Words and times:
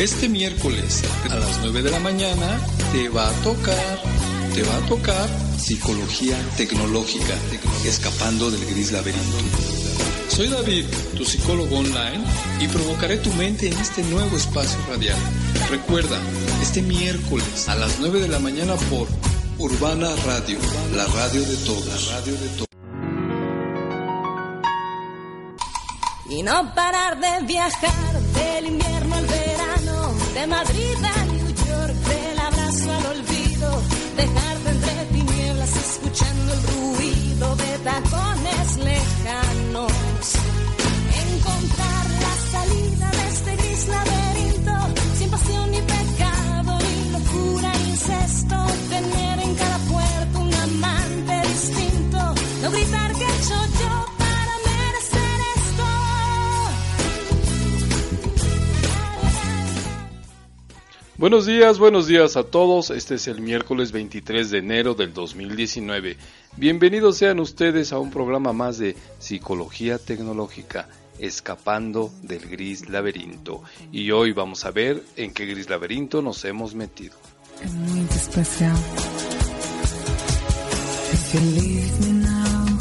Este 0.00 0.30
miércoles 0.30 1.02
a 1.30 1.34
las 1.34 1.60
9 1.60 1.82
de 1.82 1.90
la 1.90 2.00
mañana 2.00 2.58
te 2.90 3.10
va 3.10 3.28
a 3.28 3.32
tocar, 3.42 4.00
te 4.54 4.62
va 4.62 4.74
a 4.78 4.80
tocar 4.88 5.28
psicología 5.58 6.38
tecnológica, 6.56 7.34
escapando 7.84 8.50
del 8.50 8.64
gris 8.64 8.92
laberinto. 8.92 9.36
Soy 10.30 10.48
David, 10.48 10.86
tu 11.18 11.26
psicólogo 11.26 11.76
online, 11.76 12.24
y 12.60 12.68
provocaré 12.68 13.18
tu 13.18 13.30
mente 13.34 13.66
en 13.66 13.76
este 13.76 14.02
nuevo 14.04 14.38
espacio 14.38 14.78
radial. 14.88 15.18
Recuerda, 15.68 16.18
este 16.62 16.80
miércoles 16.80 17.68
a 17.68 17.74
las 17.74 18.00
9 18.00 18.22
de 18.22 18.28
la 18.28 18.38
mañana 18.38 18.76
por 18.88 19.06
Urbana 19.58 20.16
Radio, 20.24 20.58
la 20.96 21.04
radio 21.08 21.42
de 21.42 21.56
todos, 21.56 21.86
la 21.86 22.16
radio 22.16 22.32
de 22.38 22.48
todos. 22.48 22.68
Y 26.30 26.42
no 26.42 26.74
parar 26.74 27.20
de 27.20 27.46
viajar 27.46 28.20
del 28.32 28.66
invierno 28.66 29.16
al 29.16 29.26
verano, 29.26 29.49
de 30.34 30.46
Madrid 30.46 30.96
a 31.04 31.24
New 31.24 31.48
York, 31.48 31.94
del 31.94 32.38
abrazo 32.38 32.92
al 32.92 33.06
olvido, 33.06 33.82
dejarte 34.16 34.70
entre 34.70 35.04
tinieblas 35.06 35.76
escuchando 35.76 36.52
el 36.52 36.62
ruido 36.62 37.56
de 37.56 37.78
tacones 37.78 38.76
lejanos. 38.76 38.99
Buenos 61.20 61.44
días, 61.44 61.78
buenos 61.78 62.06
días 62.06 62.38
a 62.38 62.44
todos. 62.44 62.88
Este 62.88 63.16
es 63.16 63.28
el 63.28 63.42
miércoles 63.42 63.92
23 63.92 64.50
de 64.50 64.56
enero 64.56 64.94
del 64.94 65.12
2019. 65.12 66.16
Bienvenidos 66.56 67.18
sean 67.18 67.40
ustedes 67.40 67.92
a 67.92 67.98
un 67.98 68.10
programa 68.10 68.54
más 68.54 68.78
de 68.78 68.96
Psicología 69.18 69.98
Tecnológica, 69.98 70.88
escapando 71.18 72.10
del 72.22 72.48
gris 72.48 72.88
laberinto. 72.88 73.62
Y 73.92 74.12
hoy 74.12 74.32
vamos 74.32 74.64
a 74.64 74.70
ver 74.70 75.04
en 75.16 75.34
qué 75.34 75.44
gris 75.44 75.68
laberinto 75.68 76.22
nos 76.22 76.42
hemos 76.46 76.74
metido. 76.74 77.18
Es 77.62 77.70
muy 77.70 78.00
especial. 78.08 78.78
If 81.12 81.34
you 81.34 81.40
leave 81.40 82.00
me 82.00 82.12
now, 82.24 82.78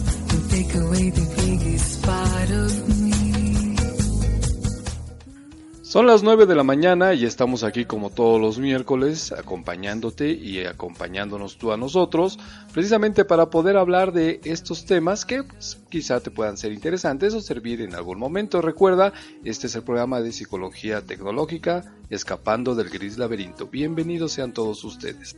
take 0.50 0.78
away 0.78 1.12
the 1.12 1.42
biggest. 1.42 2.00
Son 5.90 6.06
las 6.06 6.22
9 6.22 6.46
de 6.46 6.54
la 6.54 6.62
mañana 6.64 7.16
y 7.16 7.26
estamos 7.26 7.64
aquí 7.64 7.86
como 7.86 8.12
todos 8.12 8.40
los 8.40 8.60
miércoles 8.60 9.32
acompañándote 9.32 10.30
y 10.30 10.64
acompañándonos 10.64 11.58
tú 11.58 11.72
a 11.72 11.78
nosotros 11.78 12.38
precisamente 12.72 13.26
para 13.26 13.50
poder 13.50 13.76
hablar 13.76 14.14
de 14.14 14.40
estos 14.44 14.86
temas 14.86 15.26
que 15.26 15.42
pues, 15.42 15.80
quizá 15.90 16.20
te 16.20 16.30
puedan 16.30 16.58
ser 16.58 16.74
interesantes 16.74 17.34
o 17.34 17.42
servir 17.42 17.82
en 17.82 17.96
algún 17.96 18.20
momento. 18.20 18.62
Recuerda, 18.62 19.14
este 19.44 19.66
es 19.66 19.74
el 19.74 19.82
programa 19.82 20.22
de 20.22 20.32
psicología 20.32 21.02
tecnológica 21.02 21.92
Escapando 22.12 22.76
del 22.76 22.92
Gris 22.92 23.18
Laberinto. 23.18 23.66
Bienvenidos 23.66 24.34
sean 24.34 24.54
todos 24.54 24.84
ustedes. 24.84 25.36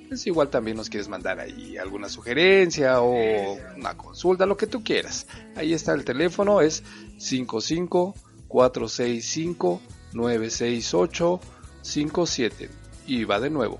Pues 0.09 0.27
igual 0.27 0.49
también 0.49 0.75
nos 0.75 0.89
quieres 0.89 1.07
mandar 1.07 1.39
ahí 1.39 1.77
alguna 1.77 2.09
sugerencia 2.09 2.99
o 2.99 3.13
una 3.77 3.95
consulta, 3.95 4.45
lo 4.45 4.57
que 4.57 4.67
tú 4.67 4.83
quieras. 4.83 5.25
Ahí 5.55 5.71
está 5.71 5.93
el 5.93 6.03
teléfono, 6.03 6.59
es 6.59 6.83
55 7.17 8.13
465 8.49 9.79
968 10.13 11.39
57 11.81 12.69
y 13.07 13.23
va 13.23 13.39
de 13.39 13.49
nuevo 13.49 13.79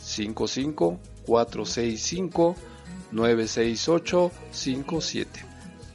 55 0.00 1.00
465 1.26 2.54
968 3.10 4.30
57 4.52 5.44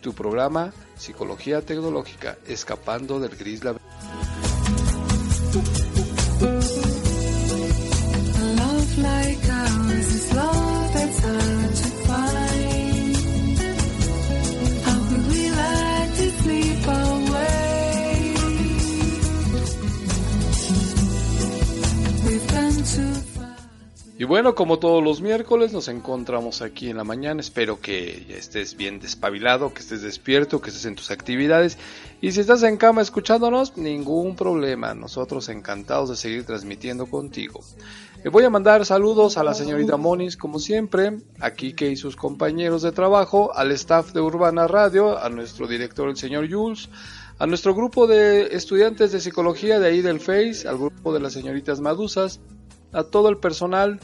tu 0.02 0.14
programa 0.14 0.74
Psicología 0.98 1.62
Tecnológica 1.62 2.38
escapando 2.48 3.20
del 3.20 3.36
gris 3.36 3.64
laberinto 3.64 3.85
Bueno, 24.28 24.56
como 24.56 24.80
todos 24.80 25.04
los 25.04 25.22
miércoles, 25.22 25.72
nos 25.72 25.88
encontramos 25.88 26.62
aquí 26.62 26.90
en 26.90 26.98
la 26.98 27.04
mañana. 27.04 27.42
Espero 27.42 27.80
que 27.80 28.26
estés 28.30 28.76
bien 28.76 29.00
despabilado, 29.00 29.74
que 29.74 29.82
estés 29.82 30.02
despierto, 30.02 30.62
que 30.62 30.70
estés 30.70 30.86
en 30.86 30.96
tus 30.96 31.12
actividades. 31.12 31.78
Y 32.22 32.32
si 32.32 32.40
estás 32.40 32.64
en 32.64 32.78
cama 32.78 33.02
escuchándonos, 33.02 33.78
ningún 33.78 34.36
problema. 34.36 34.94
Nosotros 34.96 35.50
encantados 35.50 36.10
de 36.10 36.16
seguir 36.16 36.46
transmitiendo 36.46 37.06
contigo. 37.06 37.60
Le 38.24 38.30
voy 38.30 38.44
a 38.44 38.50
mandar 38.50 38.86
saludos 38.86 39.38
a 39.38 39.44
la 39.44 39.54
señorita 39.54 39.98
Monis, 39.98 40.38
como 40.38 40.60
siempre, 40.60 41.20
a 41.40 41.52
Kike 41.52 41.92
y 41.92 41.96
sus 41.96 42.16
compañeros 42.16 42.82
de 42.82 42.92
trabajo, 42.92 43.56
al 43.56 43.72
staff 43.74 44.12
de 44.14 44.22
Urbana 44.22 44.68
Radio, 44.68 45.20
a 45.22 45.30
nuestro 45.30 45.68
director, 45.68 46.10
el 46.10 46.18
señor 46.18 46.52
Jules, 46.52 46.90
a 47.38 47.46
nuestro 47.46 47.76
grupo 47.76 48.08
de 48.08 48.56
estudiantes 48.56 49.12
de 49.12 49.20
psicología 49.20 49.80
de 49.80 49.88
ahí 49.88 50.02
del 50.02 50.20
Face, 50.20 50.68
al 50.68 50.78
grupo 50.78 51.14
de 51.14 51.20
las 51.20 51.34
señoritas 51.34 51.80
Madusas, 51.82 52.40
a 52.96 53.04
todo 53.04 53.30
el 53.30 53.38
personal 53.38 54.00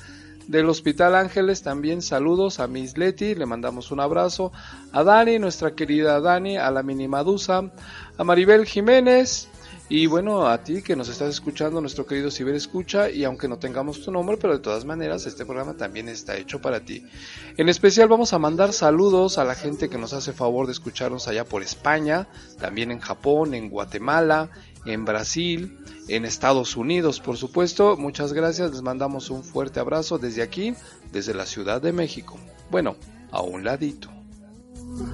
del 0.47 0.69
Hospital 0.69 1.15
Ángeles 1.15 1.63
también 1.63 2.01
saludos 2.01 2.59
a 2.59 2.67
Miss 2.67 2.97
Leti, 2.97 3.35
le 3.35 3.45
mandamos 3.45 3.91
un 3.91 4.01
abrazo, 4.01 4.51
a 4.91 5.03
Dani, 5.03 5.39
nuestra 5.39 5.75
querida 5.75 6.19
Dani, 6.19 6.57
a 6.57 6.69
la 6.71 6.83
mini 6.83 7.07
Madusa, 7.07 7.71
a 8.17 8.23
Maribel 8.23 8.65
Jiménez 8.65 9.47
y 9.87 10.07
bueno, 10.07 10.47
a 10.47 10.63
ti 10.63 10.81
que 10.81 10.95
nos 10.95 11.09
estás 11.09 11.29
escuchando, 11.29 11.81
nuestro 11.81 12.05
querido 12.05 12.31
Ciber 12.31 12.55
Escucha 12.55 13.09
y 13.09 13.25
aunque 13.25 13.49
no 13.49 13.59
tengamos 13.59 14.01
tu 14.01 14.09
nombre, 14.09 14.37
pero 14.37 14.53
de 14.53 14.59
todas 14.59 14.85
maneras 14.85 15.25
este 15.25 15.45
programa 15.45 15.73
también 15.73 16.07
está 16.07 16.37
hecho 16.37 16.61
para 16.61 16.79
ti. 16.79 17.05
En 17.57 17.67
especial 17.67 18.07
vamos 18.07 18.31
a 18.31 18.39
mandar 18.39 18.71
saludos 18.71 19.37
a 19.37 19.43
la 19.43 19.53
gente 19.53 19.89
que 19.89 19.97
nos 19.97 20.13
hace 20.13 20.31
favor 20.31 20.65
de 20.65 20.71
escucharnos 20.71 21.27
allá 21.27 21.43
por 21.43 21.61
España, 21.61 22.29
también 22.57 22.89
en 22.91 22.99
Japón, 22.99 23.53
en 23.53 23.69
Guatemala, 23.69 24.49
en 24.85 25.03
Brasil, 25.03 25.77
en 26.07 26.25
Estados 26.25 26.75
Unidos, 26.75 27.19
por 27.19 27.37
supuesto. 27.37 27.97
Muchas 27.97 28.33
gracias, 28.33 28.71
les 28.71 28.81
mandamos 28.81 29.29
un 29.29 29.43
fuerte 29.43 29.79
abrazo 29.79 30.17
desde 30.17 30.41
aquí, 30.41 30.73
desde 31.11 31.33
la 31.33 31.45
Ciudad 31.45 31.81
de 31.81 31.91
México. 31.91 32.37
Bueno, 32.69 32.95
a 33.31 33.41
un 33.41 33.63
ladito. 33.63 34.09
Oh 34.93 35.05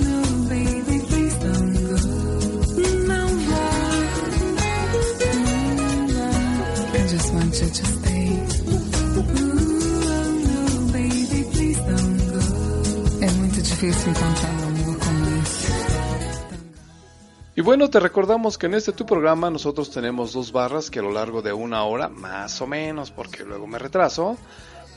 no, 0.00 0.48
baby, 0.48 1.00
please 1.08 1.38
Y 17.58 17.60
bueno, 17.60 17.90
te 17.90 17.98
recordamos 17.98 18.56
que 18.56 18.66
en 18.66 18.74
este 18.74 18.92
tu 18.92 19.04
programa 19.04 19.50
nosotros 19.50 19.90
tenemos 19.90 20.32
dos 20.32 20.52
barras 20.52 20.92
que 20.92 21.00
a 21.00 21.02
lo 21.02 21.10
largo 21.10 21.42
de 21.42 21.52
una 21.52 21.82
hora, 21.82 22.08
más 22.08 22.62
o 22.62 22.68
menos, 22.68 23.10
porque 23.10 23.42
luego 23.42 23.66
me 23.66 23.80
retraso, 23.80 24.38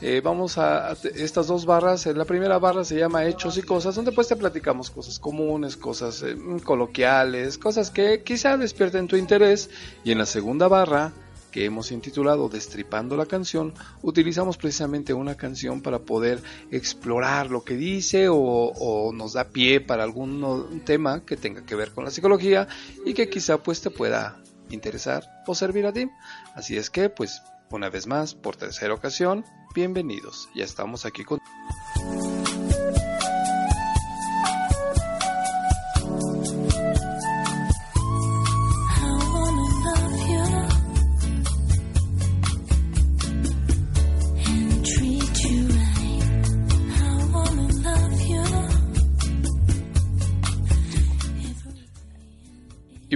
eh, 0.00 0.20
vamos 0.22 0.58
a, 0.58 0.92
estas 0.92 1.48
dos 1.48 1.66
barras. 1.66 2.06
eh, 2.06 2.14
La 2.14 2.24
primera 2.24 2.60
barra 2.60 2.84
se 2.84 2.96
llama 2.96 3.24
Hechos 3.24 3.58
y 3.58 3.62
Cosas, 3.62 3.96
donde 3.96 4.12
pues 4.12 4.28
te 4.28 4.36
platicamos 4.36 4.90
cosas 4.90 5.18
comunes, 5.18 5.76
cosas 5.76 6.22
eh, 6.22 6.36
coloquiales, 6.62 7.58
cosas 7.58 7.90
que 7.90 8.22
quizá 8.22 8.56
despierten 8.56 9.08
tu 9.08 9.16
interés. 9.16 9.68
Y 10.04 10.12
en 10.12 10.18
la 10.18 10.26
segunda 10.26 10.68
barra, 10.68 11.10
que 11.52 11.64
hemos 11.64 11.92
intitulado 11.92 12.48
Destripando 12.48 13.16
la 13.16 13.26
canción, 13.26 13.72
utilizamos 14.02 14.56
precisamente 14.56 15.14
una 15.14 15.36
canción 15.36 15.82
para 15.82 16.00
poder 16.00 16.42
explorar 16.72 17.50
lo 17.50 17.62
que 17.62 17.76
dice 17.76 18.26
o, 18.28 19.12
nos 19.14 19.34
da 19.34 19.44
pie 19.44 19.80
para 19.80 20.02
algún 20.02 20.82
tema 20.84 21.24
que 21.24 21.36
tenga 21.36 21.64
que 21.64 21.76
ver 21.76 21.92
con 21.92 22.04
la 22.04 22.10
psicología 22.10 22.66
y 23.04 23.14
que 23.14 23.28
quizá 23.28 23.62
pues 23.62 23.80
te 23.80 23.90
pueda 23.90 24.40
interesar 24.70 25.22
o 25.46 25.54
servir 25.54 25.86
a 25.86 25.92
ti. 25.92 26.08
Así 26.54 26.76
es 26.76 26.90
que, 26.90 27.08
pues, 27.08 27.42
una 27.70 27.90
vez 27.90 28.06
más, 28.06 28.34
por 28.34 28.56
tercera 28.56 28.94
ocasión, 28.94 29.44
bienvenidos. 29.74 30.48
Ya 30.54 30.64
estamos 30.64 31.06
aquí 31.06 31.24
con... 31.24 31.38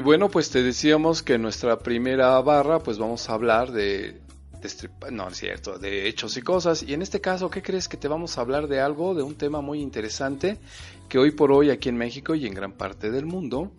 bueno, 0.07 0.29
pues 0.29 0.51
te 0.51 0.63
decíamos 0.63 1.25
que 1.25 1.35
en 1.35 1.43
nuestra 1.43 1.81
primera 1.81 2.41
barra, 2.41 2.79
pues 2.79 2.97
vamos 2.97 3.29
a 3.29 3.33
hablar 3.33 3.73
de, 3.73 4.21
no 5.11 5.27
es 5.27 5.37
cierto, 5.37 5.81
de 5.81 6.07
hechos 6.07 6.37
y 6.37 6.43
cosas. 6.43 6.85
Y 6.85 6.95
en 6.95 7.03
este 7.03 7.21
caso, 7.21 7.51
¿qué 7.51 7.61
crees 7.61 7.89
que 7.89 7.97
te 7.97 8.07
vamos 8.07 8.39
a 8.39 8.43
hablar 8.43 8.69
de 8.69 8.79
algo, 8.79 9.17
de 9.17 9.25
un 9.25 9.35
tema 9.35 9.61
muy 9.63 9.81
interesante 9.81 10.59
que 11.09 11.19
hoy 11.19 11.33
por 11.33 11.51
hoy 11.51 11.71
aquí 11.71 11.89
en 11.89 11.97
México 11.97 12.37
y 12.37 12.47
en 12.47 12.55
gran 12.55 12.71
parte 12.71 13.11
del 13.11 13.27
mundo, 13.27 13.73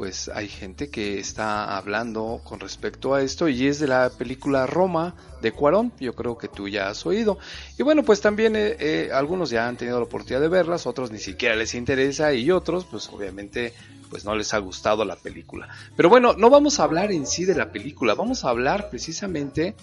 pues 0.00 0.30
hay 0.30 0.48
gente 0.48 0.88
que 0.88 1.18
está 1.18 1.76
hablando 1.76 2.40
con 2.42 2.58
respecto 2.58 3.12
a 3.12 3.20
esto 3.20 3.50
y 3.50 3.66
es 3.66 3.80
de 3.80 3.86
la 3.86 4.08
película 4.08 4.66
Roma 4.66 5.14
de 5.42 5.52
Cuarón, 5.52 5.92
yo 6.00 6.14
creo 6.14 6.38
que 6.38 6.48
tú 6.48 6.68
ya 6.68 6.88
has 6.88 7.04
oído. 7.04 7.38
Y 7.78 7.82
bueno, 7.82 8.02
pues 8.02 8.22
también 8.22 8.56
eh, 8.56 8.76
eh, 8.80 9.10
algunos 9.12 9.50
ya 9.50 9.68
han 9.68 9.76
tenido 9.76 9.98
la 9.98 10.06
oportunidad 10.06 10.40
de 10.40 10.48
verlas, 10.48 10.86
otros 10.86 11.10
ni 11.10 11.18
siquiera 11.18 11.54
les 11.54 11.74
interesa 11.74 12.32
y 12.32 12.50
otros 12.50 12.86
pues 12.86 13.10
obviamente 13.10 13.74
pues 14.08 14.24
no 14.24 14.34
les 14.34 14.54
ha 14.54 14.58
gustado 14.60 15.04
la 15.04 15.16
película. 15.16 15.68
Pero 15.98 16.08
bueno, 16.08 16.32
no 16.32 16.48
vamos 16.48 16.80
a 16.80 16.84
hablar 16.84 17.12
en 17.12 17.26
sí 17.26 17.44
de 17.44 17.56
la 17.56 17.70
película, 17.70 18.14
vamos 18.14 18.46
a 18.46 18.48
hablar 18.48 18.88
precisamente 18.88 19.74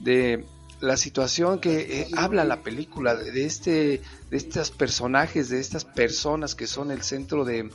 de 0.00 0.46
la 0.80 0.96
situación 0.96 1.58
que 1.58 2.00
eh, 2.00 2.08
habla 2.16 2.46
la 2.46 2.62
película, 2.62 3.14
de, 3.14 3.44
este, 3.44 4.00
de 4.30 4.36
estos 4.38 4.70
personajes, 4.70 5.50
de 5.50 5.60
estas 5.60 5.84
personas 5.84 6.54
que 6.54 6.66
son 6.66 6.90
el 6.90 7.02
centro 7.02 7.44
de, 7.44 7.68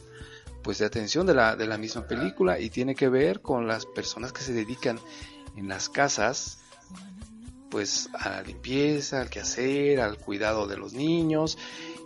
pues 0.64 0.80
de 0.80 0.86
atención 0.86 1.26
de 1.26 1.34
la, 1.34 1.56
de 1.56 1.68
la 1.68 1.78
misma 1.78 2.08
película 2.08 2.60
y 2.60 2.70
tiene 2.70 2.96
que 2.96 3.10
ver 3.10 3.42
con 3.42 3.68
las 3.68 3.86
personas 3.86 4.32
que 4.32 4.42
se 4.42 4.54
dedican 4.54 5.00
en 5.56 5.68
las 5.68 5.90
casas 5.90 6.60
pues 7.70 8.10
a 8.14 8.30
la 8.30 8.42
limpieza, 8.44 9.22
al 9.22 9.30
quehacer, 9.30 10.00
al 10.00 10.18
cuidado 10.18 10.68
de 10.68 10.78
los 10.78 10.94
niños 10.94 11.58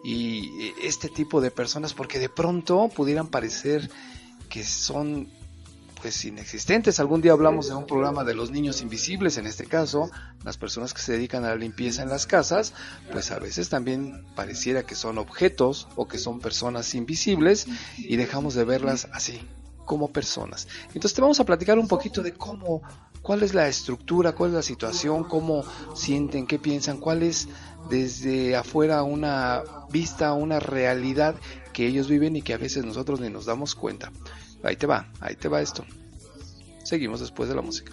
y 0.03 0.73
este 0.81 1.09
tipo 1.09 1.41
de 1.41 1.51
personas 1.51 1.93
porque 1.93 2.19
de 2.19 2.29
pronto 2.29 2.89
pudieran 2.95 3.27
parecer 3.27 3.89
que 4.49 4.63
son 4.63 5.29
pues 6.01 6.23
inexistentes. 6.25 6.99
Algún 6.99 7.21
día 7.21 7.31
hablamos 7.31 7.67
de 7.67 7.75
un 7.75 7.85
programa 7.85 8.23
de 8.23 8.33
los 8.33 8.51
niños 8.51 8.81
invisibles, 8.81 9.37
en 9.37 9.47
este 9.47 9.65
caso, 9.65 10.09
las 10.43 10.57
personas 10.57 10.93
que 10.93 11.01
se 11.01 11.13
dedican 11.13 11.45
a 11.45 11.49
la 11.49 11.55
limpieza 11.55 12.03
en 12.03 12.09
las 12.09 12.27
casas, 12.27 12.73
pues 13.11 13.31
a 13.31 13.39
veces 13.39 13.69
también 13.69 14.25
pareciera 14.35 14.83
que 14.83 14.95
son 14.95 15.17
objetos 15.17 15.87
o 15.95 16.07
que 16.07 16.17
son 16.17 16.39
personas 16.39 16.93
invisibles 16.95 17.67
y 17.97 18.15
dejamos 18.15 18.53
de 18.53 18.63
verlas 18.63 19.07
así, 19.11 19.41
como 19.85 20.11
personas. 20.11 20.67
Entonces 20.87 21.13
te 21.13 21.21
vamos 21.21 21.39
a 21.39 21.45
platicar 21.45 21.79
un 21.79 21.87
poquito 21.87 22.21
de 22.21 22.33
cómo, 22.33 22.81
cuál 23.21 23.43
es 23.43 23.53
la 23.53 23.67
estructura, 23.67 24.33
cuál 24.33 24.51
es 24.51 24.55
la 24.55 24.63
situación, 24.63 25.23
cómo 25.23 25.63
sienten, 25.95 26.47
qué 26.47 26.59
piensan, 26.59 26.97
cuál 26.97 27.23
es 27.23 27.47
desde 27.89 28.55
afuera 28.55 29.03
una 29.03 29.63
vista, 29.89 30.33
una 30.33 30.59
realidad 30.59 31.35
que 31.73 31.87
ellos 31.87 32.07
viven 32.07 32.35
y 32.35 32.41
que 32.41 32.53
a 32.53 32.57
veces 32.57 32.85
nosotros 32.85 33.19
ni 33.19 33.29
nos 33.29 33.45
damos 33.45 33.75
cuenta. 33.75 34.11
Ahí 34.63 34.75
te 34.75 34.87
va, 34.87 35.11
ahí 35.19 35.35
te 35.35 35.47
va 35.47 35.61
esto. 35.61 35.85
Seguimos 36.83 37.19
después 37.19 37.49
de 37.49 37.55
la 37.55 37.61
música. 37.61 37.91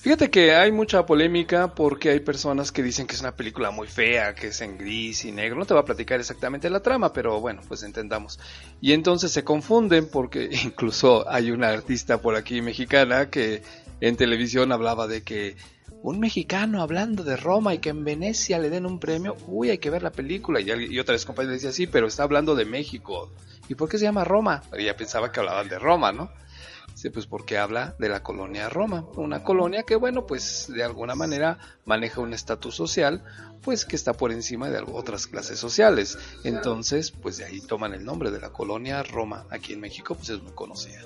Fíjate 0.00 0.30
que 0.30 0.54
hay 0.54 0.72
mucha 0.72 1.04
polémica 1.04 1.74
porque 1.74 2.08
hay 2.08 2.20
personas 2.20 2.72
que 2.72 2.82
dicen 2.82 3.06
que 3.06 3.14
es 3.14 3.20
una 3.20 3.36
película 3.36 3.70
muy 3.70 3.86
fea, 3.86 4.34
que 4.34 4.46
es 4.46 4.62
en 4.62 4.78
gris 4.78 5.26
y 5.26 5.32
negro. 5.32 5.58
No 5.58 5.66
te 5.66 5.74
va 5.74 5.80
a 5.80 5.84
platicar 5.84 6.18
exactamente 6.18 6.70
la 6.70 6.80
trama, 6.80 7.12
pero 7.12 7.38
bueno, 7.38 7.60
pues 7.68 7.82
entendamos. 7.82 8.40
Y 8.80 8.94
entonces 8.94 9.30
se 9.30 9.44
confunden 9.44 10.08
porque 10.10 10.48
incluso 10.64 11.28
hay 11.28 11.50
una 11.50 11.68
artista 11.68 12.22
por 12.22 12.34
aquí 12.34 12.62
mexicana 12.62 13.28
que 13.28 13.62
en 14.00 14.16
televisión 14.16 14.72
hablaba 14.72 15.06
de 15.06 15.22
que 15.22 15.56
un 16.02 16.18
mexicano 16.18 16.80
hablando 16.80 17.22
de 17.22 17.36
Roma 17.36 17.74
y 17.74 17.78
que 17.78 17.90
en 17.90 18.02
Venecia 18.02 18.58
le 18.58 18.70
den 18.70 18.86
un 18.86 19.00
premio, 19.00 19.36
uy, 19.48 19.68
hay 19.68 19.76
que 19.76 19.90
ver 19.90 20.02
la 20.02 20.12
película. 20.12 20.62
Y, 20.62 20.70
y 20.94 20.98
otra 20.98 21.12
vez 21.12 21.26
compañera 21.26 21.52
decía, 21.52 21.72
sí, 21.72 21.86
pero 21.86 22.06
está 22.06 22.22
hablando 22.22 22.54
de 22.54 22.64
México. 22.64 23.30
¿Y 23.68 23.74
por 23.74 23.90
qué 23.90 23.98
se 23.98 24.04
llama 24.04 24.24
Roma? 24.24 24.62
Ella 24.72 24.96
pensaba 24.96 25.30
que 25.30 25.40
hablaban 25.40 25.68
de 25.68 25.78
Roma, 25.78 26.10
¿no? 26.10 26.30
Sí, 26.94 27.08
pues 27.08 27.26
porque 27.26 27.56
habla 27.56 27.94
de 27.98 28.08
la 28.08 28.22
colonia 28.22 28.68
Roma, 28.68 29.06
una 29.16 29.42
colonia 29.42 29.84
que 29.84 29.96
bueno, 29.96 30.26
pues 30.26 30.66
de 30.68 30.84
alguna 30.84 31.14
manera 31.14 31.58
maneja 31.86 32.20
un 32.20 32.34
estatus 32.34 32.74
social, 32.74 33.24
pues 33.62 33.84
que 33.84 33.96
está 33.96 34.12
por 34.12 34.32
encima 34.32 34.68
de 34.68 34.84
otras 34.92 35.26
clases 35.26 35.58
sociales. 35.58 36.18
Entonces, 36.44 37.10
pues 37.10 37.38
de 37.38 37.44
ahí 37.44 37.60
toman 37.60 37.94
el 37.94 38.04
nombre 38.04 38.30
de 38.30 38.40
la 38.40 38.50
colonia 38.50 39.02
Roma. 39.02 39.46
Aquí 39.50 39.72
en 39.72 39.80
México, 39.80 40.14
pues 40.14 40.30
es 40.30 40.42
muy 40.42 40.52
conocida. 40.52 41.00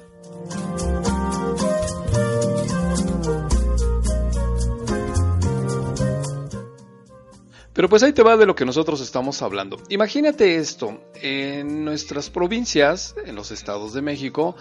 Pero 7.74 7.88
pues 7.88 8.04
ahí 8.04 8.12
te 8.12 8.22
va 8.22 8.36
de 8.36 8.46
lo 8.46 8.54
que 8.54 8.64
nosotros 8.64 9.00
estamos 9.00 9.42
hablando. 9.42 9.78
Imagínate 9.88 10.56
esto, 10.56 11.00
en 11.14 11.84
nuestras 11.84 12.30
provincias, 12.30 13.16
en 13.26 13.34
los 13.34 13.50
estados 13.50 13.92
de 13.92 14.00
México, 14.00 14.54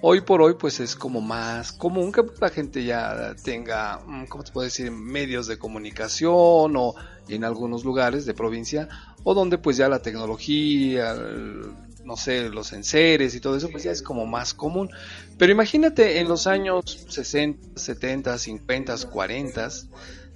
hoy 0.00 0.20
por 0.20 0.42
hoy 0.42 0.54
pues 0.54 0.80
es 0.80 0.94
como 0.94 1.20
más 1.20 1.72
común 1.72 2.12
que 2.12 2.22
la 2.40 2.50
gente 2.50 2.84
ya 2.84 3.34
tenga, 3.42 4.00
mm, 4.06 4.26
¿cómo 4.26 4.44
te 4.44 4.52
puedo 4.52 4.64
decir?, 4.64 4.90
medios 4.90 5.46
de 5.46 5.58
comunicación 5.58 6.76
o 6.76 6.94
en 7.28 7.44
algunos 7.44 7.84
lugares 7.84 8.24
de 8.26 8.34
provincia 8.34 8.88
o 9.24 9.34
donde 9.34 9.58
pues 9.58 9.76
ya 9.76 9.88
la 9.88 10.00
tecnología, 10.00 11.14
no 12.04 12.16
sé, 12.16 12.48
los 12.48 12.72
enseres 12.72 13.34
y 13.34 13.40
todo 13.40 13.56
eso 13.56 13.68
pues 13.70 13.84
ya 13.84 13.90
es 13.90 14.02
como 14.02 14.26
más 14.26 14.54
común. 14.54 14.90
Pero 15.36 15.52
imagínate 15.52 16.20
en 16.20 16.28
los 16.28 16.46
años 16.46 17.04
60, 17.08 17.78
70, 17.78 18.38
50, 18.38 18.96
40 19.10 19.68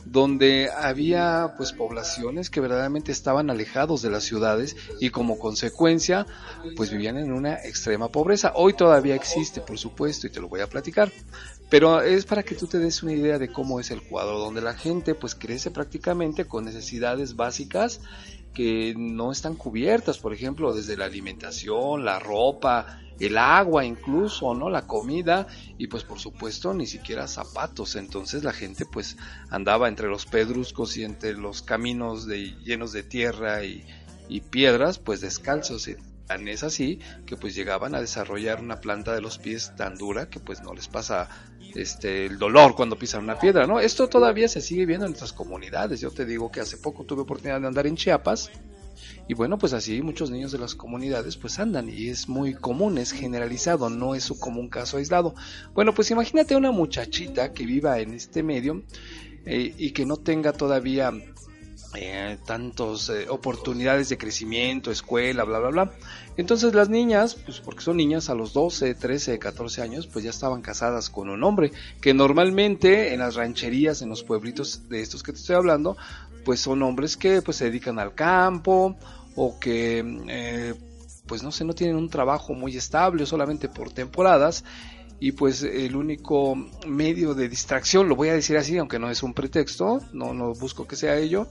donde 0.04 0.70
había 0.76 1.54
pues 1.56 1.72
poblaciones 1.72 2.50
que 2.50 2.60
verdaderamente 2.60 3.12
estaban 3.12 3.50
alejados 3.50 4.02
de 4.02 4.10
las 4.10 4.24
ciudades 4.24 4.76
y 5.00 5.10
como 5.10 5.38
consecuencia 5.38 6.26
pues 6.76 6.90
vivían 6.90 7.16
en 7.16 7.32
una 7.32 7.54
extrema 7.54 8.08
pobreza. 8.08 8.52
Hoy 8.54 8.74
todavía 8.74 9.14
existe, 9.14 9.60
por 9.60 9.78
supuesto, 9.78 10.26
y 10.26 10.30
te 10.30 10.40
lo 10.40 10.48
voy 10.48 10.60
a 10.60 10.68
platicar, 10.68 11.12
pero 11.70 12.02
es 12.02 12.24
para 12.24 12.42
que 12.42 12.54
tú 12.54 12.66
te 12.66 12.78
des 12.78 13.02
una 13.02 13.12
idea 13.12 13.38
de 13.38 13.48
cómo 13.48 13.80
es 13.80 13.90
el 13.90 14.02
cuadro, 14.02 14.38
donde 14.38 14.60
la 14.60 14.74
gente 14.74 15.14
pues 15.14 15.34
crece 15.34 15.70
prácticamente 15.70 16.44
con 16.44 16.64
necesidades 16.64 17.36
básicas 17.36 18.00
que 18.54 18.94
no 18.96 19.32
están 19.32 19.54
cubiertas, 19.56 20.18
por 20.18 20.32
ejemplo, 20.32 20.72
desde 20.74 20.96
la 20.96 21.06
alimentación, 21.06 22.04
la 22.04 22.18
ropa, 22.18 23.02
el 23.18 23.38
agua 23.38 23.84
incluso, 23.84 24.54
¿no? 24.54 24.68
La 24.68 24.86
comida 24.86 25.46
y 25.78 25.86
pues 25.86 26.04
por 26.04 26.18
supuesto 26.18 26.74
ni 26.74 26.86
siquiera 26.86 27.28
zapatos. 27.28 27.96
Entonces 27.96 28.44
la 28.44 28.52
gente 28.52 28.84
pues 28.84 29.16
andaba 29.50 29.88
entre 29.88 30.08
los 30.08 30.26
pedruscos 30.26 30.96
y 30.96 31.04
entre 31.04 31.34
los 31.34 31.62
caminos 31.62 32.26
de, 32.26 32.56
llenos 32.64 32.92
de 32.92 33.02
tierra 33.02 33.64
y, 33.64 33.84
piedras 34.50 34.98
pues 34.98 35.20
descalzos. 35.20 35.88
Y 35.88 35.96
tan 36.26 36.48
es 36.48 36.62
así 36.62 37.00
que 37.26 37.36
pues 37.36 37.54
llegaban 37.54 37.94
a 37.94 38.00
desarrollar 38.00 38.60
una 38.60 38.80
planta 38.80 39.14
de 39.14 39.20
los 39.20 39.38
pies 39.38 39.76
tan 39.76 39.98
dura 39.98 40.30
que 40.30 40.40
pues 40.40 40.62
no 40.62 40.72
les 40.72 40.88
pasa 40.88 41.28
este 41.74 42.26
el 42.26 42.38
dolor 42.38 42.74
cuando 42.74 42.96
pisan 42.96 43.24
una 43.24 43.38
piedra, 43.38 43.66
¿no? 43.66 43.80
Esto 43.80 44.08
todavía 44.08 44.48
se 44.48 44.60
sigue 44.60 44.86
viendo 44.86 45.06
en 45.06 45.12
nuestras 45.12 45.32
comunidades. 45.32 46.00
Yo 46.00 46.10
te 46.10 46.24
digo 46.24 46.50
que 46.50 46.60
hace 46.60 46.76
poco 46.76 47.04
tuve 47.04 47.22
oportunidad 47.22 47.60
de 47.60 47.66
andar 47.66 47.86
en 47.86 47.96
Chiapas 47.96 48.50
y 49.28 49.34
bueno, 49.34 49.58
pues 49.58 49.72
así 49.72 50.02
muchos 50.02 50.30
niños 50.30 50.52
de 50.52 50.58
las 50.58 50.74
comunidades 50.74 51.36
pues 51.36 51.58
andan 51.58 51.88
y 51.88 52.08
es 52.08 52.28
muy 52.28 52.54
común, 52.54 52.98
es 52.98 53.12
generalizado, 53.12 53.88
no 53.88 54.14
es 54.14 54.30
un 54.30 54.68
caso 54.68 54.96
aislado. 54.96 55.34
Bueno, 55.74 55.94
pues 55.94 56.10
imagínate 56.10 56.56
una 56.56 56.72
muchachita 56.72 57.52
que 57.52 57.64
viva 57.64 57.98
en 58.00 58.14
este 58.14 58.42
medio 58.42 58.82
eh, 59.46 59.74
y 59.76 59.92
que 59.92 60.06
no 60.06 60.16
tenga 60.16 60.52
todavía 60.52 61.12
eh, 61.94 62.38
tantas 62.46 63.10
eh, 63.10 63.26
oportunidades 63.28 64.08
de 64.08 64.16
crecimiento, 64.16 64.90
escuela, 64.90 65.44
bla, 65.44 65.58
bla, 65.58 65.68
bla. 65.68 65.92
Entonces 66.36 66.74
las 66.74 66.88
niñas, 66.88 67.34
pues 67.34 67.60
porque 67.60 67.82
son 67.82 67.98
niñas 67.98 68.30
a 68.30 68.34
los 68.34 68.54
12, 68.54 68.94
13, 68.94 69.38
14 69.38 69.82
años, 69.82 70.06
pues 70.06 70.24
ya 70.24 70.30
estaban 70.30 70.62
casadas 70.62 71.10
con 71.10 71.28
un 71.28 71.44
hombre, 71.44 71.72
que 72.00 72.14
normalmente 72.14 73.12
en 73.12 73.20
las 73.20 73.34
rancherías, 73.34 74.00
en 74.00 74.08
los 74.08 74.22
pueblitos 74.22 74.88
de 74.88 75.02
estos 75.02 75.22
que 75.22 75.32
te 75.32 75.38
estoy 75.38 75.56
hablando, 75.56 75.96
pues 76.44 76.60
son 76.60 76.82
hombres 76.82 77.16
que 77.16 77.42
pues 77.42 77.58
se 77.58 77.66
dedican 77.66 77.98
al 77.98 78.14
campo 78.14 78.96
o 79.36 79.58
que 79.58 80.02
eh, 80.28 80.74
pues 81.26 81.42
no 81.42 81.52
sé, 81.52 81.64
no 81.64 81.74
tienen 81.74 81.96
un 81.96 82.08
trabajo 82.08 82.54
muy 82.54 82.76
estable 82.76 83.26
solamente 83.26 83.68
por 83.68 83.92
temporadas 83.92 84.64
y 85.20 85.32
pues 85.32 85.62
el 85.62 85.94
único 85.94 86.56
medio 86.86 87.34
de 87.34 87.48
distracción, 87.48 88.08
lo 88.08 88.16
voy 88.16 88.30
a 88.30 88.34
decir 88.34 88.56
así, 88.56 88.76
aunque 88.76 88.98
no 88.98 89.08
es 89.08 89.22
un 89.22 89.34
pretexto, 89.34 90.00
no, 90.12 90.34
no 90.34 90.52
busco 90.52 90.86
que 90.88 90.96
sea 90.96 91.16
ello, 91.16 91.48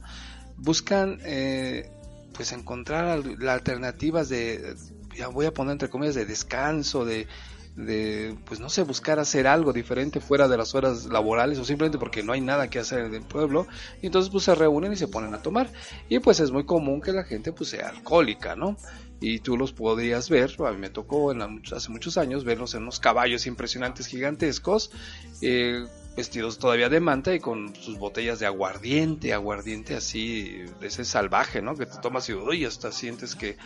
buscan 0.61 1.19
eh, 1.23 1.89
pues 2.33 2.51
encontrar 2.51 3.25
las 3.39 3.53
alternativas 3.53 4.29
de, 4.29 4.75
ya 5.15 5.27
voy 5.27 5.45
a 5.45 5.53
poner 5.53 5.73
entre 5.73 5.89
comillas, 5.89 6.15
de 6.15 6.25
descanso, 6.25 7.03
de, 7.03 7.27
de, 7.75 8.35
pues 8.45 8.59
no 8.59 8.69
sé, 8.69 8.83
buscar 8.83 9.19
hacer 9.19 9.47
algo 9.47 9.73
diferente 9.73 10.19
fuera 10.19 10.47
de 10.47 10.57
las 10.57 10.75
horas 10.75 11.05
laborales 11.05 11.57
o 11.59 11.65
simplemente 11.65 11.97
porque 11.97 12.23
no 12.23 12.33
hay 12.33 12.41
nada 12.41 12.69
que 12.69 12.79
hacer 12.79 13.05
en 13.05 13.13
el 13.13 13.23
pueblo 13.23 13.67
y 14.01 14.07
entonces 14.07 14.31
pues 14.31 14.43
se 14.43 14.55
reúnen 14.55 14.93
y 14.93 14.97
se 14.97 15.07
ponen 15.07 15.33
a 15.33 15.41
tomar 15.41 15.71
y 16.09 16.19
pues 16.19 16.39
es 16.39 16.51
muy 16.51 16.65
común 16.65 17.01
que 17.01 17.11
la 17.11 17.23
gente 17.23 17.51
pues 17.51 17.69
sea 17.69 17.89
alcohólica, 17.89 18.55
¿no? 18.55 18.77
Y 19.23 19.39
tú 19.39 19.55
los 19.55 19.71
podrías 19.71 20.29
ver, 20.29 20.55
a 20.65 20.71
mí 20.71 20.77
me 20.77 20.89
tocó 20.89 21.31
en 21.31 21.41
hace 21.41 21.89
muchos 21.89 22.17
años 22.17 22.43
verlos 22.43 22.73
en 22.73 22.81
unos 22.83 22.99
caballos 22.99 23.45
impresionantes 23.45 24.07
gigantescos, 24.07 24.91
eh, 25.41 25.85
vestidos 26.15 26.57
todavía 26.57 26.89
de 26.89 26.99
manta 26.99 27.33
y 27.33 27.39
con 27.39 27.75
sus 27.75 27.97
botellas 27.97 28.39
de 28.39 28.45
aguardiente, 28.45 29.33
aguardiente 29.33 29.95
así, 29.95 30.63
de 30.79 30.87
ese 30.87 31.05
salvaje, 31.05 31.61
¿no? 31.61 31.75
Que 31.75 31.85
te 31.85 31.97
tomas 31.99 32.27
y 32.29 32.33
uy, 32.33 32.65
hasta 32.65 32.91
sientes 32.91 33.35
que 33.35 33.57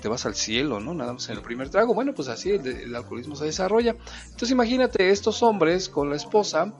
te 0.00 0.08
vas 0.08 0.26
al 0.26 0.34
cielo, 0.34 0.80
¿no? 0.80 0.94
Nada 0.94 1.12
más 1.12 1.28
en 1.28 1.36
el 1.36 1.42
primer 1.42 1.70
trago. 1.70 1.94
Bueno, 1.94 2.14
pues 2.14 2.28
así 2.28 2.50
el, 2.50 2.94
alcoholismo 2.94 3.36
se 3.36 3.46
desarrolla. 3.46 3.96
Entonces 4.24 4.50
imagínate 4.50 5.10
estos 5.10 5.42
hombres 5.42 5.88
con 5.88 6.10
la 6.10 6.16
esposa, 6.16 6.74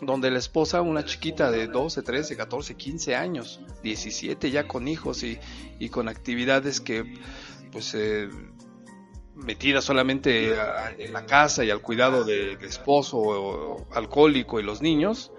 donde 0.00 0.30
la 0.30 0.38
esposa, 0.38 0.80
una 0.80 1.04
chiquita 1.04 1.50
de 1.50 1.66
12, 1.66 2.02
13, 2.02 2.36
14, 2.36 2.74
15 2.74 3.16
años, 3.16 3.60
17 3.82 4.50
ya 4.50 4.66
con 4.66 4.88
hijos 4.88 5.22
y, 5.22 5.38
y 5.78 5.90
con 5.90 6.08
actividades 6.08 6.80
que, 6.80 7.04
pues, 7.70 7.94
eh, 7.94 8.30
metida 9.44 9.80
solamente 9.80 10.54
en 10.98 11.12
la 11.12 11.26
casa 11.26 11.64
y 11.64 11.70
al 11.70 11.80
cuidado 11.80 12.24
del 12.24 12.62
esposo 12.64 13.86
alcohólico 13.92 14.60
y 14.60 14.62
los 14.62 14.82
niños, 14.82 15.32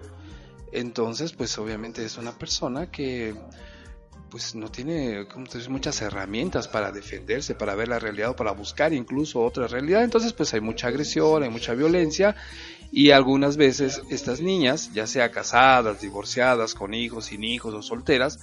entonces, 0.72 1.32
pues 1.32 1.56
obviamente 1.58 2.04
es 2.04 2.16
una 2.16 2.32
persona 2.32 2.90
que 2.90 3.34
pues 4.30 4.54
no 4.54 4.70
tiene 4.70 5.26
como 5.28 5.44
muchas 5.68 6.00
herramientas 6.00 6.66
para 6.66 6.90
defenderse, 6.90 7.54
para 7.54 7.74
ver 7.74 7.88
la 7.88 7.98
realidad 7.98 8.30
o 8.30 8.36
para 8.36 8.52
buscar 8.52 8.94
incluso 8.94 9.42
otra 9.42 9.66
realidad. 9.66 10.02
Entonces 10.02 10.32
pues 10.32 10.54
hay 10.54 10.62
mucha 10.62 10.88
agresión, 10.88 11.42
hay 11.42 11.50
mucha 11.50 11.74
violencia 11.74 12.34
y 12.92 13.10
algunas 13.10 13.56
veces 13.56 14.02
estas 14.10 14.42
niñas, 14.42 14.92
ya 14.92 15.06
sea 15.06 15.30
casadas, 15.30 16.02
divorciadas, 16.02 16.74
con 16.74 16.92
hijos, 16.92 17.24
sin 17.24 17.42
hijos 17.42 17.72
o 17.72 17.80
solteras, 17.80 18.38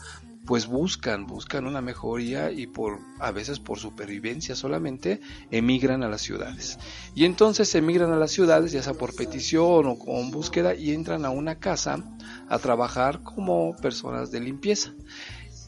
pues 0.48 0.66
buscan, 0.66 1.28
buscan 1.28 1.68
una 1.68 1.82
mejoría 1.82 2.52
y 2.52 2.66
por 2.66 2.98
a 3.20 3.30
veces 3.30 3.60
por 3.60 3.78
supervivencia 3.78 4.56
solamente 4.56 5.22
emigran 5.52 6.02
a 6.02 6.10
las 6.10 6.22
ciudades. 6.22 6.80
Y 7.14 7.26
entonces 7.26 7.76
emigran 7.76 8.12
a 8.12 8.18
las 8.18 8.32
ciudades, 8.32 8.72
ya 8.72 8.82
sea 8.82 8.96
por 8.96 9.16
petición 9.16 9.86
o 9.86 10.00
con 10.00 10.32
búsqueda, 10.32 10.74
y 10.74 10.94
entran 10.96 11.26
a 11.26 11.30
una 11.30 11.60
casa 11.60 12.04
a 12.48 12.58
trabajar 12.58 13.22
como 13.22 13.76
personas 13.76 14.32
de 14.32 14.40
limpieza. 14.40 14.94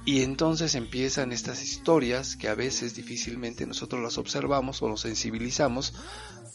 Y 0.05 0.23
entonces 0.23 0.73
empiezan 0.73 1.31
estas 1.31 1.61
historias 1.61 2.35
que 2.35 2.49
a 2.49 2.55
veces 2.55 2.95
difícilmente 2.95 3.67
nosotros 3.67 4.01
las 4.01 4.17
observamos 4.17 4.81
o 4.81 4.89
nos 4.89 5.01
sensibilizamos 5.01 5.93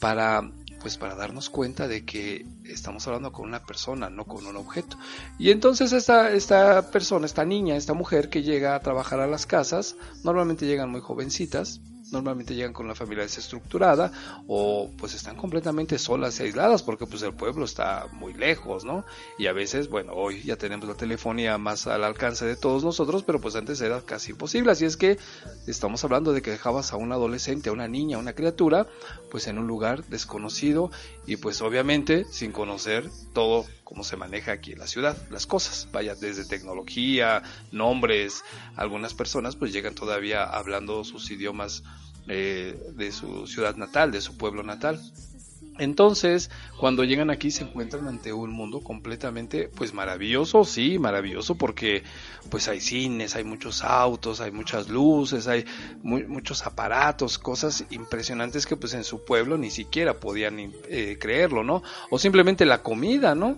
para 0.01 0.51
pues 0.81 0.97
para 0.99 1.15
darnos 1.15 1.51
cuenta 1.51 1.89
de 1.89 2.05
que 2.05 2.47
estamos 2.65 3.07
hablando 3.07 3.33
con 3.33 3.47
una 3.47 3.65
persona, 3.65 4.11
no 4.11 4.25
con 4.25 4.47
un 4.47 4.57
objeto. 4.57 4.99
Y 5.39 5.51
entonces 5.51 5.93
esta, 5.93 6.33
esta 6.33 6.91
persona, 6.91 7.27
esta 7.27 7.45
niña, 7.45 7.77
esta 7.77 7.95
mujer 7.95 8.29
que 8.29 8.43
llega 8.43 8.75
a 8.75 8.81
trabajar 8.81 9.21
a 9.21 9.27
las 9.27 9.47
casas, 9.47 9.97
normalmente 10.25 10.67
llegan 10.67 10.91
muy 10.91 11.01
jovencitas, 11.01 11.81
normalmente 12.13 12.55
llegan 12.55 12.73
con 12.73 12.87
la 12.89 12.95
familia 12.95 13.25
desestructurada 13.25 14.13
o 14.47 14.91
pues 14.99 15.15
están 15.15 15.37
completamente 15.37 15.99
solas 15.99 16.39
y 16.41 16.45
aisladas 16.45 16.83
porque 16.83 17.07
pues 17.07 17.23
el 17.23 17.35
pueblo 17.35 17.65
está 17.65 18.07
muy 18.13 18.35
lejos, 18.35 18.85
¿no? 18.85 19.05
Y 19.39 19.47
a 19.47 19.53
veces, 19.53 19.89
bueno, 19.89 20.13
hoy 20.15 20.43
ya 20.43 20.57
tenemos 20.57 20.89
la 20.89 20.95
telefonía 20.95 21.59
más 21.59 21.87
al 21.87 22.05
alcance 22.05 22.45
de 22.45 22.57
todos 22.57 22.85
nosotros, 22.85 23.23
pero 23.25 23.41
pues 23.41 23.57
antes 23.57 23.81
era 23.81 24.01
casi 24.03 24.33
imposible, 24.33 24.73
así 24.73 24.85
es 24.85 24.97
que 24.97 25.19
estamos 25.67 26.05
hablando 26.05 26.33
de 26.33 26.43
que 26.43 26.51
dejabas 26.51 26.93
a 26.93 26.97
un 26.97 27.13
adolescente, 27.13 27.71
a 27.71 27.73
una 27.73 27.89
niña, 27.89 28.17
a 28.17 28.21
una 28.21 28.35
criatura, 28.35 28.87
pues 29.31 29.47
en 29.47 29.59
un 29.59 29.67
lugar 29.67 30.05
desconocido 30.05 30.91
y 31.27 31.37
pues 31.37 31.61
obviamente 31.61 32.25
sin 32.31 32.53
conocer 32.53 33.11
todo 33.33 33.67
cómo 33.87 34.03
se 34.03 34.17
maneja 34.17 34.51
aquí 34.51 34.73
en 34.73 34.81
la 34.81 34.89
ciudad, 34.89 35.17
las 35.31 35.47
cosas, 35.47 35.89
vaya 35.93 36.17
desde 36.17 36.45
tecnología, 36.45 37.45
nombres, 37.71 38.43
algunas 38.75 39.15
personas 39.15 39.55
pues 39.55 39.73
llegan 39.73 39.95
todavía 39.95 40.43
hablando 40.43 41.05
sus 41.05 41.31
idiomas 41.31 41.85
eh, 42.27 42.77
de 42.97 43.13
su 43.13 43.47
ciudad 43.47 43.77
natal, 43.77 44.11
de 44.11 44.21
su 44.21 44.37
pueblo 44.37 44.65
natal. 44.65 45.01
Entonces, 45.79 46.51
cuando 46.81 47.05
llegan 47.05 47.31
aquí 47.31 47.53
se 47.53 47.63
encuentran 47.63 48.09
ante 48.09 48.33
un 48.33 48.51
mundo 48.51 48.81
completamente, 48.81 49.69
pues 49.69 49.95
maravilloso, 49.95 50.65
sí, 50.65 50.99
maravilloso, 50.99 51.55
porque 51.55 52.03
pues 52.51 52.67
hay 52.67 52.81
cines, 52.81 53.37
hay 53.37 53.45
muchos 53.45 53.85
autos, 53.85 54.41
hay 54.41 54.51
muchas 54.51 54.89
luces, 54.89 55.47
hay 55.47 55.65
muchos 56.03 56.67
aparatos, 56.67 57.39
cosas 57.39 57.85
impresionantes 57.91 58.67
que 58.67 58.77
pues 58.77 58.95
en 58.95 59.05
su 59.05 59.25
pueblo 59.25 59.59
ni 59.59 59.71
siquiera 59.71 60.15
podían 60.15 60.59
eh, 60.59 61.19
creerlo, 61.21 61.63
¿no? 61.63 61.85
O 62.11 62.19
simplemente 62.19 62.65
la 62.65 62.83
comida, 62.83 63.37
¿no? 63.37 63.57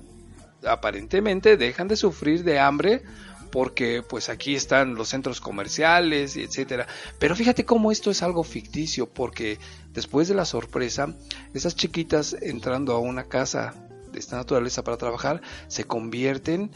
Aparentemente 0.65 1.57
dejan 1.57 1.89
de 1.89 1.97
sufrir 1.97 2.45
de 2.45 2.59
hambre 2.59 3.03
porque 3.51 4.03
pues 4.03 4.29
aquí 4.29 4.55
están 4.55 4.95
los 4.95 5.09
centros 5.09 5.41
comerciales 5.41 6.37
etcétera. 6.37 6.87
Pero 7.19 7.37
fíjate 7.37 7.65
cómo 7.65 7.91
esto 7.91 8.11
es 8.11 8.23
algo 8.23 8.45
ficticio 8.45 9.09
porque 9.09 9.59
después 9.93 10.29
de 10.29 10.35
la 10.35 10.45
sorpresa, 10.45 11.15
esas 11.55 11.77
chiquitas 11.77 12.37
entrando 12.41 12.93
a 12.93 12.99
una 12.99 13.25
casa 13.25 13.75
de 14.13 14.19
esta 14.19 14.37
naturaleza 14.37 14.85
para 14.85 14.97
trabajar 14.97 15.43
se 15.69 15.85
convierten 15.85 16.71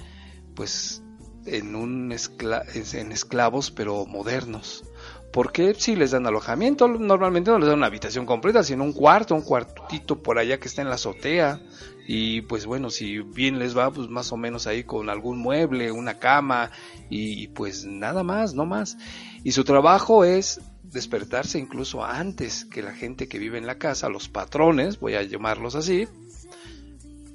pues 0.55 1.03
en 1.47 1.75
un 1.75 2.13
en 2.13 3.13
esclavos 3.13 3.71
pero 3.71 4.07
modernos. 4.07 4.85
Porque 5.33 5.75
si 5.75 5.97
les 5.97 6.11
dan 6.11 6.27
alojamiento, 6.27 6.87
normalmente 6.89 7.51
no 7.51 7.59
les 7.59 7.69
dan 7.69 7.79
una 7.79 7.87
habitación 7.87 8.27
completa, 8.27 8.63
sino 8.63 8.85
un 8.85 8.93
cuarto, 8.93 9.35
un 9.35 9.43
cuartito 9.43 10.23
por 10.23 10.39
allá 10.39 10.61
que 10.61 10.69
está 10.69 10.83
en 10.83 10.89
la 10.89 10.97
azotea, 10.97 11.61
y 12.07 12.43
pues 12.43 12.67
bueno, 12.67 12.91
si 12.91 13.21
bien 13.21 13.59
les 13.59 13.77
va, 13.77 13.91
pues 13.91 14.09
más 14.09 14.33
o 14.33 14.37
menos 14.37 14.67
ahí 14.67 14.85
con 14.85 15.09
algún 15.09 15.39
mueble, 15.39 15.93
una 15.93 16.19
cama 16.19 16.71
y 17.09 17.49
pues 17.49 17.85
nada 17.87 18.23
más, 18.23 18.55
no 18.55 18.67
más. 18.67 18.99
Y 19.45 19.53
su 19.53 19.65
trabajo 19.65 20.25
es 20.25 20.61
despertarse 20.83 21.59
incluso 21.59 22.05
antes 22.05 22.65
que 22.67 22.83
la 22.83 22.93
gente 22.93 23.29
que 23.29 23.39
vive 23.39 23.59
en 23.59 23.67
la 23.67 23.79
casa, 23.79 24.09
los 24.09 24.29
patrones, 24.29 25.01
voy 25.01 25.15
a 25.15 25.23
llamarlos 25.23 25.75
así, 25.75 26.07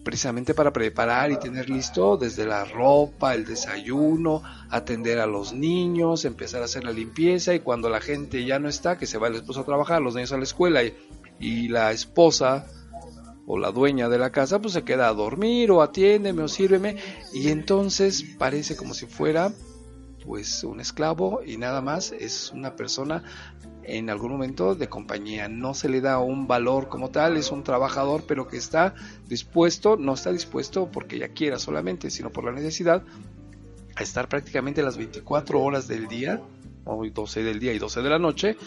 precisamente 0.07 0.53
para 0.53 0.71
preparar 0.71 1.31
y 1.33 1.37
tener 1.37 1.69
listo 1.69 2.15
desde 2.15 2.45
la 2.45 2.63
ropa, 2.63 3.35
el 3.35 3.43
desayuno, 3.43 4.41
atender 4.69 5.19
a 5.19 5.25
los 5.25 5.51
niños, 5.51 6.23
empezar 6.23 6.61
a 6.61 6.65
hacer 6.65 6.85
la 6.85 6.93
limpieza 6.93 7.53
y 7.53 7.59
cuando 7.59 7.89
la 7.89 7.99
gente 7.99 8.45
ya 8.45 8.57
no 8.57 8.69
está, 8.69 8.97
que 8.97 9.05
se 9.05 9.17
va 9.17 9.27
el 9.27 9.35
esposo 9.35 9.59
a 9.59 9.65
trabajar, 9.65 10.01
los 10.01 10.15
niños 10.15 10.31
a 10.31 10.37
la 10.37 10.45
escuela 10.45 10.81
y, 10.81 10.95
y 11.41 11.67
la 11.67 11.91
esposa 11.91 12.67
o 13.47 13.57
la 13.57 13.71
dueña 13.71 14.07
de 14.07 14.17
la 14.17 14.29
casa 14.29 14.61
pues 14.61 14.75
se 14.75 14.85
queda 14.85 15.09
a 15.09 15.13
dormir 15.13 15.71
o 15.71 15.81
atiéndeme 15.81 16.41
o 16.41 16.47
sírveme 16.47 16.95
y 17.33 17.49
entonces 17.49 18.23
parece 18.37 18.77
como 18.77 18.93
si 18.93 19.07
fuera 19.07 19.51
pues 20.25 20.63
un 20.63 20.79
esclavo 20.79 21.41
y 21.45 21.57
nada 21.57 21.81
más 21.81 22.13
es 22.13 22.53
una 22.53 22.77
persona 22.77 23.23
en 23.87 24.09
algún 24.09 24.31
momento 24.31 24.75
de 24.75 24.89
compañía. 24.89 25.47
No 25.47 25.73
se 25.73 25.89
le 25.89 26.01
da 26.01 26.19
un 26.19 26.45
valor 26.45 26.89
como 26.89 27.09
tal 27.09 27.37
es 27.37 27.51
un 27.51 27.63
trabajador 27.63 28.25
pero 28.27 28.47
que 28.47 28.57
está 28.57 28.93
dispuesto 29.27 29.97
no 29.97 30.13
está 30.13 30.31
dispuesto 30.31 30.89
porque 30.91 31.17
ya 31.17 31.29
quiera 31.29 31.57
solamente 31.57 32.09
sino 32.11 32.31
por 32.31 32.43
la 32.43 32.51
necesidad 32.51 33.03
a 33.95 34.03
estar 34.03 34.27
prácticamente 34.27 34.83
las 34.83 34.97
24 34.97 35.61
horas 35.61 35.87
del 35.87 36.07
día 36.07 36.41
o 36.85 37.05
12 37.05 37.43
del 37.43 37.59
día 37.59 37.73
y 37.73 37.79
12 37.79 38.01
de 38.01 38.09
la 38.09 38.19
noche 38.19 38.57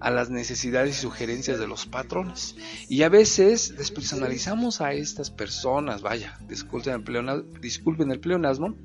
a 0.00 0.10
las 0.10 0.30
necesidades 0.30 0.98
y 0.98 1.00
sugerencias 1.00 1.58
de 1.58 1.66
los 1.66 1.86
patrones. 1.86 2.56
Y 2.88 3.02
a 3.02 3.08
veces 3.08 3.76
despersonalizamos 3.76 4.80
a 4.80 4.92
estas 4.92 5.30
personas, 5.30 6.02
vaya, 6.02 6.38
disculpen 6.48 6.94
el, 6.94 7.02
pleonasmo, 7.02 7.44
disculpen 7.60 8.10
el 8.10 8.20
pleonasmo, 8.20 8.76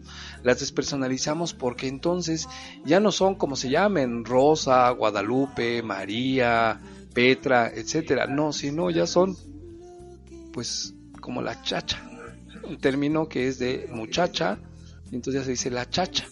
las 0.43 0.59
despersonalizamos 0.59 1.53
porque 1.53 1.87
entonces 1.87 2.47
ya 2.85 2.99
no 2.99 3.11
son 3.11 3.35
como 3.35 3.55
se 3.55 3.69
llamen, 3.69 4.25
Rosa, 4.25 4.89
Guadalupe, 4.91 5.83
María, 5.83 6.79
Petra, 7.13 7.69
etcétera, 7.73 8.27
no, 8.27 8.53
sino 8.53 8.89
ya 8.89 9.05
son 9.05 9.35
pues 10.53 10.95
como 11.19 11.41
la 11.41 11.61
chacha, 11.61 12.01
un 12.63 12.77
término 12.77 13.27
que 13.27 13.47
es 13.47 13.59
de 13.59 13.87
muchacha, 13.91 14.59
entonces 15.11 15.41
ya 15.41 15.45
se 15.45 15.51
dice 15.51 15.69
la 15.69 15.89
chacha, 15.89 16.25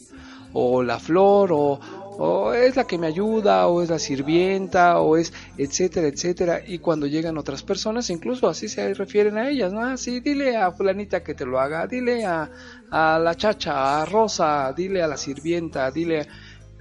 o 0.54 0.84
la 0.84 1.00
flor, 1.00 1.52
o, 1.52 1.80
o 2.22 2.54
es 2.54 2.76
la 2.76 2.86
que 2.86 2.98
me 2.98 3.08
ayuda, 3.08 3.68
o 3.68 3.82
es 3.82 3.90
la 3.90 3.98
sirvienta, 3.98 5.00
o 5.00 5.16
es 5.16 5.32
etcétera, 5.58 6.08
etcétera. 6.08 6.62
Y 6.68 6.80
cuando 6.80 7.08
llegan 7.08 7.38
otras 7.38 7.64
personas, 7.64 8.10
incluso 8.10 8.50
así 8.50 8.68
se 8.68 8.94
refieren 8.94 9.38
a 9.38 9.50
ellas, 9.50 9.72
¿no? 9.72 9.82
Así, 9.82 10.20
dile 10.20 10.58
a 10.58 10.72
fulanita 10.72 11.24
que 11.24 11.34
te 11.34 11.46
lo 11.46 11.60
haga, 11.62 11.88
dile 11.88 12.26
a, 12.26 12.50
a 12.92 13.18
la 13.20 13.36
chacha, 13.36 14.02
a 14.02 14.06
Rosa, 14.06 14.74
dile 14.76 15.02
a 15.02 15.08
la 15.08 15.18
sirvienta, 15.18 15.90
dile... 15.92 16.28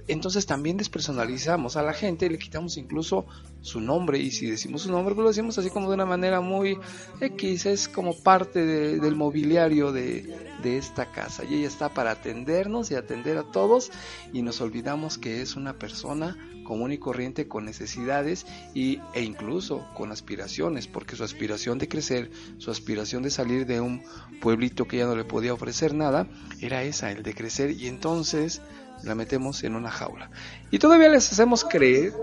entonces 0.09 0.45
también 0.45 0.77
despersonalizamos 0.77 1.77
a 1.77 1.83
la 1.83 1.93
gente 1.93 2.29
le 2.29 2.37
quitamos 2.37 2.77
incluso 2.77 3.25
su 3.61 3.81
nombre 3.81 4.19
y 4.19 4.31
si 4.31 4.49
decimos 4.49 4.83
su 4.83 4.91
nombre 4.91 5.15
pues 5.15 5.23
lo 5.23 5.29
decimos 5.29 5.57
así 5.57 5.69
como 5.69 5.87
de 5.87 5.95
una 5.95 6.05
manera 6.05 6.41
muy 6.41 6.77
X, 7.21 7.65
es 7.65 7.87
como 7.87 8.13
parte 8.15 8.65
del 8.65 9.15
mobiliario 9.15 9.91
de, 9.91 10.35
de 10.61 10.77
esta 10.77 11.11
casa 11.11 11.43
y 11.43 11.55
ella 11.55 11.67
está 11.67 11.89
para 11.89 12.11
atendernos 12.11 12.91
y 12.91 12.95
atender 12.95 13.37
a 13.37 13.43
todos 13.43 13.91
y 14.33 14.41
nos 14.41 14.61
olvidamos 14.61 15.17
que 15.17 15.41
es 15.41 15.55
una 15.55 15.73
persona 15.73 16.37
común 16.69 16.91
y 16.91 16.99
corriente 16.99 17.47
con 17.47 17.65
necesidades 17.65 18.45
y, 18.75 18.99
e 19.15 19.23
incluso 19.23 19.87
con 19.95 20.11
aspiraciones, 20.11 20.85
porque 20.85 21.15
su 21.15 21.23
aspiración 21.23 21.79
de 21.79 21.87
crecer, 21.87 22.29
su 22.59 22.69
aspiración 22.69 23.23
de 23.23 23.31
salir 23.31 23.65
de 23.65 23.81
un 23.81 24.03
pueblito 24.39 24.87
que 24.87 24.97
ya 24.97 25.07
no 25.07 25.15
le 25.15 25.25
podía 25.25 25.51
ofrecer 25.51 25.95
nada, 25.95 26.27
era 26.61 26.83
esa, 26.83 27.11
el 27.11 27.23
de 27.23 27.33
crecer 27.33 27.71
y 27.71 27.87
entonces 27.87 28.61
la 29.03 29.15
metemos 29.15 29.63
en 29.63 29.75
una 29.75 29.91
jaula. 29.91 30.29
Y 30.71 30.79
todavía 30.79 31.09
les 31.09 31.31
hacemos 31.31 31.63
creer 31.63 32.13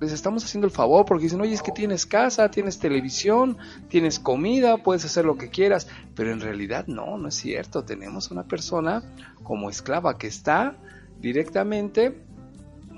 les 0.00 0.12
estamos 0.12 0.44
haciendo 0.44 0.66
el 0.66 0.72
favor 0.72 1.04
porque 1.04 1.24
dicen, 1.24 1.40
oye, 1.42 1.52
es 1.52 1.62
que 1.62 1.72
tienes 1.72 2.06
casa, 2.06 2.50
tienes 2.50 2.78
televisión, 2.78 3.58
tienes 3.88 4.18
comida, 4.18 4.78
puedes 4.78 5.04
hacer 5.04 5.26
lo 5.26 5.36
que 5.36 5.50
quieras, 5.50 5.88
pero 6.14 6.32
en 6.32 6.40
realidad 6.40 6.86
no, 6.86 7.18
no 7.18 7.28
es 7.28 7.34
cierto, 7.34 7.84
tenemos 7.84 8.30
una 8.30 8.44
persona 8.44 9.02
como 9.42 9.68
esclava 9.68 10.16
que 10.16 10.26
está 10.26 10.76
directamente 11.20 12.18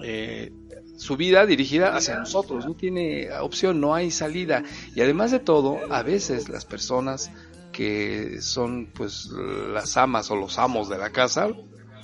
eh, 0.04 0.52
su 0.96 1.16
vida 1.16 1.44
dirigida 1.44 1.96
hacia 1.96 2.18
nosotros, 2.18 2.66
no 2.66 2.74
tiene 2.74 3.32
opción, 3.40 3.80
no 3.80 3.94
hay 3.94 4.12
salida. 4.12 4.62
Y 4.94 5.00
además 5.00 5.32
de 5.32 5.40
todo, 5.40 5.78
a 5.90 6.02
veces 6.04 6.48
las 6.48 6.64
personas 6.64 7.32
que 7.72 8.40
son 8.42 8.90
pues 8.94 9.28
las 9.72 9.96
amas 9.96 10.30
o 10.30 10.36
los 10.36 10.58
amos 10.58 10.88
de 10.88 10.98
la 10.98 11.10
casa, 11.10 11.48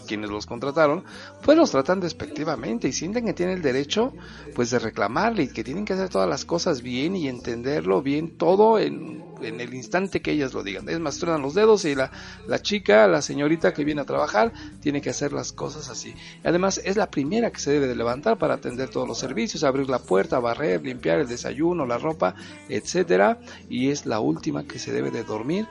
quienes 0.09 0.31
los 0.31 0.47
contrataron, 0.47 1.05
pues 1.43 1.57
los 1.57 1.71
tratan 1.71 2.01
despectivamente 2.01 2.89
y 2.89 2.93
sienten 2.93 3.27
que 3.27 3.35
tienen 3.35 3.59
el 3.59 3.63
derecho 3.63 4.13
pues 4.55 4.71
de 4.71 4.81
reclamarle 4.81 5.45
y 5.45 5.49
que 5.49 5.63
tienen 5.63 5.85
que 5.85 5.93
hacer 5.93 6.09
todas 6.09 6.29
las 6.29 6.45
cosas 6.45 6.83
bien 6.83 7.15
y 7.15 7.29
entenderlo 7.29 8.03
bien 8.03 8.37
todo 8.37 8.81
en, 8.81 9.23
en 9.43 9.61
el 9.61 9.75
instante 9.75 10.21
que 10.21 10.33
ellas 10.33 10.55
lo 10.55 10.63
digan. 10.63 10.89
Es 10.89 10.99
más, 10.99 11.19
truenan 11.19 11.43
los 11.43 11.55
dedos 11.55 11.85
y 11.85 11.95
la, 11.95 12.11
la 12.47 12.61
chica, 12.61 13.07
la 13.07 13.23
señorita 13.23 13.73
que 13.73 13.85
viene 13.85 14.01
a 14.01 14.05
trabajar, 14.05 14.53
tiene 14.81 15.01
que 15.01 15.11
hacer 15.11 15.33
las 15.33 15.53
cosas 15.53 15.89
así. 15.91 16.15
Además, 16.43 16.81
es 16.85 16.97
la 16.97 17.11
primera 17.11 17.51
que 17.51 17.61
se 17.61 17.71
debe 17.71 17.87
de 17.87 17.95
levantar 17.95 18.39
para 18.39 18.55
atender 18.55 18.89
todos 18.89 19.07
los 19.07 19.19
servicios, 19.19 19.63
abrir 19.63 19.89
la 19.89 19.99
puerta, 19.99 20.41
barrer, 20.41 20.83
limpiar 20.83 21.21
el 21.21 21.29
desayuno, 21.29 21.87
la 21.87 21.99
ropa, 21.99 22.35
etcétera, 22.69 23.39
y 23.69 23.91
es 23.91 24.07
la 24.07 24.21
última 24.21 24.65
que 24.65 24.79
se 24.79 24.93
debe 24.93 25.11
de 25.11 25.23
dormir 25.23 25.67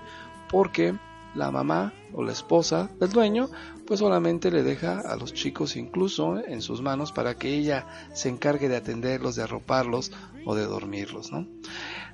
porque 0.49 0.95
la 1.37 1.51
mamá 1.51 1.93
o 2.13 2.23
la 2.23 2.31
esposa 2.31 2.89
del 2.99 3.11
dueño 3.11 3.49
pues 3.85 3.99
solamente 3.99 4.51
le 4.51 4.63
deja 4.63 4.99
a 4.99 5.15
los 5.15 5.33
chicos 5.33 5.77
incluso 5.77 6.37
en 6.37 6.61
sus 6.61 6.81
manos 6.81 7.11
para 7.11 7.35
que 7.35 7.53
ella 7.53 7.87
se 8.13 8.27
encargue 8.27 8.67
de 8.67 8.75
atenderlos, 8.75 9.35
de 9.35 9.43
arroparlos 9.43 10.11
o 10.45 10.55
de 10.55 10.65
dormirlos, 10.65 11.31
¿no? 11.31 11.47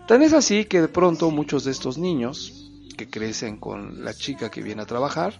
Tan 0.07 0.21
es 0.21 0.33
así 0.33 0.65
que 0.65 0.81
de 0.81 0.87
pronto 0.89 1.31
muchos 1.31 1.63
de 1.63 1.71
estos 1.71 1.97
niños 1.97 2.69
que 2.97 3.09
crecen 3.09 3.57
con 3.57 4.03
la 4.03 4.13
chica 4.13 4.51
que 4.51 4.61
viene 4.61 4.83
a 4.83 4.85
trabajar, 4.85 5.39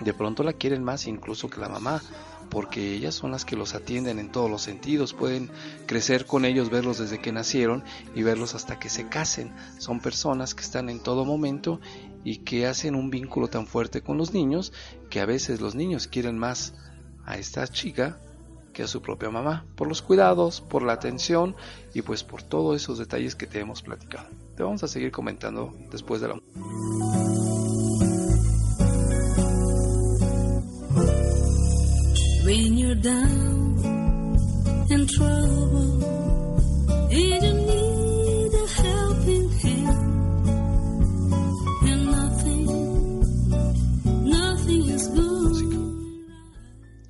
de 0.00 0.12
pronto 0.12 0.42
la 0.42 0.52
quieren 0.52 0.84
más 0.84 1.06
incluso 1.06 1.48
que 1.48 1.60
la 1.60 1.68
mamá 1.68 2.02
porque 2.50 2.94
ellas 2.94 3.14
son 3.14 3.30
las 3.30 3.44
que 3.44 3.56
los 3.56 3.74
atienden 3.74 4.18
en 4.18 4.30
todos 4.30 4.50
los 4.50 4.62
sentidos, 4.62 5.14
pueden 5.14 5.50
crecer 5.86 6.26
con 6.26 6.44
ellos, 6.44 6.70
verlos 6.70 6.98
desde 6.98 7.18
que 7.18 7.32
nacieron 7.32 7.82
y 8.14 8.22
verlos 8.22 8.54
hasta 8.54 8.78
que 8.78 8.88
se 8.88 9.08
casen. 9.08 9.52
Son 9.78 10.00
personas 10.00 10.54
que 10.54 10.62
están 10.62 10.88
en 10.88 11.00
todo 11.00 11.24
momento 11.24 11.80
y 12.26 12.38
que 12.38 12.66
hacen 12.66 12.96
un 12.96 13.08
vínculo 13.08 13.46
tan 13.46 13.68
fuerte 13.68 14.02
con 14.02 14.18
los 14.18 14.34
niños 14.34 14.72
que 15.10 15.20
a 15.20 15.26
veces 15.26 15.60
los 15.60 15.76
niños 15.76 16.08
quieren 16.08 16.36
más 16.36 16.74
a 17.24 17.38
esta 17.38 17.68
chica 17.68 18.18
que 18.72 18.82
a 18.82 18.88
su 18.88 19.00
propia 19.00 19.30
mamá, 19.30 19.64
por 19.76 19.86
los 19.86 20.02
cuidados, 20.02 20.60
por 20.60 20.82
la 20.82 20.92
atención 20.92 21.54
y 21.94 22.02
pues 22.02 22.24
por 22.24 22.42
todos 22.42 22.82
esos 22.82 22.98
detalles 22.98 23.36
que 23.36 23.46
te 23.46 23.60
hemos 23.60 23.80
platicado. 23.80 24.26
Te 24.56 24.64
vamos 24.64 24.82
a 24.82 24.88
seguir 24.88 25.12
comentando 25.12 25.72
después 25.92 26.20
de 26.20 26.28
la... 26.28 26.34
when 37.08 37.55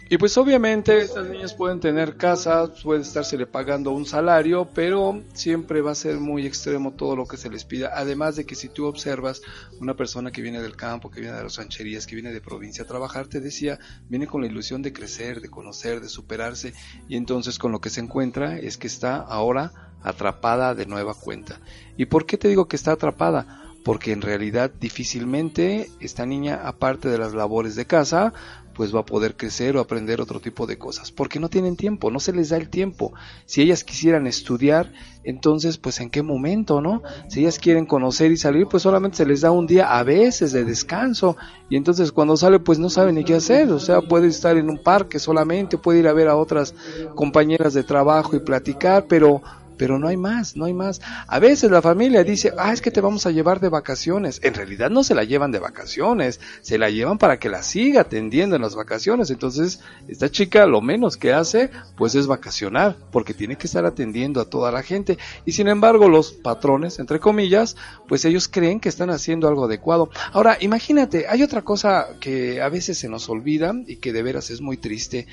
Y 0.08 0.18
pues 0.18 0.38
obviamente 0.38 0.98
estas 0.98 1.28
niñas 1.28 1.52
pueden 1.52 1.80
tener 1.80 2.16
casa, 2.16 2.72
puede 2.84 3.02
estársele 3.02 3.44
pagando 3.44 3.90
un 3.90 4.06
salario, 4.06 4.68
pero 4.72 5.20
siempre 5.32 5.80
va 5.80 5.90
a 5.90 5.96
ser 5.96 6.20
muy 6.20 6.46
extremo 6.46 6.92
todo 6.92 7.16
lo 7.16 7.26
que 7.26 7.36
se 7.36 7.50
les 7.50 7.64
pida. 7.64 7.90
Además 7.92 8.36
de 8.36 8.46
que 8.46 8.54
si 8.54 8.68
tú 8.68 8.86
observas 8.86 9.42
una 9.80 9.96
persona 9.96 10.30
que 10.30 10.42
viene 10.42 10.62
del 10.62 10.76
campo, 10.76 11.10
que 11.10 11.20
viene 11.20 11.36
de 11.36 11.42
las 11.42 11.56
rancherías, 11.56 12.06
que 12.06 12.14
viene 12.14 12.30
de 12.30 12.40
provincia 12.40 12.84
a 12.84 12.86
trabajar, 12.86 13.26
te 13.26 13.40
decía, 13.40 13.80
viene 14.08 14.28
con 14.28 14.42
la 14.42 14.46
ilusión 14.46 14.80
de 14.80 14.92
crecer, 14.92 15.40
de 15.40 15.50
conocer, 15.50 16.00
de 16.00 16.08
superarse, 16.08 16.72
y 17.08 17.16
entonces 17.16 17.58
con 17.58 17.72
lo 17.72 17.80
que 17.80 17.90
se 17.90 18.00
encuentra 18.00 18.60
es 18.60 18.76
que 18.76 18.86
está 18.86 19.16
ahora 19.16 19.96
atrapada 20.04 20.76
de 20.76 20.86
nueva 20.86 21.14
cuenta. 21.14 21.60
¿Y 21.96 22.06
por 22.06 22.26
qué 22.26 22.38
te 22.38 22.46
digo 22.46 22.68
que 22.68 22.76
está 22.76 22.92
atrapada? 22.92 23.66
porque 23.86 24.10
en 24.10 24.20
realidad 24.20 24.72
difícilmente 24.80 25.88
esta 26.00 26.26
niña, 26.26 26.62
aparte 26.64 27.08
de 27.08 27.18
las 27.18 27.34
labores 27.34 27.76
de 27.76 27.86
casa, 27.86 28.32
pues 28.76 28.94
va 28.94 29.00
a 29.00 29.06
poder 29.06 29.36
crecer 29.36 29.76
o 29.76 29.80
aprender 29.80 30.20
otro 30.20 30.38
tipo 30.38 30.66
de 30.66 30.76
cosas, 30.76 31.10
porque 31.10 31.40
no 31.40 31.48
tienen 31.48 31.76
tiempo, 31.76 32.10
no 32.10 32.20
se 32.20 32.32
les 32.32 32.50
da 32.50 32.58
el 32.58 32.68
tiempo. 32.68 33.14
Si 33.46 33.62
ellas 33.62 33.84
quisieran 33.84 34.26
estudiar, 34.26 34.92
entonces 35.24 35.78
pues 35.78 35.98
en 36.00 36.10
qué 36.10 36.22
momento, 36.22 36.82
¿no? 36.82 37.02
Si 37.28 37.40
ellas 37.40 37.58
quieren 37.58 37.86
conocer 37.86 38.30
y 38.30 38.36
salir, 38.36 38.66
pues 38.66 38.82
solamente 38.82 39.16
se 39.16 39.26
les 39.26 39.40
da 39.40 39.50
un 39.50 39.66
día 39.66 39.98
a 39.98 40.02
veces 40.02 40.52
de 40.52 40.64
descanso 40.64 41.36
y 41.70 41.76
entonces 41.76 42.12
cuando 42.12 42.36
sale 42.36 42.60
pues 42.60 42.78
no 42.78 42.90
saben 42.90 43.14
ni 43.14 43.24
qué 43.24 43.34
hacer, 43.34 43.70
o 43.72 43.80
sea, 43.80 44.02
puede 44.02 44.28
estar 44.28 44.58
en 44.58 44.68
un 44.68 44.78
parque 44.78 45.18
solamente, 45.18 45.78
puede 45.78 46.00
ir 46.00 46.08
a 46.08 46.12
ver 46.12 46.28
a 46.28 46.36
otras 46.36 46.74
compañeras 47.14 47.72
de 47.72 47.82
trabajo 47.82 48.36
y 48.36 48.40
platicar, 48.40 49.06
pero 49.08 49.40
pero 49.76 49.98
no 49.98 50.08
hay 50.08 50.16
más, 50.16 50.56
no 50.56 50.64
hay 50.64 50.74
más. 50.74 51.00
A 51.26 51.38
veces 51.38 51.70
la 51.70 51.82
familia 51.82 52.24
dice, 52.24 52.52
ah, 52.58 52.72
es 52.72 52.80
que 52.80 52.90
te 52.90 53.00
vamos 53.00 53.26
a 53.26 53.30
llevar 53.30 53.60
de 53.60 53.68
vacaciones. 53.68 54.40
En 54.42 54.54
realidad 54.54 54.90
no 54.90 55.04
se 55.04 55.14
la 55.14 55.24
llevan 55.24 55.52
de 55.52 55.58
vacaciones, 55.58 56.40
se 56.62 56.78
la 56.78 56.90
llevan 56.90 57.18
para 57.18 57.38
que 57.38 57.48
la 57.48 57.62
siga 57.62 58.02
atendiendo 58.02 58.56
en 58.56 58.62
las 58.62 58.74
vacaciones. 58.74 59.30
Entonces, 59.30 59.80
esta 60.08 60.30
chica 60.30 60.66
lo 60.66 60.80
menos 60.80 61.16
que 61.16 61.32
hace, 61.32 61.70
pues 61.96 62.14
es 62.14 62.26
vacacionar, 62.26 62.96
porque 63.10 63.34
tiene 63.34 63.56
que 63.56 63.66
estar 63.66 63.84
atendiendo 63.84 64.40
a 64.40 64.48
toda 64.48 64.72
la 64.72 64.82
gente. 64.82 65.18
Y 65.44 65.52
sin 65.52 65.68
embargo, 65.68 66.08
los 66.08 66.32
patrones, 66.32 66.98
entre 66.98 67.20
comillas, 67.20 67.76
pues 68.08 68.24
ellos 68.24 68.48
creen 68.48 68.80
que 68.80 68.88
están 68.88 69.10
haciendo 69.10 69.48
algo 69.48 69.64
adecuado. 69.64 70.10
Ahora, 70.32 70.56
imagínate, 70.60 71.26
hay 71.28 71.42
otra 71.42 71.62
cosa 71.62 72.08
que 72.20 72.60
a 72.60 72.68
veces 72.68 72.98
se 72.98 73.08
nos 73.08 73.28
olvida 73.28 73.74
y 73.86 73.96
que 73.96 74.12
de 74.12 74.22
veras 74.22 74.50
es 74.50 74.60
muy 74.60 74.76
triste. 74.76 75.26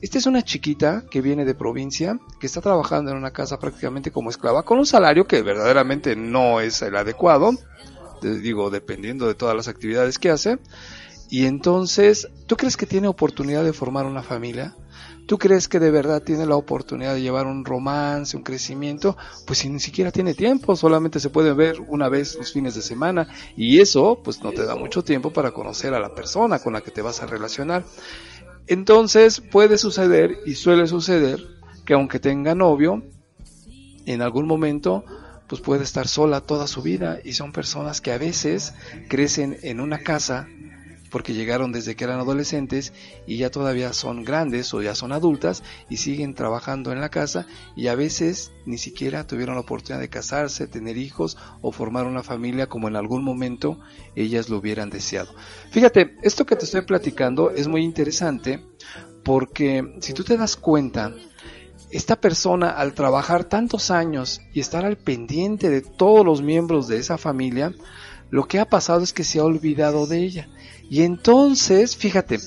Esta 0.00 0.18
es 0.18 0.26
una 0.26 0.42
chiquita 0.42 1.04
que 1.10 1.20
viene 1.20 1.44
de 1.44 1.54
provincia, 1.54 2.20
que 2.38 2.46
está 2.46 2.60
trabajando 2.60 3.10
en 3.10 3.16
una 3.16 3.32
casa 3.32 3.58
prácticamente 3.58 3.87
como 4.12 4.30
esclava, 4.30 4.64
con 4.64 4.78
un 4.78 4.86
salario 4.86 5.26
que 5.26 5.42
verdaderamente 5.42 6.16
no 6.16 6.60
es 6.60 6.82
el 6.82 6.96
adecuado, 6.96 7.52
digo, 8.22 8.70
dependiendo 8.70 9.26
de 9.26 9.34
todas 9.34 9.56
las 9.56 9.68
actividades 9.68 10.18
que 10.18 10.30
hace. 10.30 10.58
Y 11.30 11.44
entonces, 11.44 12.28
¿tú 12.46 12.56
crees 12.56 12.76
que 12.76 12.86
tiene 12.86 13.08
oportunidad 13.08 13.62
de 13.62 13.72
formar 13.72 14.06
una 14.06 14.22
familia? 14.22 14.74
¿Tú 15.26 15.36
crees 15.36 15.68
que 15.68 15.78
de 15.78 15.90
verdad 15.90 16.22
tiene 16.22 16.46
la 16.46 16.56
oportunidad 16.56 17.12
de 17.12 17.20
llevar 17.20 17.46
un 17.46 17.66
romance, 17.66 18.34
un 18.34 18.42
crecimiento? 18.42 19.14
Pues 19.46 19.58
si 19.58 19.68
ni 19.68 19.78
siquiera 19.78 20.10
tiene 20.10 20.32
tiempo, 20.32 20.74
solamente 20.74 21.20
se 21.20 21.28
puede 21.28 21.52
ver 21.52 21.82
una 21.86 22.08
vez 22.08 22.34
los 22.36 22.50
fines 22.50 22.74
de 22.74 22.80
semana 22.80 23.28
y 23.54 23.80
eso 23.80 24.22
pues 24.24 24.42
no 24.42 24.52
te 24.52 24.64
da 24.64 24.74
mucho 24.74 25.04
tiempo 25.04 25.30
para 25.30 25.50
conocer 25.50 25.92
a 25.92 26.00
la 26.00 26.14
persona 26.14 26.60
con 26.60 26.72
la 26.72 26.80
que 26.80 26.90
te 26.90 27.02
vas 27.02 27.22
a 27.22 27.26
relacionar. 27.26 27.84
Entonces 28.66 29.42
puede 29.42 29.76
suceder 29.76 30.38
y 30.46 30.54
suele 30.54 30.86
suceder 30.86 31.40
que 31.84 31.92
aunque 31.92 32.20
tenga 32.20 32.54
novio, 32.54 33.02
en 34.08 34.22
algún 34.22 34.46
momento 34.46 35.04
pues 35.48 35.60
puede 35.60 35.84
estar 35.84 36.08
sola 36.08 36.40
toda 36.40 36.66
su 36.66 36.82
vida 36.82 37.18
y 37.24 37.32
son 37.32 37.52
personas 37.52 38.00
que 38.00 38.12
a 38.12 38.18
veces 38.18 38.74
crecen 39.08 39.58
en 39.62 39.80
una 39.80 39.98
casa 39.98 40.48
porque 41.10 41.32
llegaron 41.32 41.72
desde 41.72 41.94
que 41.94 42.04
eran 42.04 42.20
adolescentes 42.20 42.92
y 43.26 43.38
ya 43.38 43.50
todavía 43.50 43.92
son 43.92 44.24
grandes 44.24 44.72
o 44.74 44.82
ya 44.82 44.94
son 44.94 45.12
adultas 45.12 45.62
y 45.88 45.98
siguen 45.98 46.34
trabajando 46.34 46.92
en 46.92 47.00
la 47.00 47.08
casa 47.10 47.46
y 47.76 47.88
a 47.88 47.94
veces 47.94 48.52
ni 48.66 48.78
siquiera 48.78 49.26
tuvieron 49.26 49.54
la 49.54 49.62
oportunidad 49.62 50.00
de 50.00 50.10
casarse, 50.10 50.66
tener 50.66 50.96
hijos 50.96 51.36
o 51.62 51.72
formar 51.72 52.06
una 52.06 52.22
familia 52.22 52.66
como 52.66 52.88
en 52.88 52.96
algún 52.96 53.24
momento 53.24 53.78
ellas 54.16 54.48
lo 54.48 54.58
hubieran 54.58 54.90
deseado. 54.90 55.34
Fíjate, 55.70 56.16
esto 56.22 56.44
que 56.44 56.56
te 56.56 56.64
estoy 56.64 56.82
platicando 56.82 57.50
es 57.50 57.68
muy 57.68 57.82
interesante 57.82 58.62
porque 59.24 59.96
si 60.00 60.12
tú 60.12 60.24
te 60.24 60.36
das 60.36 60.56
cuenta, 60.56 61.14
esta 61.90 62.16
persona 62.16 62.70
al 62.70 62.92
trabajar 62.92 63.44
tantos 63.44 63.90
años 63.90 64.40
y 64.52 64.60
estar 64.60 64.84
al 64.84 64.96
pendiente 64.96 65.70
de 65.70 65.80
todos 65.80 66.24
los 66.24 66.42
miembros 66.42 66.88
de 66.88 66.98
esa 66.98 67.18
familia, 67.18 67.72
lo 68.30 68.46
que 68.46 68.58
ha 68.58 68.66
pasado 68.66 69.02
es 69.02 69.12
que 69.12 69.24
se 69.24 69.38
ha 69.38 69.44
olvidado 69.44 70.06
de 70.06 70.18
ella. 70.18 70.48
Y 70.90 71.02
entonces, 71.02 71.96
fíjate, 71.96 72.38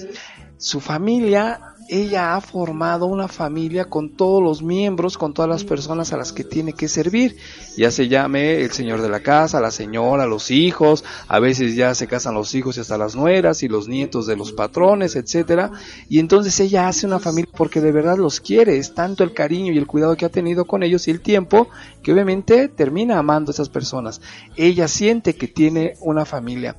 su 0.58 0.80
familia 0.80 1.71
ella 1.90 2.36
ha 2.36 2.42
formado 2.42 3.06
una 3.06 3.28
familia 3.28 3.86
con 3.86 4.16
todos 4.16 4.42
los 4.42 4.62
miembros, 4.62 5.18
con 5.18 5.34
todas 5.34 5.50
las 5.50 5.64
personas 5.64 6.14
a 6.14 6.18
las 6.18 6.32
que 6.32 6.44
tiene 6.44 6.74
que 6.74 6.88
servir. 6.88 7.38
Ya 7.78 7.92
se 7.92 8.08
llame 8.08 8.62
el 8.62 8.72
señor 8.72 9.02
de 9.02 9.10
la 9.10 9.22
casa, 9.22 9.60
la 9.60 9.72
señora, 9.72 10.26
los 10.26 10.52
hijos, 10.52 11.04
a 11.28 11.40
veces 11.40 11.76
ya 11.76 11.94
se 11.96 12.08
casan 12.08 12.34
los 12.34 12.56
hijos 12.56 12.78
y 12.78 12.82
hasta 12.82 12.98
las 12.98 13.16
nueras 13.16 13.64
y 13.64 13.68
los 13.68 13.88
nietos 13.88 14.28
de 14.28 14.36
los 14.36 14.52
patrones, 14.52 15.16
etcétera. 15.16 15.72
Y 16.10 16.20
entonces 16.20 16.60
ella 16.60 16.88
hace 16.88 17.06
una 17.06 17.20
familia 17.20 17.52
porque 17.56 17.82
de 17.82 17.92
verdad 17.92 18.18
los 18.18 18.40
quiere, 18.40 18.78
es 18.78 18.94
tanto 18.94 19.24
el 19.24 19.34
cariño 19.34 19.74
y 19.74 19.78
el 19.78 19.88
cuidado 19.88 20.16
que 20.16 20.26
ha 20.26 20.30
tenido 20.30 20.66
con 20.66 20.84
ellos 20.84 21.08
y 21.08 21.12
el 21.12 21.22
tiempo 21.22 21.68
que 22.04 22.14
obviamente 22.14 22.68
termina 22.68 23.18
amando 23.18 23.52
a 23.52 23.54
esas 23.54 23.70
personas. 23.70 24.22
Ella 24.56 24.88
siente 24.88 25.36
que 25.36 25.48
tiene 25.48 25.96
una 26.02 26.26
familia. 26.26 26.76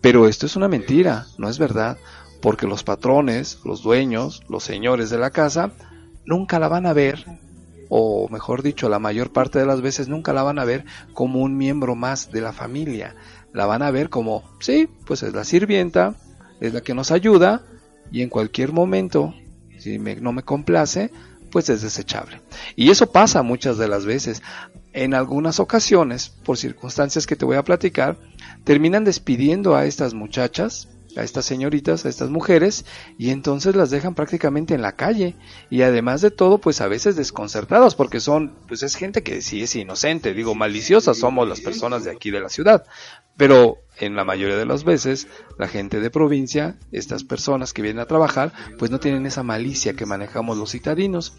Pero 0.00 0.26
esto 0.26 0.46
es 0.46 0.56
una 0.56 0.66
mentira, 0.66 1.26
no 1.38 1.48
es 1.48 1.60
verdad 1.60 1.96
porque 2.42 2.66
los 2.66 2.82
patrones, 2.82 3.60
los 3.64 3.82
dueños, 3.82 4.42
los 4.48 4.64
señores 4.64 5.08
de 5.08 5.16
la 5.16 5.30
casa, 5.30 5.72
nunca 6.26 6.58
la 6.58 6.68
van 6.68 6.86
a 6.86 6.92
ver, 6.92 7.24
o 7.88 8.28
mejor 8.28 8.62
dicho, 8.62 8.88
la 8.88 8.98
mayor 8.98 9.32
parte 9.32 9.60
de 9.60 9.66
las 9.66 9.80
veces 9.80 10.08
nunca 10.08 10.32
la 10.32 10.42
van 10.42 10.58
a 10.58 10.64
ver 10.64 10.84
como 11.14 11.40
un 11.40 11.56
miembro 11.56 11.94
más 11.94 12.32
de 12.32 12.40
la 12.40 12.52
familia. 12.52 13.14
La 13.52 13.66
van 13.66 13.82
a 13.82 13.90
ver 13.92 14.10
como, 14.10 14.42
sí, 14.60 14.88
pues 15.06 15.22
es 15.22 15.32
la 15.32 15.44
sirvienta, 15.44 16.16
es 16.60 16.74
la 16.74 16.80
que 16.80 16.94
nos 16.94 17.12
ayuda, 17.12 17.62
y 18.10 18.22
en 18.22 18.28
cualquier 18.28 18.72
momento, 18.72 19.34
si 19.78 19.98
no 19.98 20.32
me 20.32 20.42
complace, 20.42 21.12
pues 21.52 21.68
es 21.68 21.82
desechable. 21.82 22.40
Y 22.74 22.90
eso 22.90 23.12
pasa 23.12 23.42
muchas 23.42 23.78
de 23.78 23.86
las 23.86 24.04
veces. 24.04 24.42
En 24.92 25.14
algunas 25.14 25.60
ocasiones, 25.60 26.28
por 26.28 26.58
circunstancias 26.58 27.26
que 27.26 27.36
te 27.36 27.44
voy 27.44 27.56
a 27.56 27.64
platicar, 27.64 28.18
terminan 28.64 29.04
despidiendo 29.04 29.76
a 29.76 29.86
estas 29.86 30.12
muchachas 30.12 30.88
a 31.16 31.22
estas 31.22 31.44
señoritas, 31.44 32.04
a 32.04 32.08
estas 32.08 32.30
mujeres, 32.30 32.84
y 33.18 33.30
entonces 33.30 33.76
las 33.76 33.90
dejan 33.90 34.14
prácticamente 34.14 34.74
en 34.74 34.82
la 34.82 34.96
calle. 34.96 35.36
Y 35.70 35.82
además 35.82 36.20
de 36.20 36.30
todo, 36.30 36.58
pues 36.58 36.80
a 36.80 36.88
veces 36.88 37.16
desconcertadas, 37.16 37.94
porque 37.94 38.20
son, 38.20 38.54
pues 38.68 38.82
es 38.82 38.94
gente 38.96 39.22
que 39.22 39.42
sí 39.42 39.62
es 39.62 39.74
inocente, 39.76 40.34
digo, 40.34 40.54
maliciosas 40.54 41.18
somos 41.18 41.48
las 41.48 41.60
personas 41.60 42.04
de 42.04 42.10
aquí 42.10 42.30
de 42.30 42.40
la 42.40 42.48
ciudad. 42.48 42.84
Pero 43.36 43.78
en 43.98 44.16
la 44.16 44.24
mayoría 44.24 44.56
de 44.56 44.66
las 44.66 44.84
veces, 44.84 45.28
la 45.58 45.68
gente 45.68 46.00
de 46.00 46.10
provincia, 46.10 46.76
estas 46.92 47.24
personas 47.24 47.72
que 47.72 47.82
vienen 47.82 48.00
a 48.00 48.06
trabajar, 48.06 48.52
pues 48.78 48.90
no 48.90 49.00
tienen 49.00 49.26
esa 49.26 49.42
malicia 49.42 49.94
que 49.94 50.06
manejamos 50.06 50.58
los 50.58 50.72
citadinos. 50.72 51.34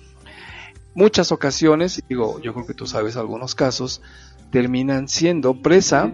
Muchas 0.96 1.32
ocasiones, 1.32 2.02
digo, 2.08 2.40
yo 2.42 2.54
creo 2.54 2.68
que 2.68 2.74
tú 2.74 2.86
sabes 2.86 3.18
algunos 3.18 3.56
casos, 3.56 4.02
terminan 4.52 5.08
siendo 5.08 5.62
presa 5.62 6.14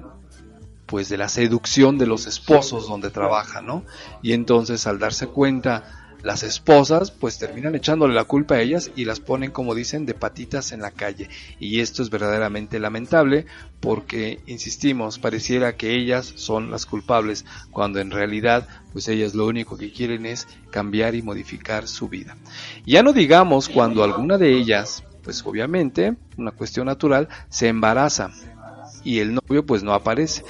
pues 0.90 1.08
de 1.08 1.18
la 1.18 1.30
seducción 1.30 2.00
de 2.00 2.08
los 2.08 2.26
esposos 2.26 2.88
donde 2.88 3.12
trabajan, 3.12 3.68
¿no? 3.68 3.84
Y 4.24 4.34
entonces 4.34 4.88
al 4.88 4.98
darse 4.98 5.28
cuenta 5.28 6.00
las 6.24 6.44
esposas 6.44 7.12
pues 7.12 7.38
terminan 7.38 7.76
echándole 7.76 8.14
la 8.14 8.26
culpa 8.26 8.56
a 8.56 8.62
ellas 8.62 8.92
y 8.96 9.06
las 9.06 9.20
ponen 9.20 9.52
como 9.52 9.76
dicen 9.76 10.06
de 10.06 10.16
patitas 10.16 10.72
en 10.72 10.82
la 10.82 10.92
calle. 10.92 11.30
Y 11.60 11.80
esto 11.80 12.02
es 12.02 12.10
verdaderamente 12.10 12.80
lamentable 12.80 13.46
porque 13.80 14.40
insistimos 14.48 15.20
pareciera 15.20 15.78
que 15.78 15.96
ellas 15.96 16.34
son 16.36 16.72
las 16.72 16.88
culpables 16.88 17.46
cuando 17.72 18.00
en 18.00 18.12
realidad 18.12 18.68
pues 18.92 19.08
ellas 19.08 19.36
lo 19.36 19.46
único 19.46 19.78
que 19.78 19.94
quieren 19.94 20.26
es 20.26 20.48
cambiar 20.72 21.14
y 21.14 21.22
modificar 21.22 21.88
su 21.88 22.10
vida. 22.10 22.36
Ya 22.86 23.04
no 23.04 23.14
digamos 23.14 23.70
cuando 23.70 24.04
alguna 24.04 24.38
de 24.38 24.58
ellas 24.58 25.04
pues 25.24 25.46
obviamente 25.46 26.16
una 26.38 26.52
cuestión 26.52 26.88
natural 26.88 27.30
se 27.50 27.68
embaraza 27.68 28.32
y 29.04 29.20
el 29.20 29.34
novio 29.34 29.66
pues 29.66 29.84
no 29.84 29.94
aparece 29.94 30.44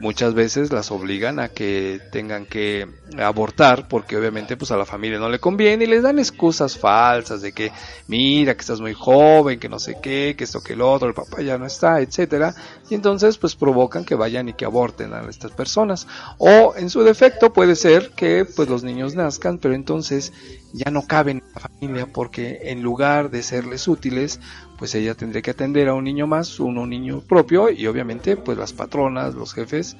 muchas 0.00 0.34
veces 0.34 0.72
las 0.72 0.90
obligan 0.90 1.38
a 1.38 1.48
que 1.48 2.00
tengan 2.12 2.46
que 2.46 2.86
abortar 3.18 3.88
porque 3.88 4.16
obviamente 4.16 4.56
pues 4.56 4.70
a 4.70 4.76
la 4.76 4.84
familia 4.84 5.18
no 5.18 5.28
le 5.28 5.38
conviene 5.38 5.84
y 5.84 5.86
les 5.86 6.02
dan 6.02 6.18
excusas 6.18 6.78
falsas 6.78 7.42
de 7.42 7.52
que 7.52 7.72
mira 8.08 8.54
que 8.54 8.60
estás 8.60 8.80
muy 8.80 8.94
joven, 8.94 9.58
que 9.58 9.68
no 9.68 9.78
sé 9.78 9.98
qué, 10.02 10.34
que 10.36 10.44
esto 10.44 10.62
que 10.62 10.74
el 10.74 10.82
otro, 10.82 11.08
el 11.08 11.14
papá 11.14 11.42
ya 11.42 11.58
no 11.58 11.66
está, 11.66 12.00
etcétera, 12.00 12.54
y 12.88 12.94
entonces 12.94 13.38
pues 13.38 13.56
provocan 13.56 14.04
que 14.04 14.14
vayan 14.14 14.48
y 14.48 14.54
que 14.54 14.64
aborten 14.64 15.12
a 15.12 15.28
estas 15.28 15.52
personas. 15.52 16.06
O 16.38 16.74
en 16.76 16.90
su 16.90 17.02
defecto 17.02 17.52
puede 17.52 17.76
ser 17.76 18.10
que 18.10 18.44
pues 18.44 18.68
los 18.68 18.82
niños 18.82 19.14
nazcan, 19.14 19.58
pero 19.58 19.74
entonces 19.74 20.32
ya 20.72 20.90
no 20.90 21.06
caben 21.06 21.38
en 21.38 21.52
la 21.54 21.60
familia 21.60 22.06
porque 22.12 22.60
en 22.64 22.82
lugar 22.82 23.30
de 23.30 23.42
serles 23.42 23.88
útiles 23.88 24.40
pues 24.78 24.94
ella 24.94 25.14
tendría 25.14 25.42
que 25.42 25.50
atender 25.50 25.88
a 25.88 25.94
un 25.94 26.04
niño 26.04 26.26
más, 26.26 26.60
un, 26.60 26.88
niño 26.88 27.20
propio 27.20 27.70
y 27.70 27.86
obviamente 27.86 28.36
pues 28.36 28.58
las 28.58 28.72
patronas, 28.72 29.34
los 29.34 29.54
jefes 29.54 29.96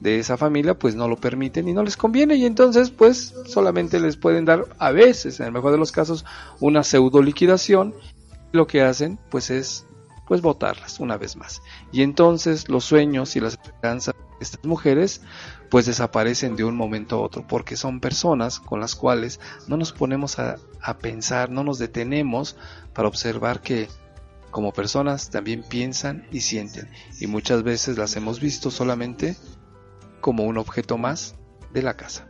de 0.00 0.18
esa 0.18 0.36
familia 0.36 0.78
pues 0.78 0.94
no 0.94 1.08
lo 1.08 1.16
permiten 1.16 1.68
y 1.68 1.72
no 1.72 1.82
les 1.82 1.96
conviene 1.96 2.36
y 2.36 2.44
entonces 2.44 2.90
pues 2.90 3.34
solamente 3.46 3.98
les 3.98 4.16
pueden 4.16 4.44
dar 4.44 4.66
a 4.78 4.92
veces, 4.92 5.40
en 5.40 5.46
el 5.46 5.52
mejor 5.52 5.72
de 5.72 5.78
los 5.78 5.92
casos, 5.92 6.24
una 6.60 6.82
pseudo 6.82 7.22
liquidación. 7.22 7.94
Lo 8.52 8.66
que 8.66 8.80
hacen 8.82 9.18
pues 9.30 9.50
es 9.50 9.84
pues 10.26 10.42
votarlas 10.42 11.00
una 11.00 11.16
vez 11.16 11.36
más. 11.36 11.62
Y 11.90 12.02
entonces 12.02 12.68
los 12.68 12.84
sueños 12.84 13.34
y 13.34 13.40
las 13.40 13.54
esperanzas 13.54 14.14
de 14.14 14.36
estas 14.40 14.64
mujeres 14.64 15.22
pues 15.70 15.86
desaparecen 15.86 16.54
de 16.54 16.64
un 16.64 16.76
momento 16.76 17.16
a 17.16 17.20
otro 17.20 17.46
porque 17.46 17.76
son 17.76 18.00
personas 18.00 18.60
con 18.60 18.80
las 18.80 18.94
cuales 18.94 19.40
no 19.66 19.76
nos 19.76 19.92
ponemos 19.92 20.38
a, 20.38 20.56
a 20.82 20.98
pensar, 20.98 21.50
no 21.50 21.64
nos 21.64 21.78
detenemos 21.78 22.56
para 22.92 23.08
observar 23.08 23.60
que 23.60 23.88
como 24.50 24.72
personas 24.72 25.30
también 25.30 25.62
piensan 25.62 26.26
y 26.30 26.40
sienten 26.40 26.88
y 27.20 27.26
muchas 27.26 27.62
veces 27.62 27.98
las 27.98 28.16
hemos 28.16 28.40
visto 28.40 28.70
solamente 28.70 29.36
como 30.20 30.44
un 30.44 30.58
objeto 30.58 30.98
más 30.98 31.34
de 31.72 31.82
la 31.82 31.96
casa. 31.96 32.28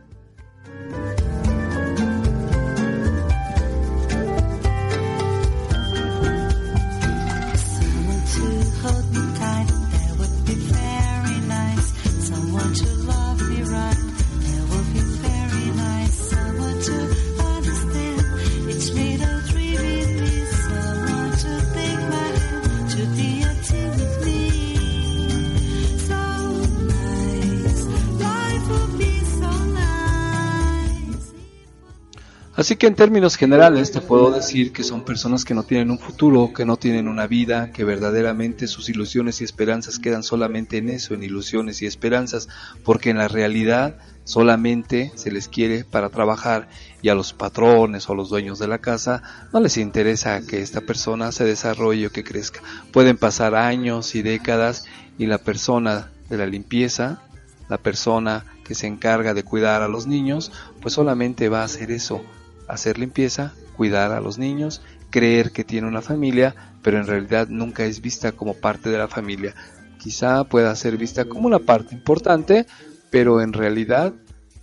Así 32.59 32.75
que 32.75 32.87
en 32.87 32.95
términos 32.95 33.37
generales 33.37 33.89
te 33.89 34.01
puedo 34.01 34.31
decir 34.31 34.73
que 34.73 34.83
son 34.83 35.05
personas 35.05 35.45
que 35.45 35.53
no 35.53 35.63
tienen 35.63 35.91
un 35.91 35.97
futuro, 35.97 36.51
que 36.53 36.65
no 36.65 36.75
tienen 36.75 37.07
una 37.07 37.25
vida, 37.25 37.71
que 37.71 37.85
verdaderamente 37.85 38.67
sus 38.67 38.89
ilusiones 38.89 39.39
y 39.39 39.45
esperanzas 39.45 39.97
quedan 39.97 40.23
solamente 40.23 40.75
en 40.75 40.89
eso, 40.89 41.13
en 41.13 41.23
ilusiones 41.23 41.81
y 41.81 41.85
esperanzas, 41.85 42.49
porque 42.83 43.11
en 43.11 43.17
la 43.17 43.29
realidad 43.29 43.95
solamente 44.25 45.13
se 45.15 45.31
les 45.31 45.47
quiere 45.47 45.85
para 45.85 46.09
trabajar 46.09 46.67
y 47.01 47.07
a 47.07 47.15
los 47.15 47.31
patrones 47.31 48.09
o 48.09 48.11
a 48.11 48.15
los 48.17 48.27
dueños 48.27 48.59
de 48.59 48.67
la 48.67 48.79
casa 48.79 49.23
no 49.53 49.61
les 49.61 49.77
interesa 49.77 50.45
que 50.45 50.61
esta 50.61 50.81
persona 50.81 51.31
se 51.31 51.45
desarrolle 51.45 52.07
o 52.07 52.11
que 52.11 52.25
crezca. 52.25 52.59
Pueden 52.91 53.15
pasar 53.15 53.55
años 53.55 54.15
y 54.15 54.21
décadas 54.21 54.83
y 55.17 55.27
la 55.27 55.37
persona 55.37 56.11
de 56.29 56.37
la 56.37 56.45
limpieza, 56.45 57.21
la 57.69 57.77
persona 57.77 58.43
que 58.65 58.75
se 58.75 58.87
encarga 58.87 59.33
de 59.33 59.43
cuidar 59.43 59.81
a 59.81 59.87
los 59.87 60.07
niños, 60.07 60.51
pues 60.81 60.93
solamente 60.93 61.47
va 61.47 61.61
a 61.61 61.65
hacer 61.65 61.89
eso, 61.89 62.21
hacer 62.69 62.97
limpieza, 62.97 63.53
cuidar 63.75 64.11
a 64.11 64.21
los 64.21 64.37
niños, 64.37 64.81
creer 65.09 65.51
que 65.51 65.63
tiene 65.63 65.87
una 65.87 66.01
familia, 66.01 66.55
pero 66.81 66.97
en 66.97 67.07
realidad 67.07 67.47
nunca 67.49 67.83
es 67.85 68.01
vista 68.01 68.31
como 68.31 68.53
parte 68.53 68.89
de 68.89 68.97
la 68.97 69.07
familia. 69.07 69.55
Quizá 69.97 70.45
pueda 70.45 70.73
ser 70.75 70.95
vista 70.97 71.25
como 71.25 71.47
una 71.47 71.59
parte 71.59 71.95
importante, 71.95 72.65
pero 73.09 73.41
en 73.41 73.53
realidad 73.53 74.13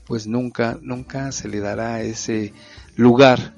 pues 0.07 0.27
nunca, 0.27 0.79
nunca 0.83 1.33
se 1.33 1.49
le 1.49 1.61
dará 1.61 2.01
ese 2.01 2.55
lugar 2.95 3.55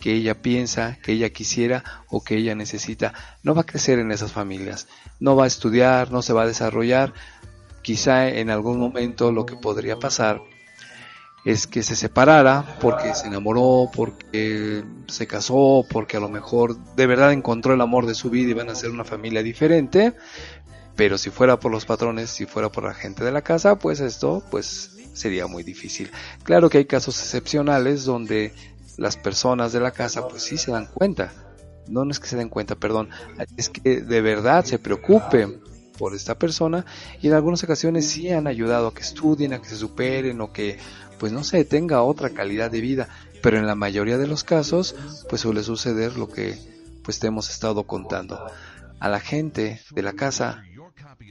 que 0.00 0.12
ella 0.12 0.42
piensa, 0.42 0.98
que 1.02 1.12
ella 1.12 1.30
quisiera 1.30 1.84
o 2.08 2.22
que 2.22 2.36
ella 2.36 2.54
necesita. 2.54 3.14
No 3.42 3.54
va 3.54 3.62
a 3.62 3.66
crecer 3.66 4.00
en 4.00 4.10
esas 4.10 4.32
familias, 4.32 4.88
no 5.20 5.36
va 5.36 5.44
a 5.44 5.46
estudiar, 5.46 6.10
no 6.10 6.20
se 6.20 6.32
va 6.32 6.42
a 6.42 6.46
desarrollar. 6.46 7.14
Quizá 7.80 8.28
en 8.28 8.50
algún 8.50 8.78
momento 8.78 9.32
lo 9.32 9.46
que 9.46 9.56
podría 9.56 9.98
pasar 9.98 10.42
es 11.44 11.66
que 11.66 11.82
se 11.82 11.94
separara 11.94 12.78
porque 12.80 13.14
se 13.14 13.26
enamoró, 13.26 13.90
porque 13.94 14.82
se 15.08 15.26
casó, 15.26 15.84
porque 15.90 16.16
a 16.16 16.20
lo 16.20 16.30
mejor 16.30 16.76
de 16.96 17.06
verdad 17.06 17.32
encontró 17.32 17.74
el 17.74 17.80
amor 17.82 18.06
de 18.06 18.14
su 18.14 18.30
vida 18.30 18.50
y 18.50 18.54
van 18.54 18.70
a 18.70 18.74
ser 18.74 18.90
una 18.90 19.04
familia 19.04 19.42
diferente. 19.42 20.14
Pero 20.96 21.18
si 21.18 21.30
fuera 21.30 21.58
por 21.58 21.70
los 21.72 21.84
patrones, 21.84 22.30
si 22.30 22.46
fuera 22.46 22.70
por 22.70 22.84
la 22.84 22.94
gente 22.94 23.24
de 23.24 23.32
la 23.32 23.42
casa, 23.42 23.78
pues 23.78 24.00
esto 24.00 24.42
pues 24.50 24.96
sería 25.12 25.46
muy 25.46 25.62
difícil. 25.62 26.10
Claro 26.44 26.70
que 26.70 26.78
hay 26.78 26.86
casos 26.86 27.18
excepcionales 27.20 28.04
donde 28.04 28.54
las 28.96 29.16
personas 29.16 29.72
de 29.72 29.80
la 29.80 29.90
casa 29.90 30.26
pues 30.26 30.42
sí 30.42 30.56
se 30.56 30.70
dan 30.70 30.86
cuenta. 30.86 31.32
No, 31.88 32.06
no 32.06 32.10
es 32.10 32.20
que 32.20 32.28
se 32.28 32.36
den 32.36 32.48
cuenta, 32.48 32.76
perdón, 32.76 33.10
es 33.58 33.68
que 33.68 34.00
de 34.00 34.20
verdad 34.22 34.64
se 34.64 34.78
preocupen 34.78 35.60
por 35.98 36.14
esta 36.14 36.38
persona 36.38 36.84
y 37.22 37.28
en 37.28 37.34
algunas 37.34 37.62
ocasiones 37.64 38.08
sí 38.08 38.30
han 38.30 38.46
ayudado 38.46 38.88
a 38.88 38.94
que 38.94 39.02
estudien, 39.02 39.52
a 39.52 39.60
que 39.60 39.68
se 39.68 39.76
superen 39.76 40.40
o 40.40 40.52
que 40.52 40.78
pues 41.18 41.32
no 41.32 41.44
se 41.44 41.64
tenga 41.64 42.02
otra 42.02 42.30
calidad 42.30 42.70
de 42.70 42.80
vida, 42.80 43.08
pero 43.42 43.58
en 43.58 43.66
la 43.66 43.74
mayoría 43.74 44.18
de 44.18 44.26
los 44.26 44.44
casos 44.44 44.94
pues 45.28 45.42
suele 45.42 45.62
suceder 45.62 46.16
lo 46.16 46.28
que 46.28 46.58
pues 47.02 47.18
te 47.18 47.28
hemos 47.28 47.50
estado 47.50 47.84
contando. 47.84 48.38
A 48.98 49.08
la 49.08 49.20
gente 49.20 49.80
de 49.90 50.02
la 50.02 50.14
casa 50.14 50.64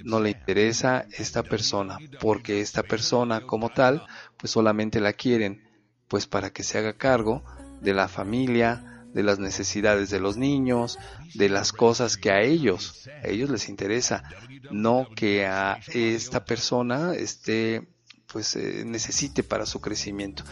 no 0.04 0.20
le 0.20 0.32
interesa 0.32 1.06
esta 1.18 1.44
persona, 1.44 1.98
porque 2.20 2.62
esta 2.62 2.84
persona 2.84 3.42
como 3.42 3.70
tal, 3.70 4.06
pues 4.38 4.52
solamente 4.52 5.00
la 5.00 5.14
quieren, 5.14 5.64
pues 6.08 6.28
para 6.28 6.52
que 6.52 6.64
se 6.64 6.78
haga 6.78 6.94
cargo 6.94 7.44
de 7.82 7.94
la 7.94 8.08
familia, 8.08 8.93
de 9.14 9.24
las 9.24 9.40
necesidades 9.40 10.10
de 10.10 10.20
los 10.20 10.38
niños, 10.38 10.98
de 11.36 11.50
las 11.50 11.72
cosas 11.72 12.18
que 12.18 12.32
a 12.32 12.42
ellos, 12.42 13.08
a 13.24 13.28
ellos 13.28 13.50
les 13.50 13.70
interesa, 13.70 14.24
no 14.72 15.08
que 15.16 15.46
a 15.46 15.80
esta 15.94 16.46
persona 16.46 17.14
esté 17.14 17.88
pues 18.32 18.56
eh, 18.56 18.84
necesite 18.84 19.44
para 19.44 19.68
su 19.68 19.80
crecimiento. 19.80 20.44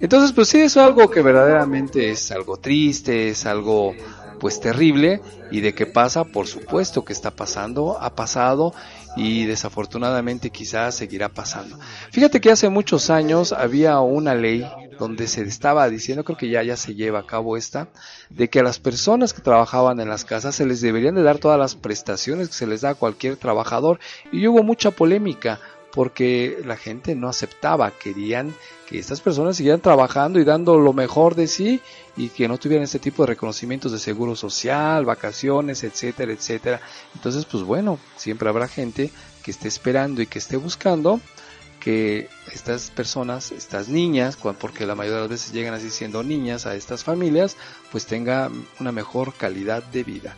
Entonces, 0.00 0.32
pues 0.32 0.48
sí, 0.48 0.58
es 0.60 0.76
algo 0.76 1.08
que 1.08 1.22
verdaderamente 1.22 2.10
es 2.10 2.32
algo 2.32 2.56
triste, 2.56 3.28
es 3.28 3.46
algo 3.46 3.94
pues 4.40 4.60
terrible 4.60 5.20
y 5.50 5.60
de 5.60 5.72
qué 5.74 5.86
pasa, 5.86 6.24
por 6.24 6.46
supuesto 6.46 7.04
que 7.04 7.12
está 7.12 7.30
pasando, 7.30 7.98
ha 8.00 8.14
pasado 8.14 8.74
y 9.16 9.44
desafortunadamente 9.46 10.50
quizás 10.50 10.96
seguirá 10.96 11.28
pasando. 11.28 11.78
Fíjate 12.10 12.40
que 12.40 12.50
hace 12.50 12.68
muchos 12.68 13.10
años 13.10 13.52
había 13.52 14.00
una 14.00 14.34
ley 14.34 14.66
donde 14.98 15.26
se 15.26 15.42
estaba 15.42 15.88
diciendo, 15.88 16.24
creo 16.24 16.36
que 16.36 16.48
ya 16.48 16.62
ya 16.62 16.76
se 16.76 16.94
lleva 16.94 17.20
a 17.20 17.26
cabo 17.26 17.56
esta, 17.56 17.88
de 18.30 18.48
que 18.48 18.60
a 18.60 18.62
las 18.62 18.78
personas 18.78 19.32
que 19.32 19.42
trabajaban 19.42 20.00
en 20.00 20.08
las 20.08 20.24
casas 20.24 20.54
se 20.54 20.66
les 20.66 20.80
deberían 20.80 21.14
de 21.14 21.22
dar 21.22 21.38
todas 21.38 21.58
las 21.58 21.74
prestaciones 21.74 22.48
que 22.48 22.54
se 22.54 22.66
les 22.66 22.82
da 22.82 22.90
a 22.90 22.94
cualquier 22.94 23.36
trabajador 23.36 23.98
y 24.32 24.46
hubo 24.46 24.62
mucha 24.62 24.90
polémica 24.90 25.60
porque 25.92 26.58
la 26.64 26.76
gente 26.76 27.14
no 27.14 27.28
aceptaba, 27.28 27.90
querían 27.90 28.54
que 28.86 28.98
estas 28.98 29.20
personas 29.20 29.56
siguieran 29.56 29.80
trabajando 29.80 30.38
y 30.38 30.44
dando 30.44 30.78
lo 30.78 30.92
mejor 30.92 31.34
de 31.34 31.46
sí 31.46 31.80
y 32.16 32.28
que 32.28 32.48
no 32.48 32.58
tuvieran 32.58 32.84
este 32.84 32.98
tipo 32.98 33.22
de 33.22 33.28
reconocimientos 33.28 33.92
de 33.92 33.98
seguro 33.98 34.36
social, 34.36 35.04
vacaciones, 35.04 35.84
etcétera, 35.84 36.32
etcétera. 36.32 36.80
Entonces, 37.14 37.44
pues 37.46 37.62
bueno, 37.62 37.98
siempre 38.16 38.48
habrá 38.48 38.68
gente 38.68 39.10
que 39.42 39.50
esté 39.50 39.68
esperando 39.68 40.20
y 40.20 40.26
que 40.26 40.38
esté 40.38 40.56
buscando 40.56 41.20
que 41.80 42.28
estas 42.52 42.90
personas, 42.90 43.52
estas 43.52 43.88
niñas, 43.88 44.36
porque 44.36 44.86
la 44.86 44.94
mayoría 44.94 45.16
de 45.16 45.22
las 45.22 45.30
veces 45.30 45.52
llegan 45.52 45.74
así 45.74 45.90
siendo 45.90 46.22
niñas 46.22 46.66
a 46.66 46.74
estas 46.74 47.04
familias, 47.04 47.56
pues 47.92 48.06
tenga 48.06 48.50
una 48.80 48.92
mejor 48.92 49.34
calidad 49.34 49.82
de 49.82 50.04
vida. 50.04 50.36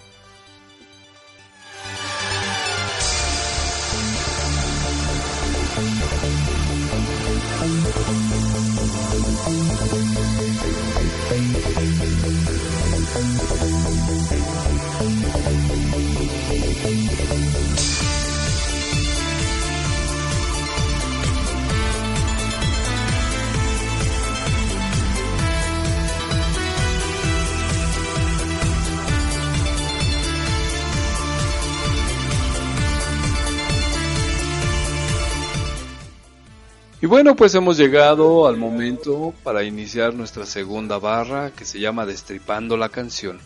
Y 37.03 37.07
bueno, 37.07 37.35
pues 37.35 37.55
hemos 37.55 37.79
llegado 37.79 38.47
al 38.47 38.59
momento 38.59 39.33
para 39.43 39.65
iniciar 39.65 40.13
nuestra 40.13 40.45
segunda 40.45 40.99
barra 40.99 41.51
que 41.51 41.65
se 41.65 41.81
llama 41.81 42.05
Destripando 42.05 42.77
la 42.77 42.91
canción. 42.91 43.41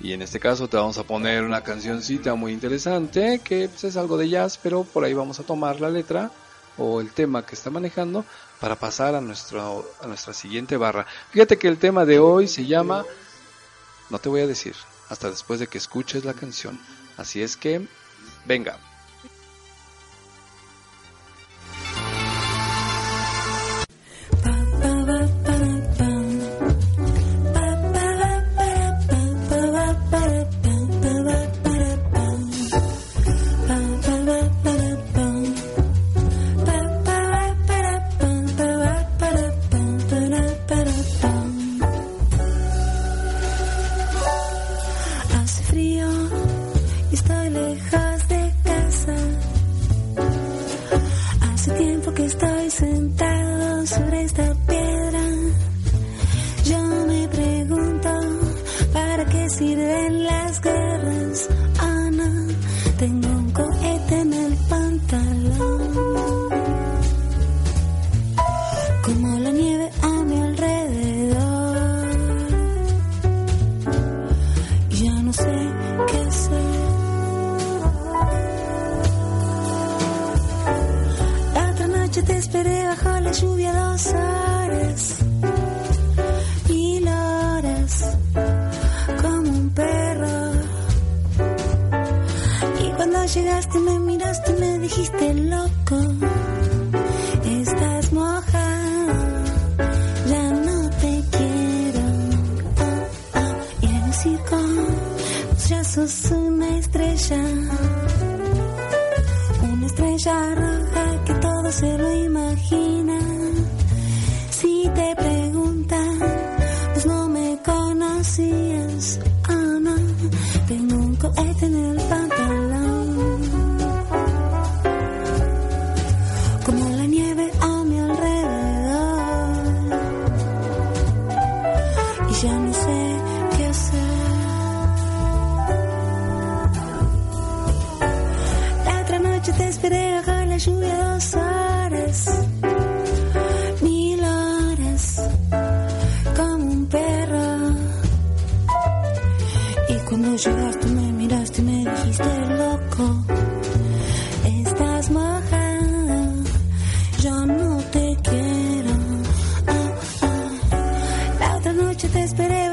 Y 0.00 0.12
en 0.12 0.22
este 0.22 0.40
caso 0.40 0.66
te 0.66 0.78
vamos 0.78 0.96
a 0.96 1.02
poner 1.02 1.44
una 1.44 1.62
cancioncita 1.62 2.34
muy 2.36 2.52
interesante 2.52 3.42
que 3.44 3.68
pues, 3.68 3.84
es 3.84 3.98
algo 3.98 4.16
de 4.16 4.30
jazz, 4.30 4.58
pero 4.62 4.84
por 4.84 5.04
ahí 5.04 5.12
vamos 5.12 5.38
a 5.38 5.42
tomar 5.42 5.78
la 5.78 5.90
letra 5.90 6.30
o 6.78 7.02
el 7.02 7.10
tema 7.10 7.44
que 7.44 7.54
está 7.54 7.68
manejando 7.68 8.24
para 8.60 8.76
pasar 8.76 9.14
a, 9.14 9.20
nuestro, 9.20 9.86
a 10.00 10.06
nuestra 10.06 10.32
siguiente 10.32 10.78
barra. 10.78 11.06
Fíjate 11.32 11.58
que 11.58 11.68
el 11.68 11.76
tema 11.76 12.06
de 12.06 12.18
hoy 12.18 12.48
se 12.48 12.64
llama, 12.64 13.04
no 14.08 14.18
te 14.18 14.30
voy 14.30 14.40
a 14.40 14.46
decir, 14.46 14.74
hasta 15.10 15.28
después 15.28 15.60
de 15.60 15.66
que 15.66 15.76
escuches 15.76 16.24
la 16.24 16.32
canción. 16.32 16.80
Así 17.18 17.42
es 17.42 17.58
que, 17.58 17.86
venga. 18.46 18.78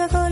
Como 0.10 0.30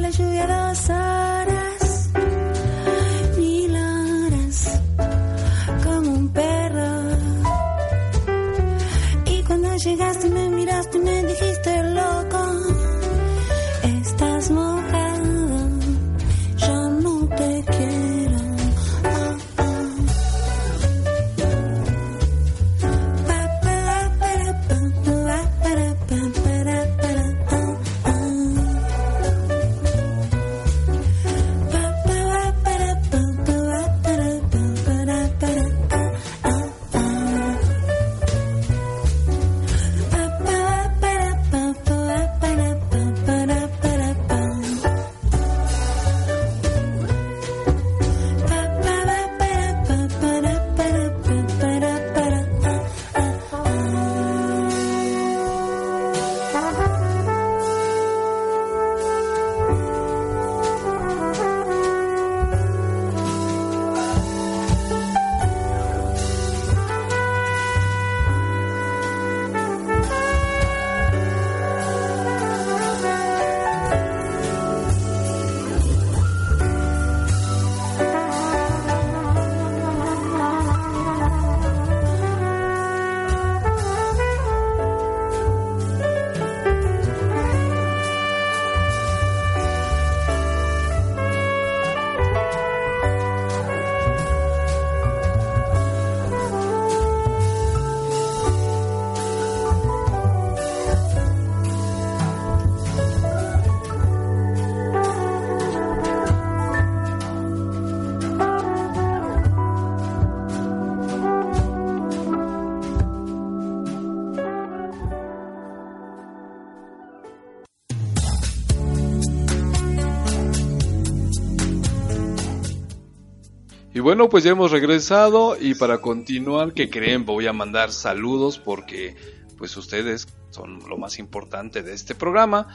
bueno, 124.12 124.28
pues 124.28 124.44
ya 124.44 124.52
hemos 124.52 124.72
regresado 124.72 125.56
y 125.58 125.74
para 125.74 126.00
continuar, 126.00 126.74
que 126.74 126.90
creen? 126.90 127.24
Voy 127.24 127.48
a 127.48 127.54
mandar 127.54 127.94
saludos 127.94 128.60
porque 128.60 129.16
pues 129.58 129.78
ustedes 129.78 130.28
son 130.50 130.80
lo 130.90 130.98
más 130.98 131.18
importante 131.18 131.82
de 131.82 131.94
este 131.94 132.14
programa. 132.14 132.68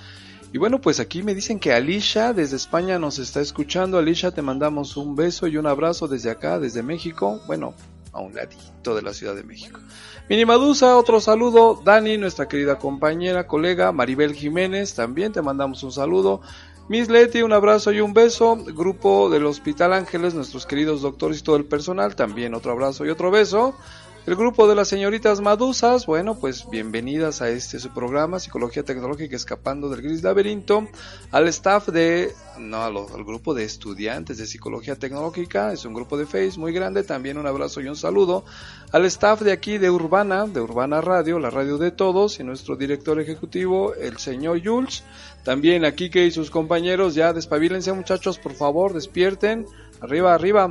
Y 0.55 0.57
bueno, 0.57 0.81
pues 0.81 0.99
aquí 0.99 1.22
me 1.22 1.35
dicen 1.35 1.61
que 1.61 1.75
Alicia 1.75 2.33
desde 2.33 2.57
España 2.57 2.99
nos 2.99 3.18
está 3.18 3.42
escuchando. 3.42 3.99
Alicia, 3.99 4.31
te 4.31 4.40
mandamos 4.40 4.96
un 4.96 5.14
beso 5.14 5.46
y 5.46 5.59
un 5.59 5.66
abrazo 5.66 6.09
desde 6.09 6.31
acá, 6.31 6.59
desde 6.59 6.83
México. 6.83 7.38
Bueno, 7.46 7.75
a 8.14 8.20
un 8.20 8.35
ladito 8.35 8.94
de 8.94 9.03
la 9.03 9.12
Ciudad 9.12 9.35
de 9.35 9.44
México. 9.44 9.79
Minimadusa, 10.31 10.96
otro 10.96 11.20
saludo. 11.20 11.83
Dani, 11.85 12.16
nuestra 12.16 12.49
querida 12.49 12.79
compañera, 12.79 13.46
colega. 13.46 13.92
Maribel 13.92 14.33
Jiménez, 14.33 14.94
también 14.94 15.35
te 15.35 15.42
mandamos 15.42 15.83
un 15.83 15.92
saludo. 15.92 16.40
Miss 16.88 17.09
Leti, 17.09 17.42
un 17.42 17.53
abrazo 17.53 17.90
y 17.90 18.01
un 18.01 18.14
beso. 18.14 18.57
Grupo 18.57 19.29
del 19.29 19.44
Hospital 19.46 19.92
Ángeles, 19.92 20.35
nuestros 20.35 20.66
queridos 20.66 21.03
doctores 21.03 21.40
y 21.40 21.42
todo 21.42 21.57
el 21.57 21.64
personal, 21.64 22.14
también 22.14 22.55
otro 22.55 22.70
abrazo 22.70 23.05
y 23.05 23.11
otro 23.11 23.33
beso. 23.33 23.75
El 24.27 24.35
grupo 24.35 24.67
de 24.67 24.75
las 24.75 24.89
señoritas 24.89 25.41
Madusas, 25.41 26.05
bueno, 26.05 26.37
pues 26.37 26.69
bienvenidas 26.69 27.43
a 27.43 27.49
este 27.49 27.79
su 27.79 27.95
programa, 27.95 28.41
Psicología 28.41 28.83
Tecnológica 28.83 29.37
Escapando 29.37 29.89
del 29.89 30.03
Gris 30.03 30.25
Laberinto. 30.25 30.89
Al 31.31 31.47
staff 31.47 31.91
de, 31.91 32.33
no, 32.59 32.83
al, 32.83 33.25
grupo 33.25 33.55
de 33.55 33.62
estudiantes 33.62 34.39
de 34.39 34.47
Psicología 34.47 34.97
Tecnológica, 34.97 35.73
es 35.73 35.85
un 35.85 35.95
grupo 35.95 36.19
de 36.19 36.27
Face 36.27 36.59
muy 36.59 36.73
grande, 36.73 37.05
también 37.05 37.39
un 37.39 37.47
abrazo 37.47 37.81
y 37.81 37.87
un 37.87 37.95
saludo. 37.95 38.45
Al 38.91 39.05
staff 39.05 39.43
de 39.43 39.53
aquí 39.53 39.79
de 39.79 39.91
Urbana, 39.91 40.47
de 40.47 40.61
Urbana 40.61 41.01
Radio, 41.01 41.39
la 41.39 41.51
radio 41.51 41.79
de 41.79 41.93
todos, 41.93 42.41
y 42.41 42.43
nuestro 42.43 42.75
director 42.75 43.21
ejecutivo, 43.21 43.95
el 43.95 44.19
señor 44.19 44.61
Jules. 44.61 45.05
También 45.45 45.85
aquí 45.85 46.11
que 46.11 46.27
y 46.27 46.33
sus 46.33 46.51
compañeros, 46.51 47.15
ya 47.15 47.33
despabilense 47.33 47.93
muchachos, 47.93 48.41
por 48.41 48.55
favor, 48.55 48.93
despierten. 48.93 49.67
Arriba, 50.01 50.35
arriba. 50.35 50.71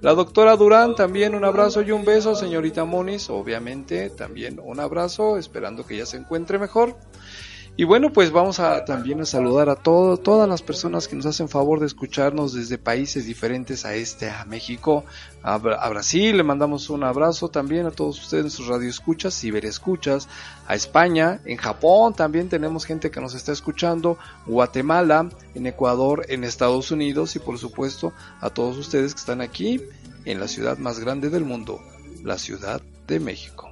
La 0.00 0.14
doctora 0.14 0.56
Durán, 0.56 0.94
también 0.94 1.34
un 1.34 1.44
abrazo 1.44 1.80
y 1.82 1.90
un 1.90 2.04
beso. 2.04 2.34
Señorita 2.34 2.84
Moniz, 2.84 3.30
obviamente, 3.30 4.10
también 4.10 4.60
un 4.62 4.80
abrazo, 4.80 5.38
esperando 5.38 5.86
que 5.86 5.96
ya 5.96 6.06
se 6.06 6.16
encuentre 6.16 6.58
mejor. 6.58 6.96
Y 7.76 7.82
bueno, 7.82 8.12
pues 8.12 8.30
vamos 8.30 8.60
a 8.60 8.84
también 8.84 9.20
a 9.20 9.24
saludar 9.24 9.68
a 9.68 9.74
todo, 9.74 10.16
todas 10.16 10.48
las 10.48 10.62
personas 10.62 11.08
que 11.08 11.16
nos 11.16 11.26
hacen 11.26 11.48
favor 11.48 11.80
de 11.80 11.86
escucharnos 11.86 12.54
desde 12.54 12.78
países 12.78 13.26
diferentes 13.26 13.84
a 13.84 13.94
este, 13.94 14.30
a 14.30 14.44
México, 14.44 15.04
a, 15.42 15.54
a 15.54 15.88
Brasil. 15.88 16.36
Le 16.36 16.44
mandamos 16.44 16.88
un 16.88 17.02
abrazo 17.02 17.48
también 17.48 17.86
a 17.86 17.90
todos 17.90 18.22
ustedes, 18.22 18.44
nuestros 18.44 18.68
radioescuchas, 18.68 19.34
ciberescuchas, 19.34 20.28
a 20.68 20.76
España, 20.76 21.40
en 21.44 21.56
Japón 21.56 22.14
también 22.14 22.48
tenemos 22.48 22.84
gente 22.84 23.10
que 23.10 23.20
nos 23.20 23.34
está 23.34 23.50
escuchando, 23.50 24.18
Guatemala, 24.46 25.28
en 25.56 25.66
Ecuador, 25.66 26.26
en 26.28 26.44
Estados 26.44 26.92
Unidos 26.92 27.34
y 27.34 27.40
por 27.40 27.58
supuesto 27.58 28.12
a 28.40 28.50
todos 28.50 28.78
ustedes 28.78 29.14
que 29.14 29.20
están 29.20 29.40
aquí 29.40 29.82
en 30.24 30.38
la 30.38 30.46
ciudad 30.46 30.78
más 30.78 31.00
grande 31.00 31.28
del 31.28 31.44
mundo, 31.44 31.80
la 32.22 32.38
Ciudad 32.38 32.80
de 33.08 33.18
México. 33.18 33.70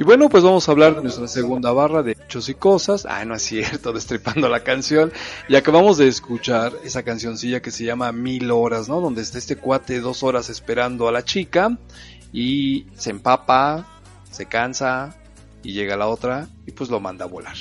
Y 0.00 0.02
bueno, 0.02 0.30
pues 0.30 0.42
vamos 0.42 0.66
a 0.66 0.72
hablar 0.72 0.94
de 0.94 1.02
nuestra 1.02 1.28
segunda 1.28 1.72
barra 1.72 2.02
de 2.02 2.12
hechos 2.12 2.48
y 2.48 2.54
cosas. 2.54 3.04
Ah, 3.04 3.22
no 3.26 3.34
es 3.34 3.42
cierto, 3.42 3.92
destripando 3.92 4.48
la 4.48 4.60
canción. 4.60 5.12
Y 5.46 5.56
acabamos 5.56 5.98
de 5.98 6.08
escuchar 6.08 6.72
esa 6.84 7.02
cancioncilla 7.02 7.60
que 7.60 7.70
se 7.70 7.84
llama 7.84 8.10
Mil 8.10 8.50
Horas, 8.50 8.88
¿no? 8.88 9.02
Donde 9.02 9.20
está 9.20 9.36
este 9.36 9.56
cuate 9.56 10.00
dos 10.00 10.22
horas 10.22 10.48
esperando 10.48 11.06
a 11.06 11.12
la 11.12 11.22
chica 11.22 11.76
y 12.32 12.86
se 12.96 13.10
empapa, 13.10 13.86
se 14.30 14.46
cansa 14.46 15.14
y 15.62 15.74
llega 15.74 15.98
la 15.98 16.06
otra 16.06 16.48
y 16.66 16.70
pues 16.72 16.88
lo 16.88 16.98
manda 16.98 17.26
a 17.26 17.28
volar. 17.28 17.58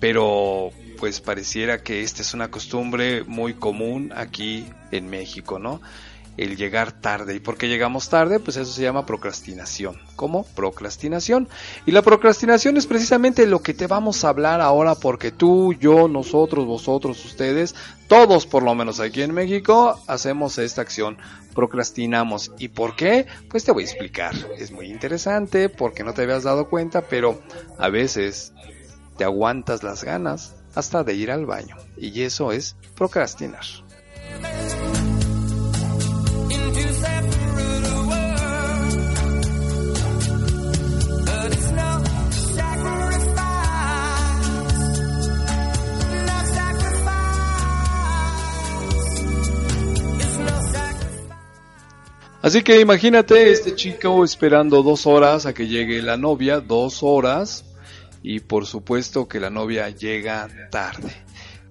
Pero 0.00 0.70
pues 0.98 1.20
pareciera 1.20 1.82
que 1.82 2.02
esta 2.02 2.22
es 2.22 2.34
una 2.34 2.50
costumbre 2.50 3.22
muy 3.24 3.54
común 3.54 4.12
aquí 4.14 4.66
en 4.90 5.08
México, 5.08 5.58
¿no? 5.58 5.80
el 6.36 6.56
llegar 6.56 6.92
tarde. 6.92 7.34
¿Y 7.34 7.40
por 7.40 7.56
qué 7.56 7.68
llegamos 7.68 8.08
tarde? 8.08 8.40
Pues 8.40 8.56
eso 8.56 8.70
se 8.70 8.82
llama 8.82 9.06
procrastinación. 9.06 9.98
¿Cómo? 10.16 10.44
Procrastinación. 10.54 11.48
Y 11.86 11.92
la 11.92 12.02
procrastinación 12.02 12.76
es 12.76 12.86
precisamente 12.86 13.46
lo 13.46 13.62
que 13.62 13.74
te 13.74 13.86
vamos 13.86 14.24
a 14.24 14.28
hablar 14.28 14.60
ahora 14.60 14.94
porque 14.94 15.32
tú, 15.32 15.72
yo, 15.74 16.08
nosotros, 16.08 16.66
vosotros, 16.66 17.24
ustedes, 17.24 17.74
todos 18.08 18.46
por 18.46 18.62
lo 18.62 18.74
menos 18.74 19.00
aquí 19.00 19.22
en 19.22 19.34
México 19.34 19.98
hacemos 20.06 20.58
esta 20.58 20.82
acción. 20.82 21.16
Procrastinamos. 21.54 22.52
¿Y 22.58 22.68
por 22.68 22.96
qué? 22.96 23.26
Pues 23.48 23.64
te 23.64 23.72
voy 23.72 23.84
a 23.84 23.86
explicar. 23.86 24.34
Es 24.58 24.70
muy 24.70 24.90
interesante 24.90 25.68
porque 25.68 26.04
no 26.04 26.12
te 26.12 26.22
habías 26.22 26.42
dado 26.42 26.68
cuenta, 26.68 27.02
pero 27.02 27.40
a 27.78 27.88
veces 27.88 28.52
te 29.16 29.24
aguantas 29.24 29.82
las 29.82 30.04
ganas 30.04 30.54
hasta 30.74 31.04
de 31.04 31.14
ir 31.14 31.30
al 31.30 31.46
baño. 31.46 31.76
Y 31.96 32.22
eso 32.22 32.52
es 32.52 32.76
procrastinar. 32.94 33.64
Así 52.46 52.62
que 52.62 52.78
imagínate 52.78 53.50
este 53.50 53.74
chico 53.74 54.22
esperando 54.22 54.84
dos 54.84 55.04
horas 55.04 55.46
a 55.46 55.52
que 55.52 55.66
llegue 55.66 56.00
la 56.00 56.16
novia, 56.16 56.60
dos 56.60 57.02
horas, 57.02 57.64
y 58.26 58.40
por 58.40 58.66
supuesto 58.66 59.28
que 59.28 59.38
la 59.38 59.50
novia 59.50 59.88
llega 59.88 60.48
tarde. 60.68 61.12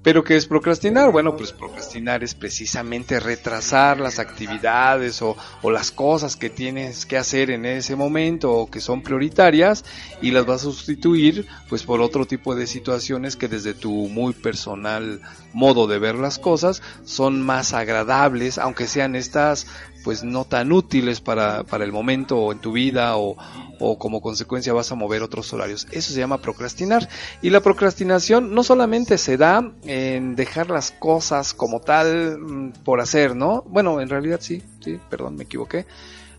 Pero 0.01 0.23
¿qué 0.23 0.37
es 0.37 0.45
procrastinar? 0.45 1.11
Bueno, 1.11 1.35
pues 1.35 1.51
procrastinar 1.51 2.23
es 2.23 2.33
precisamente 2.33 3.19
retrasar 3.19 3.99
las 3.99 4.19
actividades 4.19 5.21
o, 5.21 5.35
las 5.63 5.91
cosas 5.91 6.37
que 6.37 6.49
tienes 6.49 7.05
que 7.05 7.17
hacer 7.17 7.51
en 7.51 7.65
ese 7.65 7.97
momento 7.97 8.53
o 8.53 8.69
que 8.69 8.79
son 8.79 9.01
prioritarias 9.01 9.83
y 10.21 10.31
las 10.31 10.45
vas 10.45 10.61
a 10.61 10.65
sustituir 10.65 11.45
pues 11.67 11.83
por 11.83 11.99
otro 11.99 12.25
tipo 12.25 12.55
de 12.55 12.67
situaciones 12.67 13.35
que 13.35 13.49
desde 13.49 13.73
tu 13.73 13.91
muy 14.07 14.31
personal 14.31 15.19
modo 15.51 15.87
de 15.87 15.99
ver 15.99 16.15
las 16.15 16.39
cosas 16.39 16.81
son 17.03 17.41
más 17.41 17.73
agradables, 17.73 18.59
aunque 18.59 18.87
sean 18.87 19.15
estas 19.15 19.67
pues 20.05 20.23
no 20.23 20.45
tan 20.45 20.71
útiles 20.71 21.19
para, 21.19 21.63
para 21.63 21.83
el 21.83 21.91
momento 21.91 22.37
o 22.37 22.51
en 22.51 22.59
tu 22.59 22.73
vida 22.73 23.17
o, 23.17 23.35
o 23.79 23.97
como 23.97 24.21
consecuencia 24.21 24.71
vas 24.71 24.91
a 24.91 24.95
mover 24.95 25.23
otros 25.23 25.51
horarios. 25.51 25.87
Eso 25.89 26.13
se 26.13 26.19
llama 26.19 26.37
procrastinar. 26.37 27.09
Y 27.41 27.49
la 27.49 27.59
procrastinación 27.59 28.53
no 28.53 28.63
solamente 28.63 29.17
se 29.17 29.35
da 29.35 29.71
en 29.83 30.35
dejar 30.35 30.69
las 30.69 30.91
cosas 30.91 31.55
como 31.55 31.81
tal 31.81 32.37
mm, 32.37 32.71
por 32.83 33.01
hacer, 33.01 33.35
¿no? 33.35 33.63
Bueno, 33.63 33.99
en 33.99 34.07
realidad 34.07 34.37
sí, 34.43 34.61
sí, 34.79 34.99
perdón, 35.09 35.37
me 35.37 35.45
equivoqué. 35.45 35.87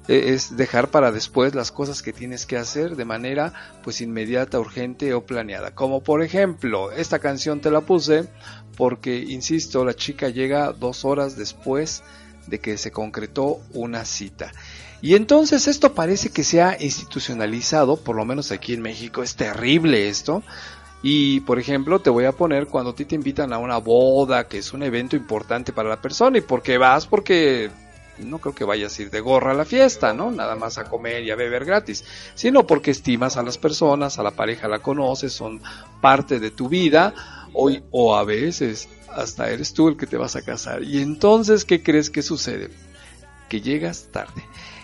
Eh, 0.07 0.35
es 0.35 0.57
dejar 0.57 0.93
para 0.93 1.11
después 1.11 1.57
las 1.57 1.73
cosas 1.73 2.03
que 2.03 2.13
tienes 2.13 2.47
que 2.47 2.57
hacer 2.57 2.95
de 2.95 3.05
manera 3.05 3.53
pues 3.83 4.01
inmediata, 4.01 4.61
urgente 4.61 5.13
o 5.13 5.27
planeada. 5.27 5.75
Como 5.75 6.05
por 6.05 6.23
ejemplo, 6.23 6.93
esta 6.93 7.19
canción 7.19 7.61
te 7.61 7.73
la 7.73 7.81
puse 7.81 8.29
porque, 8.77 9.17
insisto, 9.17 9.85
la 9.85 9.95
chica 9.95 10.29
llega 10.29 10.73
dos 10.73 11.05
horas 11.05 11.37
después 11.37 12.05
de 12.47 12.61
que 12.61 12.79
se 12.79 12.91
concretó 12.91 13.61
una 13.73 14.05
cita. 14.05 14.53
Y 15.03 15.15
entonces 15.15 15.69
esto 15.69 15.95
parece 15.95 16.31
que 16.31 16.45
se 16.45 16.63
ha 16.63 16.77
institucionalizado, 16.81 17.97
por 17.97 18.17
lo 18.17 18.25
menos 18.25 18.51
aquí 18.51 18.73
en 18.73 18.83
México, 18.83 19.23
es 19.23 19.37
terrible 19.37 20.09
esto. 20.09 20.43
Y 21.03 21.41
por 21.41 21.59
ejemplo, 21.59 22.01
te 22.01 22.11
voy 22.11 22.25
a 22.25 22.33
poner 22.33 22.67
cuando 22.67 22.91
a 22.91 22.95
ti 22.95 23.05
te 23.05 23.15
invitan 23.15 23.53
a 23.53 23.59
una 23.59 23.77
boda, 23.77 24.49
que 24.49 24.59
es 24.59 24.73
un 24.73 24.83
evento 24.83 25.15
importante 25.15 25.73
para 25.73 25.89
la 25.89 26.01
persona, 26.01 26.39
y 26.39 26.41
porque 26.41 26.79
vas, 26.79 27.07
porque 27.07 27.71
no 28.19 28.39
creo 28.39 28.55
que 28.55 28.65
vayas 28.65 28.99
a 28.99 29.03
ir 29.03 29.11
de 29.11 29.21
gorra 29.21 29.53
a 29.53 29.55
la 29.55 29.67
fiesta, 29.67 30.15
¿no? 30.15 30.31
Nada 30.31 30.57
más 30.57 30.79
a 30.79 30.85
comer 30.85 31.23
y 31.23 31.31
a 31.31 31.37
beber 31.37 31.65
gratis, 31.65 32.05
sino 32.35 32.67
porque 32.67 32.91
estimas 32.91 33.37
a 33.37 33.43
las 33.43 33.59
personas, 33.59 34.19
a 34.19 34.23
la 34.23 34.31
pareja 34.31 34.69
la 34.69 34.79
conoces, 34.79 35.33
son 35.33 35.61
parte 36.01 36.41
de 36.41 36.51
tu 36.51 36.69
vida, 36.69 37.15
o, 37.53 37.71
o 37.91 38.17
a 38.17 38.25
veces 38.25 38.89
hasta 39.17 39.51
eres 39.51 39.73
tú 39.73 39.89
el 39.89 39.97
que 39.97 40.07
te 40.07 40.17
vas 40.17 40.37
a 40.37 40.43
casar. 40.43 40.83
Y 40.83 41.01
entonces, 41.01 41.65
¿qué 41.65 41.83
crees 41.83 42.11
que 42.11 42.23
sucede? 42.23 42.71
Que 43.49 43.61
llegas 43.61 44.09
tarde. 44.13 44.43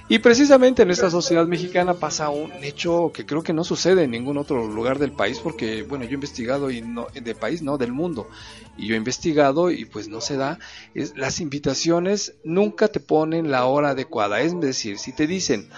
Y 0.09 0.18
precisamente 0.18 0.83
en 0.83 0.91
esta 0.91 1.11
sociedad 1.11 1.47
mexicana 1.47 1.95
pasa 1.95 2.28
un 2.28 2.53
hecho 2.62 3.12
que 3.14 3.24
creo 3.24 3.43
que 3.43 3.53
no 3.53 3.64
sucede 3.64 4.03
en 4.03 4.11
ningún 4.11 4.37
otro 4.37 4.66
lugar 4.66 4.99
del 4.99 5.12
país, 5.12 5.39
porque, 5.39 5.85
bueno, 5.85 6.05
yo 6.05 6.11
he 6.11 6.14
investigado 6.14 6.70
y 6.70 6.83
no, 6.83 7.07
de 7.14 7.35
país, 7.35 7.62
no, 7.62 7.78
del 7.78 7.93
mundo. 7.93 8.28
Y 8.76 8.89
yo 8.89 8.95
he 8.95 8.99
investigado 8.99 9.70
y 9.70 9.85
pues 9.85 10.09
no 10.09 10.20
se 10.20 10.37
da. 10.37 10.59
Es, 10.95 11.16
las 11.16 11.41
invitaciones 11.41 12.35
nunca 12.45 12.89
te 12.89 13.01
ponen 13.01 13.51
la 13.51 13.66
hora 13.66 13.91
adecuada. 13.91 14.41
Es 14.41 14.59
decir, 14.61 14.99
si 14.99 15.12
te 15.12 15.26
dicen, 15.26 15.68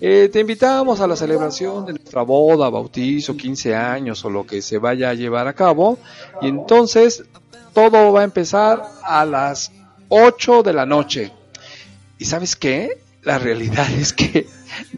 eh, 0.00 0.28
te 0.32 0.40
invitamos 0.40 1.00
a 1.00 1.06
la 1.06 1.16
celebración 1.16 1.86
de 1.86 1.92
nuestra 1.92 2.22
boda, 2.22 2.68
bautizo, 2.68 3.36
15 3.36 3.74
años 3.74 4.24
o 4.24 4.30
lo 4.30 4.46
que 4.46 4.60
se 4.60 4.78
vaya 4.78 5.10
a 5.10 5.14
llevar 5.14 5.46
a 5.46 5.52
cabo, 5.52 5.98
y 6.42 6.48
entonces 6.48 7.24
todo 7.74 8.12
va 8.12 8.20
a 8.22 8.24
empezar 8.24 8.82
a 9.02 9.24
las 9.24 9.72
8 10.08 10.62
de 10.62 10.72
la 10.72 10.86
noche. 10.86 11.32
¿Y 12.18 12.24
sabes 12.24 12.56
qué? 12.56 13.00
La 13.22 13.38
realidad 13.38 13.90
es 13.98 14.12
que 14.12 14.46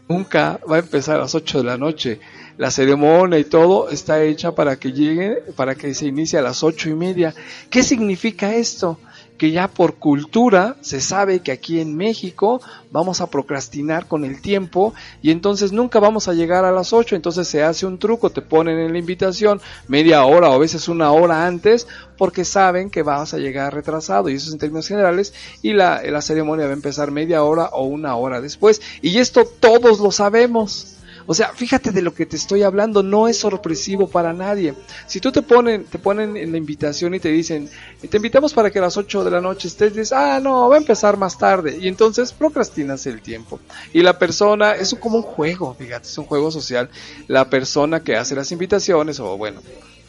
nunca 0.07 0.59
va 0.69 0.77
a 0.77 0.79
empezar 0.79 1.17
a 1.17 1.21
las 1.23 1.35
8 1.35 1.57
de 1.57 1.63
la 1.63 1.77
noche. 1.77 2.19
La 2.57 2.71
ceremonia 2.71 3.37
y 3.37 3.43
todo 3.43 3.89
está 3.89 4.23
hecha 4.23 4.53
para 4.53 4.77
que 4.77 4.91
llegue, 4.91 5.43
para 5.55 5.75
que 5.75 5.93
se 5.93 6.07
inicie 6.07 6.39
a 6.39 6.41
las 6.41 6.63
ocho 6.63 6.89
y 6.89 6.93
media. 6.95 7.35
¿Qué 7.69 7.83
significa 7.83 8.55
esto? 8.55 8.99
Que 9.37 9.51
ya 9.51 9.67
por 9.67 9.95
cultura 9.95 10.75
se 10.81 11.01
sabe 11.01 11.39
que 11.39 11.51
aquí 11.51 11.79
en 11.79 11.95
México 11.95 12.61
vamos 12.91 13.21
a 13.21 13.29
procrastinar 13.29 14.07
con 14.07 14.25
el 14.25 14.41
tiempo 14.41 14.93
y 15.21 15.31
entonces 15.31 15.71
nunca 15.71 15.99
vamos 15.99 16.27
a 16.27 16.33
llegar 16.33 16.65
a 16.65 16.71
las 16.71 16.93
8, 16.93 17.15
entonces 17.15 17.47
se 17.47 17.63
hace 17.63 17.85
un 17.85 17.99
truco, 17.99 18.29
te 18.29 18.41
ponen 18.41 18.79
en 18.79 18.93
la 18.93 18.99
invitación 18.99 19.61
media 19.87 20.25
hora 20.25 20.49
o 20.49 20.53
a 20.53 20.57
veces 20.57 20.87
una 20.87 21.11
hora 21.11 21.45
antes 21.45 21.87
porque 22.17 22.45
saben 22.45 22.89
que 22.89 23.03
vas 23.03 23.33
a 23.33 23.37
llegar 23.37 23.73
retrasado 23.73 24.29
y 24.29 24.35
eso 24.35 24.47
es 24.47 24.53
en 24.53 24.59
términos 24.59 24.87
generales 24.87 25.33
y 25.61 25.73
la, 25.73 26.01
la 26.03 26.21
ceremonia 26.21 26.65
va 26.65 26.71
a 26.71 26.75
empezar 26.75 27.11
media 27.11 27.43
hora 27.43 27.65
o 27.73 27.83
una 27.83 28.15
hora 28.15 28.41
después 28.41 28.81
y 29.01 29.19
esto 29.19 29.45
todos 29.45 29.99
lo 29.99 30.11
sabemos. 30.11 30.96
O 31.29 31.33
sea, 31.33 31.51
fíjate 31.53 31.91
de 31.91 32.01
lo 32.01 32.13
que 32.13 32.25
te 32.25 32.37
estoy 32.37 32.63
hablando, 32.63 33.03
no 33.03 33.27
es 33.27 33.37
sorpresivo 33.37 34.07
para 34.07 34.31
nadie. 34.31 34.73
Si 35.07 35.19
tú 35.19 35.31
te 35.31 35.41
ponen, 35.41 35.83
te 35.83 35.99
ponen 35.99 36.37
en 36.37 36.53
la 36.53 36.57
invitación 36.57 37.13
y 37.13 37.19
te 37.19 37.29
dicen, 37.29 37.69
te 38.09 38.17
invitamos 38.17 38.53
para 38.53 38.71
que 38.71 38.79
a 38.79 38.83
las 38.83 38.95
8 38.95 39.25
de 39.25 39.31
la 39.31 39.41
noche 39.41 39.67
estés, 39.67 39.93
dices, 39.93 40.13
ah, 40.13 40.39
no, 40.39 40.69
va 40.69 40.75
a 40.75 40.79
empezar 40.79 41.17
más 41.17 41.37
tarde. 41.37 41.77
Y 41.81 41.89
entonces 41.89 42.31
procrastinas 42.31 43.05
el 43.07 43.21
tiempo. 43.21 43.59
Y 43.91 44.01
la 44.01 44.17
persona, 44.17 44.71
es 44.71 44.95
como 44.95 45.17
un 45.17 45.23
juego, 45.23 45.75
fíjate, 45.77 46.07
es 46.07 46.17
un 46.17 46.25
juego 46.25 46.49
social. 46.49 46.89
La 47.27 47.49
persona 47.49 48.01
que 48.01 48.15
hace 48.15 48.33
las 48.33 48.51
invitaciones, 48.53 49.19
o 49.19 49.37
bueno, 49.37 49.61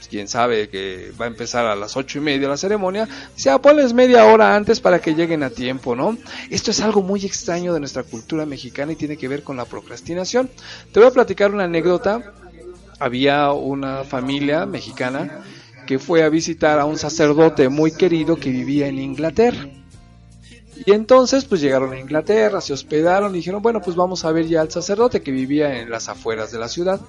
quien 0.08 0.28
sabe 0.28 0.68
que 0.68 1.12
va 1.20 1.26
a 1.26 1.28
empezar 1.28 1.66
a 1.66 1.76
las 1.76 1.96
ocho 1.96 2.18
y 2.18 2.20
media 2.20 2.48
la 2.48 2.56
ceremonia, 2.56 3.08
dice, 3.36 3.50
ah, 3.50 3.58
ponles 3.58 3.92
media 3.92 4.24
hora 4.24 4.56
antes 4.56 4.80
para 4.80 5.00
que 5.00 5.14
lleguen 5.14 5.42
a 5.42 5.50
tiempo, 5.50 5.94
¿no? 5.94 6.16
Esto 6.50 6.70
es 6.70 6.80
algo 6.80 7.02
muy 7.02 7.24
extraño 7.24 7.72
de 7.72 7.80
nuestra 7.80 8.02
cultura 8.02 8.46
mexicana 8.46 8.92
y 8.92 8.96
tiene 8.96 9.16
que 9.16 9.28
ver 9.28 9.42
con 9.42 9.56
la 9.56 9.64
procrastinación. 9.64 10.50
Te 10.92 11.00
voy 11.00 11.08
a 11.08 11.12
platicar 11.12 11.52
una 11.52 11.64
anécdota. 11.64 12.32
Había 12.98 13.52
una 13.52 14.02
familia 14.04 14.66
mexicana 14.66 15.44
que 15.86 15.98
fue 15.98 16.22
a 16.22 16.28
visitar 16.28 16.78
a 16.78 16.84
un 16.84 16.98
sacerdote 16.98 17.68
muy 17.68 17.92
querido 17.92 18.36
que 18.36 18.50
vivía 18.50 18.88
en 18.88 18.98
Inglaterra. 18.98 19.68
Y 20.84 20.92
entonces 20.92 21.44
pues 21.44 21.60
llegaron 21.60 21.92
a 21.92 21.98
Inglaterra, 21.98 22.60
se 22.60 22.72
hospedaron 22.72 23.32
y 23.32 23.38
dijeron, 23.38 23.62
bueno, 23.62 23.80
pues 23.80 23.96
vamos 23.96 24.24
a 24.24 24.32
ver 24.32 24.46
ya 24.46 24.60
al 24.60 24.70
sacerdote 24.70 25.22
que 25.22 25.32
vivía 25.32 25.80
en 25.80 25.90
las 25.90 26.08
afueras 26.08 26.52
de 26.52 26.58
la 26.58 26.68
ciudad 26.68 27.00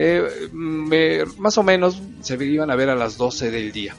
eh, 0.00 1.26
más 1.38 1.58
o 1.58 1.62
menos 1.64 2.00
se 2.20 2.42
iban 2.44 2.70
a 2.70 2.76
ver 2.76 2.88
a 2.88 2.94
las 2.94 3.18
12 3.18 3.50
del 3.50 3.72
día. 3.72 3.96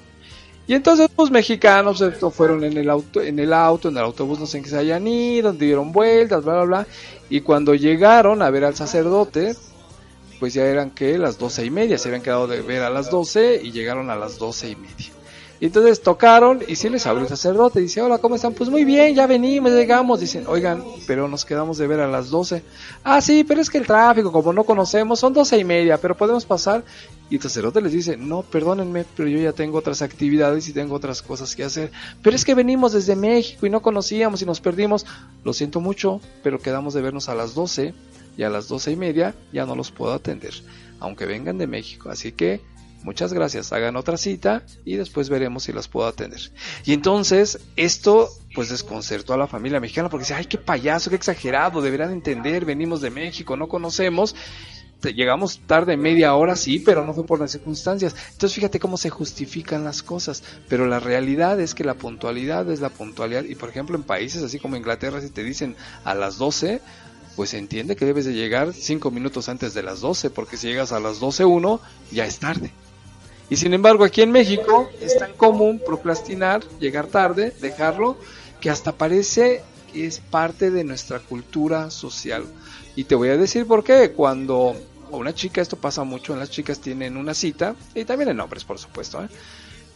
Y 0.66 0.74
entonces 0.74 1.08
los 1.10 1.16
pues, 1.16 1.32
mexicanos 1.32 2.02
fueron 2.32 2.64
en 2.64 2.78
el 2.78 2.90
auto, 2.90 3.22
en 3.22 3.38
el 3.38 3.52
auto, 3.52 3.90
en 3.90 3.98
el 3.98 4.04
autobús, 4.04 4.40
no 4.40 4.46
sé 4.46 4.58
en 4.58 4.64
qué 4.64 4.70
se 4.70 4.78
hayan 4.78 5.06
ido, 5.08 5.52
dieron 5.52 5.92
vueltas, 5.92 6.44
bla, 6.44 6.54
bla, 6.54 6.64
bla. 6.64 6.88
Y 7.30 7.42
cuando 7.42 7.76
llegaron 7.76 8.42
a 8.42 8.50
ver 8.50 8.64
al 8.64 8.76
sacerdote, 8.76 9.56
pues 10.40 10.54
ya 10.54 10.66
eran 10.66 10.92
que 10.92 11.18
las 11.18 11.38
doce 11.38 11.66
y 11.66 11.70
media, 11.70 11.98
se 11.98 12.08
habían 12.08 12.22
quedado 12.22 12.48
de 12.48 12.62
ver 12.62 12.84
a 12.84 12.90
las 12.90 13.10
12 13.10 13.60
y 13.62 13.72
llegaron 13.72 14.10
a 14.10 14.16
las 14.16 14.38
doce 14.38 14.70
y 14.70 14.76
media. 14.76 15.19
Y 15.62 15.66
entonces 15.66 16.02
tocaron 16.02 16.62
y 16.66 16.76
sí 16.76 16.88
les 16.90 17.06
abrió 17.06 17.24
el 17.24 17.30
sacerdote. 17.30 17.82
Dice, 17.82 18.02
hola, 18.02 18.20
¿cómo 18.20 18.36
están? 18.36 18.54
Pues 18.54 18.70
muy 18.70 18.86
bien, 18.86 19.14
ya 19.14 19.28
venimos, 19.28 19.72
llegamos. 19.72 20.22
Dicen, 20.22 20.46
oigan, 20.48 20.84
pero 21.06 21.28
nos 21.28 21.44
quedamos 21.44 21.78
de 21.78 21.88
ver 21.88 22.00
a 22.00 22.08
las 22.08 22.30
12. 22.30 22.64
Ah, 23.04 23.20
sí, 23.20 23.44
pero 23.44 23.60
es 23.60 23.70
que 23.70 23.78
el 23.78 23.86
tráfico, 23.86 24.32
como 24.32 24.54
no 24.54 24.64
conocemos, 24.64 25.20
son 25.20 25.34
doce 25.34 25.58
y 25.58 25.66
media, 25.66 25.98
pero 25.98 26.16
podemos 26.16 26.46
pasar. 26.46 26.86
Y 27.30 27.36
el 27.36 27.42
sacerdote 27.42 27.82
les 27.82 27.92
dice, 27.92 28.16
no, 28.16 28.42
perdónenme, 28.42 29.06
pero 29.18 29.28
yo 29.28 29.38
ya 29.38 29.52
tengo 29.52 29.78
otras 29.78 30.02
actividades 30.02 30.70
y 30.70 30.74
tengo 30.74 30.96
otras 30.96 31.22
cosas 31.22 31.56
que 31.56 31.66
hacer. 31.66 31.92
Pero 32.24 32.36
es 32.36 32.46
que 32.46 32.56
venimos 32.56 32.94
desde 32.94 33.18
México 33.18 33.66
y 33.66 33.70
no 33.70 33.82
conocíamos 33.82 34.42
y 34.42 34.46
nos 34.46 34.62
perdimos. 34.62 35.06
Lo 35.44 35.52
siento 35.52 35.82
mucho, 35.82 36.22
pero 36.42 36.60
quedamos 36.60 36.94
de 36.94 37.02
vernos 37.02 37.28
a 37.28 37.36
las 37.36 37.54
12 37.54 37.94
y 38.38 38.44
a 38.44 38.50
las 38.50 38.70
doce 38.70 38.92
y 38.92 38.96
media 38.96 39.36
ya 39.52 39.66
no 39.66 39.76
los 39.76 39.92
puedo 39.92 40.14
atender, 40.14 40.54
aunque 41.02 41.26
vengan 41.26 41.58
de 41.58 41.68
México. 41.68 42.10
Así 42.10 42.32
que 42.32 42.62
Muchas 43.04 43.32
gracias, 43.32 43.72
hagan 43.72 43.96
otra 43.96 44.18
cita 44.18 44.64
y 44.84 44.96
después 44.96 45.30
veremos 45.30 45.64
si 45.64 45.72
las 45.72 45.88
puedo 45.88 46.08
atender. 46.08 46.52
Y 46.86 46.94
entonces 46.94 47.60
esto 47.78 48.30
pues 48.54 48.70
desconcertó 48.70 49.34
a 49.34 49.38
la 49.38 49.48
familia 49.48 49.80
mexicana 49.80 50.10
porque 50.10 50.24
dice, 50.24 50.34
ay, 50.34 50.46
qué 50.46 50.58
payaso, 50.58 51.10
qué 51.10 51.16
exagerado, 51.16 51.82
deberán 51.82 52.12
entender, 52.12 52.66
venimos 52.66 53.00
de 53.00 53.10
México, 53.10 53.56
no 53.56 53.68
conocemos. 53.68 54.36
Llegamos 55.02 55.62
tarde 55.66 55.96
media 55.96 56.36
hora, 56.36 56.58
sí, 56.58 56.80
pero 56.80 57.06
no 57.06 57.14
fue 57.14 57.26
por 57.26 57.40
las 57.40 57.52
circunstancias. 57.52 58.14
Entonces 58.34 58.54
fíjate 58.54 58.82
cómo 58.82 58.98
se 58.98 59.10
justifican 59.10 59.86
las 59.86 60.04
cosas. 60.04 60.44
Pero 60.68 60.88
la 60.88 61.00
realidad 61.00 61.58
es 61.62 61.74
que 61.74 61.86
la 61.86 61.94
puntualidad 61.94 62.70
es 62.70 62.82
la 62.82 62.90
puntualidad. 62.90 63.46
Y 63.46 63.56
por 63.56 63.70
ejemplo 63.70 63.96
en 63.96 64.04
países 64.04 64.44
así 64.44 64.60
como 64.60 64.76
Inglaterra, 64.76 65.22
si 65.22 65.30
te 65.30 65.42
dicen 65.42 65.78
a 66.04 66.16
las 66.16 66.38
12, 66.38 66.82
pues 67.38 67.54
entiende 67.54 67.96
que 67.96 68.04
debes 68.04 68.26
de 68.26 68.34
llegar 68.34 68.74
5 68.74 69.10
minutos 69.10 69.48
antes 69.48 69.74
de 69.74 69.84
las 69.84 70.02
12, 70.02 70.32
porque 70.32 70.58
si 70.58 70.68
llegas 70.68 70.92
a 70.92 71.00
las 71.00 71.22
12.1 71.22 71.80
ya 72.12 72.26
es 72.26 72.40
tarde. 72.40 72.74
Y 73.50 73.56
sin 73.56 73.74
embargo, 73.74 74.04
aquí 74.04 74.22
en 74.22 74.32
México 74.32 74.90
es 75.02 75.18
tan 75.18 75.34
común 75.34 75.82
procrastinar, 75.84 76.64
llegar 76.80 77.08
tarde, 77.08 77.54
dejarlo, 77.62 78.18
que 78.62 78.70
hasta 78.70 78.92
parece 78.92 79.64
que 79.92 80.06
es 80.06 80.20
parte 80.20 80.70
de 80.70 80.84
nuestra 80.84 81.20
cultura 81.20 81.90
social. 81.90 82.46
Y 82.96 83.06
te 83.06 83.16
voy 83.16 83.30
a 83.30 83.38
decir 83.38 83.66
por 83.66 83.84
qué. 83.84 84.12
Cuando 84.12 84.76
una 85.12 85.34
chica, 85.34 85.62
esto 85.62 85.78
pasa 85.78 86.04
mucho, 86.04 86.36
las 86.36 86.52
chicas 86.52 86.80
tienen 86.80 87.18
una 87.18 87.34
cita, 87.34 87.76
y 87.96 88.06
también 88.06 88.30
en 88.30 88.40
hombres, 88.40 88.64
por 88.64 88.78
supuesto, 88.78 89.24
¿eh? 89.24 89.28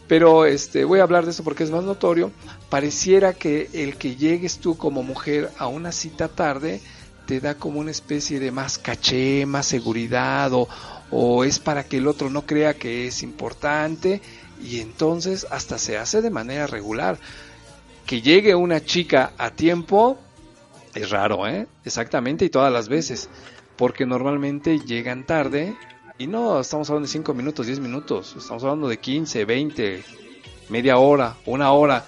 pero 0.06 0.44
este, 0.44 0.84
voy 0.84 1.00
a 1.00 1.04
hablar 1.04 1.24
de 1.24 1.30
eso 1.30 1.44
porque 1.44 1.64
es 1.64 1.70
más 1.70 1.84
notorio, 1.84 2.30
pareciera 2.68 3.32
que 3.32 3.70
el 3.72 3.96
que 3.96 4.16
llegues 4.16 4.58
tú 4.58 4.76
como 4.76 5.02
mujer 5.02 5.50
a 5.58 5.66
una 5.66 5.92
cita 5.92 6.28
tarde 6.28 6.80
te 7.26 7.40
da 7.40 7.54
como 7.54 7.80
una 7.80 7.90
especie 7.90 8.38
de 8.38 8.50
más 8.50 8.76
caché, 8.76 9.46
más 9.46 9.66
seguridad 9.66 10.52
o, 10.52 10.68
o 11.16 11.44
es 11.44 11.60
para 11.60 11.84
que 11.84 11.98
el 11.98 12.08
otro 12.08 12.28
no 12.28 12.44
crea 12.44 12.74
que 12.74 13.06
es 13.06 13.22
importante 13.22 14.20
y 14.60 14.80
entonces 14.80 15.46
hasta 15.48 15.78
se 15.78 15.96
hace 15.96 16.20
de 16.22 16.30
manera 16.30 16.66
regular. 16.66 17.18
Que 18.04 18.20
llegue 18.20 18.54
una 18.54 18.84
chica 18.84 19.32
a 19.38 19.50
tiempo 19.50 20.18
es 20.94 21.10
raro, 21.10 21.46
¿eh? 21.46 21.66
Exactamente 21.84 22.44
y 22.44 22.50
todas 22.50 22.72
las 22.72 22.88
veces, 22.88 23.28
porque 23.76 24.06
normalmente 24.06 24.80
llegan 24.80 25.24
tarde 25.24 25.76
y 26.18 26.26
no 26.26 26.60
estamos 26.60 26.88
hablando 26.90 27.06
de 27.06 27.12
5 27.12 27.34
minutos, 27.34 27.66
10 27.66 27.80
minutos, 27.80 28.34
estamos 28.36 28.62
hablando 28.62 28.88
de 28.88 28.98
15, 28.98 29.44
20, 29.44 30.04
media 30.68 30.98
hora, 30.98 31.36
una 31.46 31.72
hora 31.72 32.06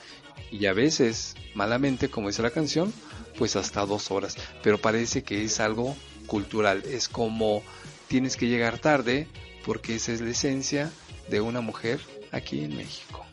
y 0.51 0.67
a 0.67 0.73
veces, 0.73 1.35
malamente, 1.55 2.09
como 2.09 2.29
dice 2.29 2.43
la 2.43 2.51
canción, 2.51 2.93
pues 3.39 3.57
hasta 3.57 3.85
dos 3.87 4.11
horas, 4.11 4.37
pero 4.63 4.79
parece 4.79 5.23
que 5.23 5.45
es 5.45 5.61
algo 5.61 5.97
cultural, 6.27 6.83
es 6.87 7.09
como 7.09 7.63
tienes 8.09 8.37
que 8.37 8.49
llegar 8.49 8.79
tarde 8.79 9.27
porque 9.65 9.97
esa 9.97 10.13
es 10.13 10.21
la 10.21 10.31
esencia 10.31 10.91
de 11.29 11.41
una 11.41 11.61
mujer 11.61 12.01
aquí 12.33 12.65
en 12.65 12.77
México. 12.77 13.27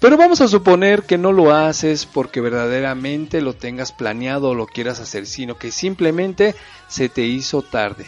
Pero 0.00 0.16
vamos 0.16 0.40
a 0.40 0.46
suponer 0.46 1.02
que 1.02 1.18
no 1.18 1.32
lo 1.32 1.52
haces 1.52 2.06
porque 2.06 2.40
verdaderamente 2.40 3.40
lo 3.40 3.54
tengas 3.54 3.90
planeado 3.90 4.50
o 4.50 4.54
lo 4.54 4.66
quieras 4.66 5.00
hacer, 5.00 5.26
sino 5.26 5.58
que 5.58 5.72
simplemente 5.72 6.54
se 6.86 7.08
te 7.08 7.22
hizo 7.22 7.62
tarde. 7.62 8.06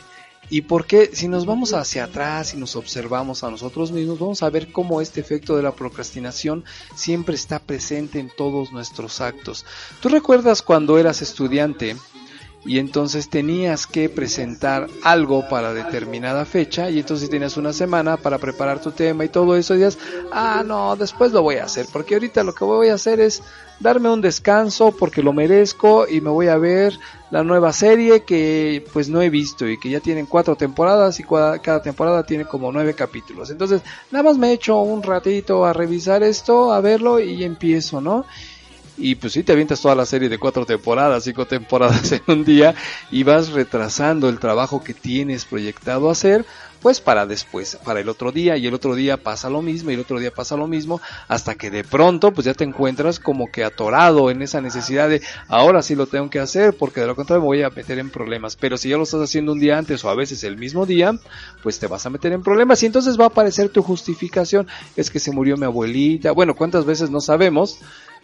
¿Y 0.51 0.63
por 0.63 0.85
qué? 0.85 1.11
Si 1.13 1.29
nos 1.29 1.47
vamos 1.47 1.73
hacia 1.75 2.05
atrás 2.05 2.55
y 2.55 2.57
nos 2.57 2.75
observamos 2.75 3.45
a 3.45 3.51
nosotros 3.51 3.93
mismos, 3.93 4.19
vamos 4.19 4.43
a 4.43 4.51
ver 4.51 4.73
cómo 4.73 5.01
este 5.01 5.21
efecto 5.21 5.57
de 5.57 5.63
la 5.63 5.71
procrastinación 5.71 6.65
siempre 6.97 7.37
está 7.37 7.61
presente 7.61 8.19
en 8.19 8.33
todos 8.37 8.73
nuestros 8.73 9.21
actos. 9.21 9.65
¿Tú 10.01 10.09
recuerdas 10.09 10.61
cuando 10.61 10.99
eras 10.99 11.23
estudiante 11.23 11.97
y 12.65 12.79
entonces 12.79 13.31
tenías 13.31 13.87
que 13.87 14.09
presentar 14.09 14.89
algo 15.05 15.49
para 15.49 15.73
determinada 15.73 16.45
fecha 16.45 16.91
y 16.91 16.99
entonces 16.99 17.31
tenías 17.31 17.57
una 17.57 17.73
semana 17.73 18.17
para 18.17 18.39
preparar 18.39 18.83
tu 18.83 18.91
tema 18.91 19.25
y 19.25 19.29
todo 19.29 19.57
eso 19.57 19.75
y 19.75 19.79
dices, 19.79 19.99
ah, 20.33 20.63
no, 20.67 20.97
después 20.97 21.33
lo 21.33 21.43
voy 21.43 21.57
a 21.57 21.65
hacer, 21.65 21.87
porque 21.93 22.15
ahorita 22.15 22.43
lo 22.43 22.55
que 22.55 22.65
voy 22.65 22.89
a 22.89 22.95
hacer 22.95 23.21
es 23.21 23.43
darme 23.81 24.11
un 24.11 24.21
descanso 24.21 24.93
porque 24.93 25.23
lo 25.23 25.33
merezco 25.33 26.07
y 26.07 26.21
me 26.21 26.31
voy 26.31 26.49
a 26.49 26.59
ver 26.59 26.99
la 27.31 27.43
nueva 27.43 27.73
serie 27.73 28.23
que 28.25 28.85
pues 28.93 29.09
no 29.09 29.23
he 29.23 29.31
visto 29.31 29.67
y 29.67 29.79
que 29.79 29.91
ya 29.91 30.01
tienen 30.01 30.27
cuatro 30.27 30.57
temporadas 30.57 31.19
y 31.19 31.25
cada 31.25 31.83
temporada 31.83 32.23
tiene 32.25 32.45
como 32.45 32.71
nueve 32.71 32.95
capítulos. 32.95 33.51
Entonces, 33.51 33.83
nada 34.11 34.25
más 34.25 34.39
me 34.39 34.53
echo 34.53 34.81
un 34.81 35.03
ratito 35.03 35.65
a 35.65 35.73
revisar 35.73 36.23
esto, 36.23 36.73
a 36.73 36.81
verlo 36.81 37.19
y 37.19 37.43
empiezo, 37.43 38.01
¿no? 38.01 38.27
Y 39.01 39.15
pues 39.15 39.33
sí 39.33 39.43
te 39.43 39.53
avientas 39.53 39.81
toda 39.81 39.95
la 39.95 40.07
serie 40.07 40.29
de 40.29 40.39
cuatro 40.39 40.67
temporadas, 40.67 41.25
cinco 41.25 41.47
temporadas 41.47 42.13
en 42.13 42.23
un 42.29 42.45
día 42.45 42.75
y 43.11 43.23
vas 43.23 43.51
retrasando 43.51 44.29
el 44.29 44.39
trabajo 44.39 44.85
que 44.85 44.95
tienes 44.95 45.45
proyectado 45.45 46.11
hacer 46.11 46.45
pues 46.81 47.01
para 47.01 47.27
después, 47.27 47.79
para 47.85 48.01
el 48.01 48.09
otro 48.09 48.33
día 48.33 48.57
y 48.57 48.67
el 48.67 48.75
otro 48.75 48.95
día 48.95 49.19
pasa 49.19 49.51
lo 49.51 49.61
mismo 49.63 49.91
y 49.91 49.95
el 49.95 50.01
otro 50.01 50.19
día 50.19 50.31
pasa 50.31 50.57
lo 50.57 50.67
mismo 50.67 51.01
hasta 51.29 51.55
que 51.55 51.71
de 51.71 51.85
pronto 51.85 52.33
pues 52.33 52.47
ya 52.47 52.55
te 52.55 52.65
encuentras 52.65 53.21
como 53.21 53.51
que 53.51 53.65
atorado 53.65 54.31
en 54.31 54.43
esa 54.43 54.61
necesidad 54.61 55.09
de 55.09 55.21
ahora 55.49 55.83
sí 55.83 55.95
lo 55.95 56.07
tengo 56.07 56.31
que 56.31 56.41
hacer 56.41 56.75
porque 56.77 57.01
de 57.01 57.07
lo 57.07 57.17
contrario 57.17 57.43
me 57.43 57.47
voy 57.47 57.63
a 57.63 57.71
meter 57.71 57.99
en 57.99 58.11
problemas, 58.11 58.57
pero 58.57 58.77
si 58.77 58.89
ya 58.89 58.97
lo 58.97 59.03
estás 59.03 59.21
haciendo 59.21 59.53
un 59.53 59.61
día 59.61 59.79
antes 59.79 60.05
o 60.05 60.11
a 60.11 60.15
veces 60.15 60.43
el 60.45 60.57
mismo 60.57 60.87
día, 60.87 61.19
pues 61.63 61.79
te 61.79 61.87
vas 61.87 62.07
a 62.07 62.11
meter 62.11 62.33
en 62.33 62.43
problemas 62.43 62.83
y 62.83 62.87
entonces 62.87 63.19
va 63.19 63.25
a 63.25 63.29
aparecer 63.29 63.69
tu 63.69 63.83
justificación, 63.83 64.67
es 64.97 65.11
que 65.11 65.21
se 65.21 65.33
murió 65.33 65.57
mi 65.57 65.65
abuelita, 65.65 66.33
bueno, 66.33 66.55
¿cuántas 66.55 66.87
veces 66.87 67.11
no 67.11 67.21
sabemos? 67.21 67.79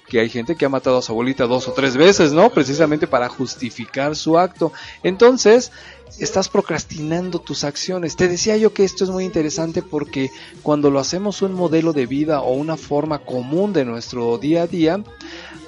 Que 0.09 0.21
hay 0.21 0.29
gente 0.29 0.57
que 0.57 0.65
ha 0.65 0.69
matado 0.69 0.99
a 0.99 1.03
su 1.03 1.13
abuelita 1.13 1.47
dos 1.47 1.69
o 1.69 1.73
tres 1.73 1.97
veces, 1.97 2.33
¿no? 2.33 2.51
Precisamente 2.51 3.07
para 3.07 3.29
justificar 3.29 4.15
su 4.15 4.39
acto. 4.39 4.73
Entonces, 5.03 5.73
estás 6.19 6.49
procrastinando 6.49 7.41
tus 7.41 7.65
acciones. 7.65 8.17
Te 8.17 8.29
decía 8.29 8.57
yo 8.57 8.73
que 8.73 8.85
esto 8.85 9.05
es 9.05 9.11
muy 9.11 9.25
interesante 9.25 9.83
porque 9.83 10.31
cuando 10.63 10.91
lo 10.91 11.01
hacemos 11.01 11.43
un 11.43 11.53
modelo 11.53 11.93
de 11.93 12.07
vida 12.07 12.41
o 12.41 12.55
una 12.55 12.77
forma 12.77 13.19
común 13.19 13.73
de 13.73 13.85
nuestro 13.85 14.39
día 14.39 14.63
a 14.63 14.67
día, 14.67 15.03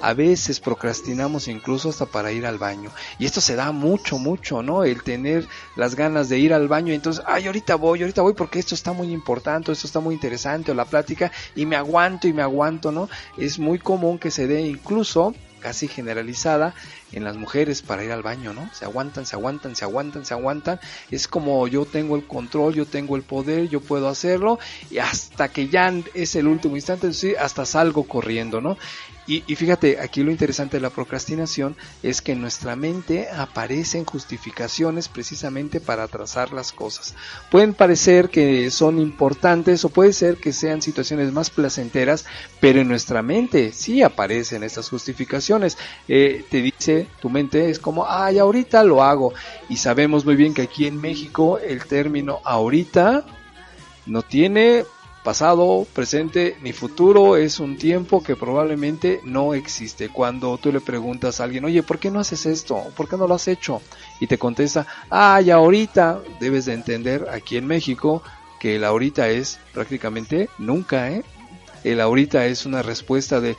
a 0.01 0.13
veces 0.13 0.59
procrastinamos 0.59 1.47
incluso 1.47 1.89
hasta 1.89 2.05
para 2.05 2.31
ir 2.31 2.45
al 2.45 2.57
baño. 2.57 2.91
Y 3.17 3.25
esto 3.25 3.41
se 3.41 3.55
da 3.55 3.71
mucho, 3.71 4.17
mucho, 4.17 4.61
¿no? 4.61 4.83
El 4.83 5.03
tener 5.03 5.47
las 5.75 5.95
ganas 5.95 6.29
de 6.29 6.39
ir 6.39 6.53
al 6.53 6.67
baño 6.67 6.91
y 6.91 6.95
entonces, 6.95 7.23
ay, 7.27 7.47
ahorita 7.47 7.75
voy, 7.75 8.01
ahorita 8.01 8.21
voy 8.21 8.33
porque 8.33 8.59
esto 8.59 8.75
está 8.75 8.93
muy 8.93 9.11
importante, 9.11 9.71
esto 9.71 9.87
está 9.87 9.99
muy 9.99 10.15
interesante, 10.15 10.71
o 10.71 10.75
la 10.75 10.85
plática, 10.85 11.31
y 11.55 11.65
me 11.65 11.75
aguanto 11.75 12.27
y 12.27 12.33
me 12.33 12.41
aguanto, 12.41 12.91
¿no? 12.91 13.09
Es 13.37 13.59
muy 13.59 13.79
común 13.79 14.19
que 14.19 14.31
se 14.31 14.47
dé 14.47 14.61
incluso 14.61 15.33
casi 15.59 15.87
generalizada 15.87 16.73
en 17.11 17.23
las 17.23 17.35
mujeres 17.35 17.81
para 17.81 18.03
ir 18.03 18.11
al 18.11 18.23
baño, 18.23 18.53
¿no? 18.53 18.69
Se 18.73 18.85
aguantan, 18.85 19.25
se 19.25 19.35
aguantan, 19.35 19.75
se 19.75 19.83
aguantan, 19.83 20.25
se 20.25 20.33
aguantan. 20.33 20.79
Es 21.11 21.27
como 21.27 21.67
yo 21.67 21.85
tengo 21.85 22.15
el 22.15 22.25
control, 22.25 22.73
yo 22.73 22.85
tengo 22.85 23.15
el 23.15 23.23
poder, 23.23 23.67
yo 23.69 23.81
puedo 23.81 24.07
hacerlo 24.07 24.59
y 24.89 24.99
hasta 24.99 25.49
que 25.49 25.67
ya 25.67 25.93
es 26.13 26.35
el 26.35 26.47
último 26.47 26.75
instante, 26.75 27.09
hasta 27.39 27.65
salgo 27.65 28.03
corriendo, 28.03 28.61
¿no? 28.61 28.77
Y, 29.31 29.55
fíjate, 29.55 29.99
aquí 29.99 30.23
lo 30.23 30.31
interesante 30.31 30.77
de 30.77 30.81
la 30.81 30.89
procrastinación 30.89 31.75
es 32.01 32.19
que 32.19 32.31
en 32.31 32.41
nuestra 32.41 32.75
mente 32.75 33.29
aparecen 33.29 34.03
justificaciones 34.03 35.07
precisamente 35.07 35.79
para 35.79 36.01
atrasar 36.01 36.51
las 36.51 36.71
cosas. 36.71 37.13
Pueden 37.51 37.75
parecer 37.75 38.29
que 38.29 38.71
son 38.71 38.97
importantes 38.97 39.85
o 39.85 39.89
puede 39.89 40.13
ser 40.13 40.37
que 40.37 40.51
sean 40.51 40.81
situaciones 40.81 41.31
más 41.31 41.51
placenteras, 41.51 42.25
pero 42.59 42.81
en 42.81 42.87
nuestra 42.87 43.21
mente 43.21 43.71
sí 43.71 44.01
aparecen 44.01 44.63
estas 44.63 44.89
justificaciones. 44.89 45.77
Eh, 46.07 46.43
te 46.49 46.63
dice 46.63 47.05
tu 47.21 47.29
mente, 47.29 47.69
es 47.69 47.77
como, 47.77 48.09
ay, 48.09 48.39
ahorita 48.39 48.83
lo 48.83 49.03
hago. 49.03 49.35
Y 49.69 49.77
sabemos 49.77 50.25
muy 50.25 50.37
bien 50.37 50.55
que 50.55 50.63
aquí 50.63 50.87
en 50.87 50.99
México 50.99 51.59
el 51.59 51.85
término 51.85 52.39
ahorita 52.43 53.27
no 54.07 54.23
tiene 54.23 54.85
pasado, 55.23 55.85
presente 55.93 56.57
ni 56.61 56.73
futuro, 56.73 57.35
es 57.35 57.59
un 57.59 57.77
tiempo 57.77 58.23
que 58.23 58.35
probablemente 58.35 59.21
no 59.23 59.53
existe. 59.53 60.09
Cuando 60.09 60.57
tú 60.57 60.71
le 60.71 60.81
preguntas 60.81 61.39
a 61.39 61.43
alguien, 61.43 61.65
oye, 61.65 61.83
¿por 61.83 61.99
qué 61.99 62.09
no 62.11 62.19
haces 62.19 62.45
esto? 62.45 62.83
¿Por 62.95 63.07
qué 63.07 63.17
no 63.17 63.27
lo 63.27 63.35
has 63.35 63.47
hecho? 63.47 63.81
Y 64.19 64.27
te 64.27 64.37
contesta, 64.37 64.87
ah, 65.09 65.39
ya 65.41 65.55
ahorita, 65.55 66.21
debes 66.39 66.65
de 66.65 66.73
entender 66.73 67.27
aquí 67.31 67.57
en 67.57 67.67
México 67.67 68.23
que 68.59 68.75
el 68.75 68.83
ahorita 68.83 69.29
es 69.29 69.59
prácticamente 69.73 70.49
nunca, 70.57 71.11
¿eh? 71.11 71.23
El 71.83 72.01
ahorita 72.01 72.45
es 72.45 72.65
una 72.65 72.81
respuesta 72.81 73.39
de 73.39 73.55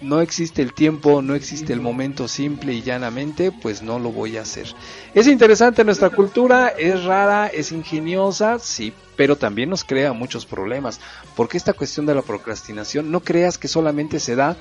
no 0.00 0.20
existe 0.20 0.62
el 0.62 0.72
tiempo, 0.72 1.20
no 1.22 1.34
existe 1.34 1.72
el 1.72 1.80
momento 1.80 2.26
simple 2.26 2.72
y 2.72 2.82
llanamente, 2.82 3.52
pues 3.52 3.82
no 3.82 3.98
lo 3.98 4.12
voy 4.12 4.36
a 4.36 4.42
hacer. 4.42 4.66
Es 5.14 5.26
interesante 5.26 5.84
nuestra 5.84 6.10
cultura, 6.10 6.68
es 6.68 7.04
rara, 7.04 7.48
es 7.48 7.70
ingeniosa, 7.72 8.58
sí, 8.58 8.92
pero 9.16 9.36
también 9.36 9.68
nos 9.68 9.84
crea 9.84 10.12
muchos 10.12 10.46
problemas, 10.46 11.00
porque 11.36 11.58
esta 11.58 11.74
cuestión 11.74 12.06
de 12.06 12.14
la 12.14 12.22
procrastinación 12.22 13.10
no 13.10 13.20
creas 13.20 13.58
que 13.58 13.68
solamente 13.68 14.20
se 14.20 14.36
da 14.36 14.56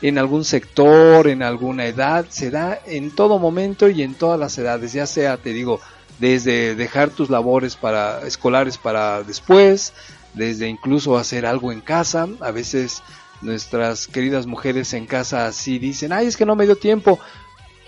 en 0.00 0.16
algún 0.16 0.44
sector, 0.44 1.28
en 1.28 1.42
alguna 1.42 1.86
edad, 1.86 2.24
se 2.28 2.50
da 2.50 2.78
en 2.86 3.10
todo 3.10 3.38
momento 3.38 3.88
y 3.88 4.02
en 4.02 4.14
todas 4.14 4.38
las 4.38 4.56
edades, 4.56 4.92
ya 4.92 5.06
sea, 5.06 5.36
te 5.36 5.52
digo, 5.52 5.80
desde 6.18 6.74
dejar 6.74 7.10
tus 7.10 7.30
labores 7.30 7.76
para 7.76 8.26
escolares 8.26 8.78
para 8.78 9.22
después, 9.22 9.92
desde 10.34 10.68
incluso 10.68 11.16
hacer 11.16 11.46
algo 11.46 11.72
en 11.72 11.80
casa, 11.80 12.28
a 12.40 12.50
veces 12.50 13.02
nuestras 13.40 14.06
queridas 14.06 14.46
mujeres 14.46 14.92
en 14.94 15.06
casa 15.06 15.46
así 15.46 15.78
dicen, 15.78 16.12
ay, 16.12 16.26
es 16.26 16.36
que 16.36 16.46
no 16.46 16.56
me 16.56 16.66
dio 16.66 16.76
tiempo. 16.76 17.18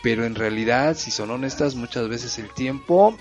Pero 0.03 0.25
en 0.25 0.35
realidad, 0.35 0.97
si 0.97 1.11
son 1.11 1.31
honestas, 1.31 1.75
muchas 1.75 2.09
veces 2.09 2.39
el 2.39 2.53
tiempo 2.55 3.17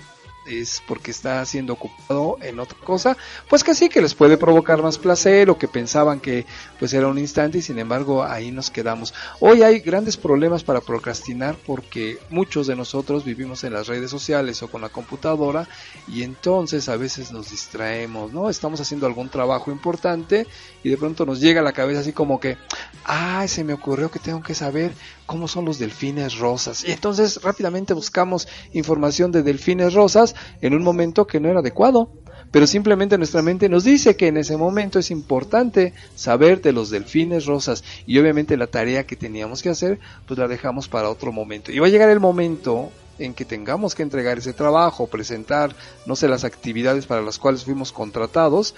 es 0.46 0.82
porque 0.86 1.10
está 1.10 1.44
siendo 1.44 1.74
ocupado 1.74 2.38
en 2.42 2.60
otra 2.60 2.78
cosa, 2.78 3.16
pues 3.48 3.62
que 3.62 3.74
sí, 3.74 3.88
que 3.88 4.00
les 4.00 4.14
puede 4.14 4.36
provocar 4.36 4.82
más 4.82 4.98
placer 4.98 5.50
o 5.50 5.58
que 5.58 5.68
pensaban 5.68 6.20
que 6.20 6.46
pues 6.78 6.92
era 6.92 7.08
un 7.08 7.18
instante 7.18 7.58
y 7.58 7.62
sin 7.62 7.78
embargo 7.78 8.24
ahí 8.24 8.50
nos 8.50 8.70
quedamos. 8.70 9.14
Hoy 9.38 9.62
hay 9.62 9.80
grandes 9.80 10.16
problemas 10.16 10.64
para 10.64 10.80
procrastinar 10.80 11.56
porque 11.66 12.18
muchos 12.30 12.66
de 12.66 12.76
nosotros 12.76 13.24
vivimos 13.24 13.64
en 13.64 13.74
las 13.74 13.86
redes 13.86 14.10
sociales 14.10 14.62
o 14.62 14.68
con 14.68 14.80
la 14.80 14.88
computadora 14.88 15.68
y 16.08 16.22
entonces 16.22 16.88
a 16.88 16.96
veces 16.96 17.32
nos 17.32 17.50
distraemos, 17.50 18.32
¿no? 18.32 18.50
Estamos 18.50 18.80
haciendo 18.80 19.06
algún 19.06 19.28
trabajo 19.28 19.70
importante 19.70 20.46
y 20.82 20.90
de 20.90 20.96
pronto 20.96 21.26
nos 21.26 21.40
llega 21.40 21.60
a 21.60 21.64
la 21.64 21.72
cabeza 21.72 22.00
así 22.00 22.12
como 22.12 22.40
que, 22.40 22.56
ay, 23.04 23.48
se 23.48 23.64
me 23.64 23.74
ocurrió 23.74 24.10
que 24.10 24.18
tengo 24.18 24.42
que 24.42 24.54
saber 24.54 24.92
cómo 25.30 25.46
son 25.46 25.64
los 25.64 25.78
delfines 25.78 26.38
rosas. 26.38 26.82
Y 26.82 26.90
entonces 26.90 27.40
rápidamente 27.40 27.94
buscamos 27.94 28.48
información 28.72 29.30
de 29.30 29.44
delfines 29.44 29.94
rosas 29.94 30.34
en 30.60 30.74
un 30.74 30.82
momento 30.82 31.28
que 31.28 31.38
no 31.38 31.48
era 31.48 31.60
adecuado. 31.60 32.10
Pero 32.50 32.66
simplemente 32.66 33.16
nuestra 33.16 33.40
mente 33.40 33.68
nos 33.68 33.84
dice 33.84 34.16
que 34.16 34.26
en 34.26 34.38
ese 34.38 34.56
momento 34.56 34.98
es 34.98 35.12
importante 35.12 35.94
saber 36.16 36.60
de 36.62 36.72
los 36.72 36.90
delfines 36.90 37.46
rosas. 37.46 37.84
Y 38.08 38.18
obviamente 38.18 38.56
la 38.56 38.66
tarea 38.66 39.06
que 39.06 39.14
teníamos 39.14 39.62
que 39.62 39.68
hacer, 39.68 40.00
pues 40.26 40.36
la 40.36 40.48
dejamos 40.48 40.88
para 40.88 41.08
otro 41.08 41.30
momento. 41.30 41.70
Y 41.70 41.78
va 41.78 41.86
a 41.86 41.90
llegar 41.90 42.10
el 42.10 42.18
momento 42.18 42.90
en 43.20 43.34
que 43.34 43.44
tengamos 43.44 43.94
que 43.94 44.02
entregar 44.02 44.38
ese 44.38 44.52
trabajo, 44.52 45.06
presentar, 45.06 45.74
no 46.06 46.16
sé, 46.16 46.28
las 46.28 46.44
actividades 46.44 47.06
para 47.06 47.22
las 47.22 47.38
cuales 47.38 47.64
fuimos 47.64 47.92
contratados 47.92 48.74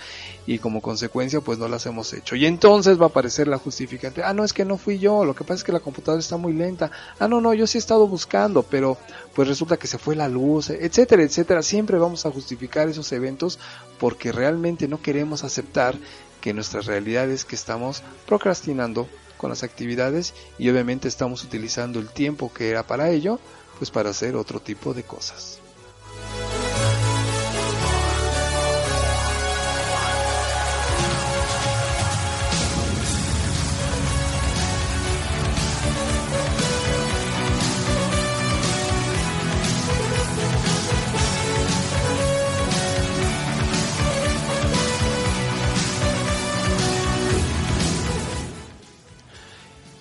y 0.47 0.59
como 0.59 0.82
consecuencia 0.82 1.40
pues 1.40 1.59
no 1.59 1.68
las 1.68 1.86
hemos 1.86 2.12
hecho. 2.12 2.36
Y 2.36 2.47
entonces 2.47 3.01
va 3.01 3.05
a 3.05 3.09
aparecer 3.09 3.49
la 3.49 3.59
justificante, 3.59 4.22
ah, 4.22 4.34
no, 4.34 4.45
es 4.45 4.53
que 4.53 4.64
no 4.64 4.76
fui 4.76 4.99
yo, 4.99 5.24
lo 5.24 5.34
que 5.34 5.45
pasa 5.45 5.55
es 5.55 5.64
que 5.64 5.72
la 5.72 5.80
computadora 5.80 6.20
está 6.20 6.36
muy 6.36 6.53
lenta, 6.53 6.90
ah, 7.18 7.28
no, 7.28 7.40
no, 7.40 7.55
yo 7.55 7.66
sí 7.66 7.78
he 7.78 7.80
estado 7.80 8.07
buscando, 8.07 8.62
pero 8.62 8.99
pues 9.34 9.49
resulta 9.49 9.76
que 9.76 9.86
se 9.86 9.99
fue 9.99 10.16
la 10.16 10.28
luz, 10.28 10.70
etcétera, 10.70 11.22
etcétera. 11.22 11.62
Siempre 11.62 11.99
vamos 11.99 12.26
a 12.26 12.30
justificar 12.30 12.88
esos 12.88 13.11
eventos 13.12 13.59
porque 13.99 14.32
realmente 14.32 14.88
no 14.88 15.01
queremos 15.01 15.45
aceptar 15.45 15.97
que 16.40 16.53
nuestra 16.53 16.80
realidad 16.80 17.30
es 17.30 17.45
que 17.45 17.55
estamos 17.55 18.03
procrastinando 18.26 19.07
con 19.38 19.51
las 19.51 19.62
actividades 19.62 20.34
y 20.59 20.68
obviamente 20.68 21.09
estamos 21.09 21.43
utilizando 21.45 21.99
el 21.99 22.09
tiempo 22.09 22.53
que 22.53 22.68
era 22.68 22.84
para 22.84 23.11
ello 23.11 23.40
pues 23.83 23.91
para 23.91 24.11
hacer 24.11 24.37
otro 24.37 24.61
tipo 24.61 24.95
de 24.95 25.03
cosas. 25.03 25.61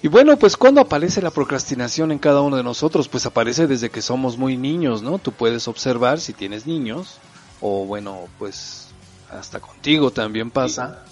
Y 0.03 0.07
bueno, 0.07 0.35
pues 0.37 0.57
cuando 0.57 0.81
aparece 0.81 1.21
la 1.21 1.29
procrastinación 1.29 2.11
en 2.11 2.17
cada 2.17 2.41
uno 2.41 2.57
de 2.57 2.63
nosotros, 2.63 3.07
pues 3.07 3.25
aparece 3.27 3.67
desde 3.67 3.91
que 3.91 4.01
somos 4.01 4.35
muy 4.37 4.57
niños, 4.57 5.03
¿no? 5.03 5.19
Tú 5.19 5.31
puedes 5.31 5.67
observar 5.67 6.19
si 6.19 6.33
tienes 6.33 6.65
niños, 6.65 7.19
o 7.59 7.85
bueno, 7.85 8.21
pues 8.39 8.87
hasta 9.29 9.59
contigo 9.59 10.09
también 10.09 10.49
pasa, 10.49 11.03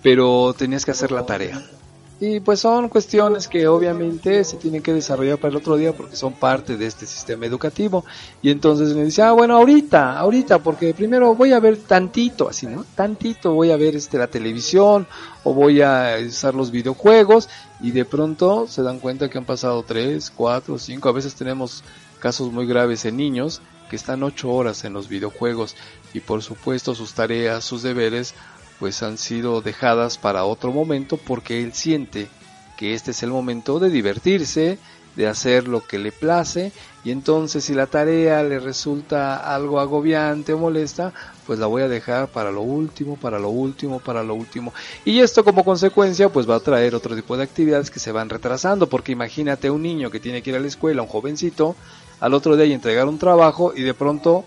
pero 0.00 0.54
tenías 0.56 0.84
que 0.84 0.92
hacer 0.92 1.10
la 1.10 1.26
tarea. 1.26 1.60
Y 2.18 2.40
pues 2.40 2.60
son 2.60 2.88
cuestiones 2.88 3.46
que 3.46 3.68
obviamente 3.68 4.42
se 4.42 4.56
tienen 4.56 4.82
que 4.82 4.94
desarrollar 4.94 5.36
para 5.36 5.50
el 5.50 5.56
otro 5.56 5.76
día 5.76 5.94
porque 5.94 6.16
son 6.16 6.32
parte 6.32 6.78
de 6.78 6.86
este 6.86 7.04
sistema 7.04 7.44
educativo. 7.44 8.06
Y 8.40 8.50
entonces 8.50 8.94
me 8.94 9.04
dice, 9.04 9.22
ah, 9.22 9.32
bueno, 9.32 9.56
ahorita, 9.56 10.18
ahorita, 10.18 10.60
porque 10.60 10.94
primero 10.94 11.34
voy 11.34 11.52
a 11.52 11.60
ver 11.60 11.76
tantito, 11.76 12.48
así, 12.48 12.66
¿no? 12.66 12.86
Tantito 12.94 13.52
voy 13.52 13.70
a 13.70 13.76
ver 13.76 13.96
este, 13.96 14.16
la 14.16 14.28
televisión 14.28 15.06
o 15.44 15.52
voy 15.52 15.82
a 15.82 16.16
usar 16.26 16.54
los 16.54 16.70
videojuegos 16.70 17.50
y 17.80 17.90
de 17.90 18.06
pronto 18.06 18.66
se 18.66 18.82
dan 18.82 18.98
cuenta 18.98 19.28
que 19.28 19.36
han 19.36 19.44
pasado 19.44 19.82
tres, 19.82 20.32
cuatro, 20.34 20.78
cinco, 20.78 21.10
a 21.10 21.12
veces 21.12 21.34
tenemos 21.34 21.84
casos 22.18 22.50
muy 22.50 22.66
graves 22.66 23.04
en 23.04 23.18
niños 23.18 23.60
que 23.90 23.96
están 23.96 24.22
ocho 24.22 24.50
horas 24.50 24.84
en 24.84 24.94
los 24.94 25.08
videojuegos 25.08 25.76
y 26.12 26.20
por 26.20 26.42
supuesto 26.42 26.94
sus 26.94 27.12
tareas, 27.12 27.64
sus 27.64 27.82
deberes 27.82 28.34
pues 28.78 29.02
han 29.02 29.18
sido 29.18 29.60
dejadas 29.60 30.18
para 30.18 30.44
otro 30.44 30.72
momento 30.72 31.16
porque 31.16 31.62
él 31.62 31.72
siente 31.72 32.28
que 32.76 32.94
este 32.94 33.12
es 33.12 33.22
el 33.22 33.30
momento 33.30 33.78
de 33.78 33.90
divertirse, 33.90 34.78
de 35.16 35.26
hacer 35.26 35.66
lo 35.66 35.80
que 35.80 35.98
le 35.98 36.12
place 36.12 36.72
y 37.02 37.10
entonces 37.10 37.64
si 37.64 37.74
la 37.74 37.86
tarea 37.86 38.42
le 38.42 38.58
resulta 38.58 39.54
algo 39.54 39.80
agobiante 39.80 40.52
o 40.52 40.58
molesta, 40.58 41.12
pues 41.46 41.58
la 41.58 41.66
voy 41.66 41.82
a 41.82 41.88
dejar 41.88 42.28
para 42.28 42.50
lo 42.50 42.60
último, 42.60 43.16
para 43.16 43.38
lo 43.38 43.48
último, 43.48 44.00
para 44.00 44.22
lo 44.22 44.34
último. 44.34 44.74
Y 45.04 45.20
esto 45.20 45.42
como 45.42 45.64
consecuencia 45.64 46.28
pues 46.28 46.48
va 46.48 46.56
a 46.56 46.60
traer 46.60 46.94
otro 46.94 47.16
tipo 47.16 47.36
de 47.36 47.44
actividades 47.44 47.90
que 47.90 48.00
se 48.00 48.12
van 48.12 48.28
retrasando, 48.28 48.88
porque 48.88 49.12
imagínate 49.12 49.70
un 49.70 49.82
niño 49.82 50.10
que 50.10 50.20
tiene 50.20 50.42
que 50.42 50.50
ir 50.50 50.56
a 50.56 50.60
la 50.60 50.66
escuela, 50.66 51.02
un 51.02 51.08
jovencito, 51.08 51.76
al 52.20 52.34
otro 52.34 52.56
día 52.56 52.66
y 52.66 52.72
entregar 52.72 53.06
un 53.06 53.18
trabajo 53.18 53.72
y 53.74 53.82
de 53.82 53.94
pronto 53.94 54.44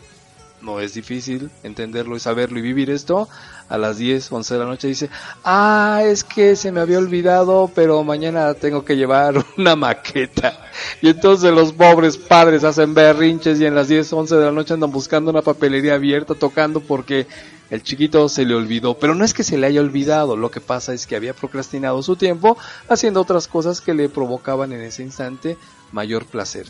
no 0.61 0.79
es 0.79 0.93
difícil 0.93 1.49
entenderlo 1.63 2.15
y 2.15 2.19
saberlo 2.19 2.59
y 2.59 2.61
vivir 2.61 2.89
esto, 2.89 3.27
a 3.69 3.77
las 3.77 3.97
10, 3.97 4.31
11 4.31 4.53
de 4.53 4.59
la 4.59 4.65
noche 4.65 4.87
dice, 4.87 5.09
ah, 5.43 6.01
es 6.03 6.23
que 6.23 6.55
se 6.55 6.71
me 6.71 6.81
había 6.81 6.97
olvidado, 6.97 7.71
pero 7.73 8.03
mañana 8.03 8.53
tengo 8.55 8.83
que 8.83 8.97
llevar 8.97 9.45
una 9.57 9.75
maqueta. 9.75 10.59
Y 11.01 11.09
entonces 11.09 11.51
los 11.53 11.73
pobres 11.73 12.17
padres 12.17 12.63
hacen 12.63 12.93
berrinches 12.93 13.59
y 13.59 13.65
en 13.65 13.75
las 13.75 13.87
10, 13.87 14.11
11 14.11 14.35
de 14.35 14.45
la 14.45 14.51
noche 14.51 14.73
andan 14.73 14.91
buscando 14.91 15.31
una 15.31 15.41
papelería 15.41 15.95
abierta, 15.95 16.33
tocando 16.33 16.79
porque 16.79 17.27
el 17.69 17.83
chiquito 17.83 18.27
se 18.29 18.45
le 18.45 18.55
olvidó. 18.55 18.95
Pero 18.95 19.13
no 19.13 19.23
es 19.23 19.33
que 19.33 19.43
se 19.43 19.57
le 19.57 19.67
haya 19.67 19.81
olvidado, 19.81 20.35
lo 20.35 20.49
que 20.49 20.61
pasa 20.61 20.93
es 20.93 21.05
que 21.05 21.15
había 21.15 21.33
procrastinado 21.33 22.01
su 22.01 22.15
tiempo 22.15 22.57
haciendo 22.87 23.21
otras 23.21 23.47
cosas 23.47 23.81
que 23.81 23.93
le 23.93 24.09
provocaban 24.09 24.71
en 24.73 24.81
ese 24.81 25.03
instante 25.03 25.57
mayor 25.91 26.25
placer. 26.25 26.67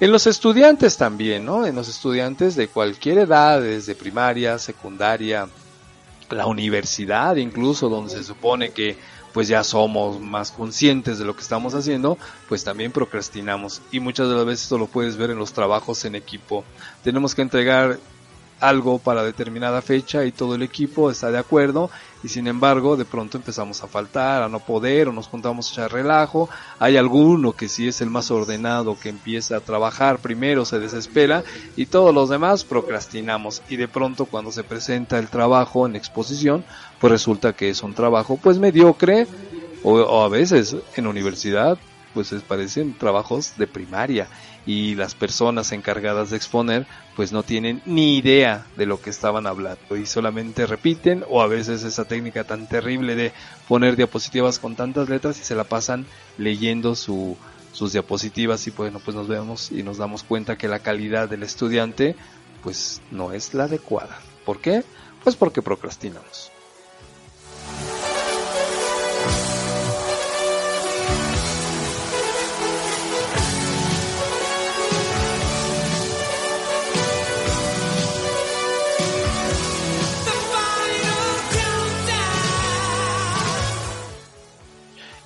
En 0.00 0.12
los 0.12 0.26
estudiantes 0.26 0.96
también, 0.96 1.44
¿no? 1.44 1.66
En 1.66 1.74
los 1.74 1.88
estudiantes 1.88 2.56
de 2.56 2.68
cualquier 2.68 3.18
edad, 3.18 3.60
desde 3.60 3.94
primaria, 3.94 4.58
secundaria, 4.58 5.48
la 6.30 6.46
universidad 6.46 7.36
incluso, 7.36 7.88
donde 7.88 8.10
se 8.10 8.24
supone 8.24 8.70
que 8.70 8.96
pues 9.32 9.48
ya 9.48 9.62
somos 9.62 10.20
más 10.20 10.50
conscientes 10.50 11.18
de 11.18 11.24
lo 11.24 11.36
que 11.36 11.42
estamos 11.42 11.74
haciendo, 11.74 12.18
pues 12.48 12.64
también 12.64 12.90
procrastinamos. 12.90 13.80
Y 13.92 14.00
muchas 14.00 14.28
de 14.28 14.34
las 14.34 14.44
veces 14.44 14.62
esto 14.62 14.78
lo 14.78 14.86
puedes 14.86 15.16
ver 15.16 15.30
en 15.30 15.38
los 15.38 15.52
trabajos 15.52 16.04
en 16.04 16.16
equipo. 16.16 16.64
Tenemos 17.04 17.34
que 17.34 17.42
entregar 17.42 17.98
algo 18.60 18.98
para 18.98 19.24
determinada 19.24 19.82
fecha 19.82 20.24
y 20.24 20.32
todo 20.32 20.54
el 20.54 20.62
equipo 20.62 21.10
está 21.10 21.30
de 21.30 21.38
acuerdo 21.38 21.90
y 22.22 22.28
sin 22.28 22.46
embargo 22.46 22.96
de 22.96 23.04
pronto 23.04 23.38
empezamos 23.38 23.82
a 23.82 23.88
faltar, 23.88 24.42
a 24.42 24.48
no 24.48 24.60
poder 24.60 25.08
o 25.08 25.12
nos 25.12 25.28
juntamos 25.28 25.70
a 25.70 25.72
echar 25.72 25.92
relajo. 25.92 26.48
Hay 26.78 26.96
alguno 26.96 27.52
que 27.52 27.68
sí 27.68 27.88
es 27.88 28.00
el 28.00 28.10
más 28.10 28.30
ordenado 28.30 28.98
que 28.98 29.08
empieza 29.08 29.56
a 29.56 29.60
trabajar 29.60 30.18
primero, 30.18 30.64
se 30.64 30.78
desespera 30.78 31.42
y 31.76 31.86
todos 31.86 32.14
los 32.14 32.28
demás 32.28 32.64
procrastinamos 32.64 33.62
y 33.68 33.76
de 33.76 33.88
pronto 33.88 34.26
cuando 34.26 34.52
se 34.52 34.64
presenta 34.64 35.18
el 35.18 35.28
trabajo 35.28 35.86
en 35.86 35.96
exposición 35.96 36.64
pues 37.00 37.10
resulta 37.10 37.54
que 37.54 37.70
es 37.70 37.82
un 37.82 37.94
trabajo 37.94 38.38
pues 38.42 38.58
mediocre 38.58 39.26
o, 39.82 39.94
o 39.94 40.22
a 40.22 40.28
veces 40.28 40.76
en 40.96 41.06
universidad 41.06 41.78
pues 42.12 42.34
parecen 42.46 42.96
trabajos 42.98 43.54
de 43.56 43.66
primaria 43.66 44.28
y 44.66 44.94
las 44.94 45.14
personas 45.14 45.72
encargadas 45.72 46.30
de 46.30 46.36
exponer 46.36 46.86
pues 47.16 47.32
no 47.32 47.42
tienen 47.42 47.82
ni 47.86 48.18
idea 48.18 48.66
de 48.76 48.86
lo 48.86 49.00
que 49.00 49.10
estaban 49.10 49.46
hablando 49.46 49.96
y 49.96 50.06
solamente 50.06 50.66
repiten 50.66 51.24
o 51.28 51.42
a 51.42 51.46
veces 51.46 51.82
esa 51.82 52.04
técnica 52.04 52.44
tan 52.44 52.68
terrible 52.68 53.14
de 53.14 53.32
poner 53.68 53.96
diapositivas 53.96 54.58
con 54.58 54.76
tantas 54.76 55.08
letras 55.08 55.40
y 55.40 55.44
se 55.44 55.54
la 55.54 55.64
pasan 55.64 56.06
leyendo 56.38 56.94
su, 56.94 57.36
sus 57.72 57.92
diapositivas 57.92 58.66
y 58.66 58.70
bueno 58.70 59.00
pues 59.04 59.16
nos 59.16 59.28
vemos 59.28 59.72
y 59.72 59.82
nos 59.82 59.98
damos 59.98 60.22
cuenta 60.22 60.56
que 60.58 60.68
la 60.68 60.80
calidad 60.80 61.28
del 61.28 61.42
estudiante 61.42 62.16
pues 62.62 63.00
no 63.10 63.32
es 63.32 63.54
la 63.54 63.64
adecuada. 63.64 64.18
¿Por 64.44 64.60
qué? 64.60 64.84
Pues 65.24 65.36
porque 65.36 65.62
procrastinamos. 65.62 66.52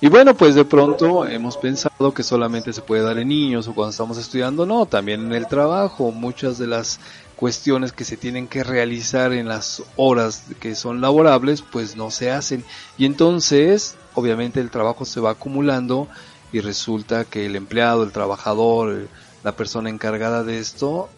Y 0.01 0.09
bueno, 0.09 0.35
pues 0.35 0.55
de 0.55 0.65
pronto 0.65 1.25
hemos 1.25 1.55
pensado 1.55 2.13
que 2.13 2.21
solamente 2.21 2.73
se 2.73 2.81
puede 2.81 3.01
dar 3.01 3.17
en 3.17 3.29
niños 3.29 3.67
o 3.67 3.73
cuando 3.73 3.91
estamos 3.91 4.17
estudiando, 4.17 4.65
no, 4.65 4.85
también 4.85 5.25
en 5.25 5.33
el 5.33 5.47
trabajo, 5.47 6.11
muchas 6.11 6.57
de 6.57 6.67
las 6.67 6.99
cuestiones 7.37 7.93
que 7.93 8.03
se 8.03 8.17
tienen 8.17 8.47
que 8.47 8.63
realizar 8.63 9.31
en 9.31 9.47
las 9.47 9.83
horas 9.95 10.43
que 10.59 10.75
son 10.75 10.99
laborables, 10.99 11.61
pues 11.61 11.95
no 11.95 12.11
se 12.11 12.29
hacen. 12.29 12.65
Y 12.97 13.05
entonces, 13.05 13.95
obviamente 14.15 14.59
el 14.59 14.69
trabajo 14.69 15.05
se 15.05 15.21
va 15.21 15.31
acumulando 15.31 16.09
y 16.51 16.59
resulta 16.59 17.25
que 17.25 17.45
el 17.45 17.55
empleado, 17.55 18.03
el 18.03 18.11
trabajador, 18.11 19.07
la 19.43 19.55
persona 19.55 19.89
encargada 19.89 20.43
de 20.43 20.59
esto, 20.59 21.09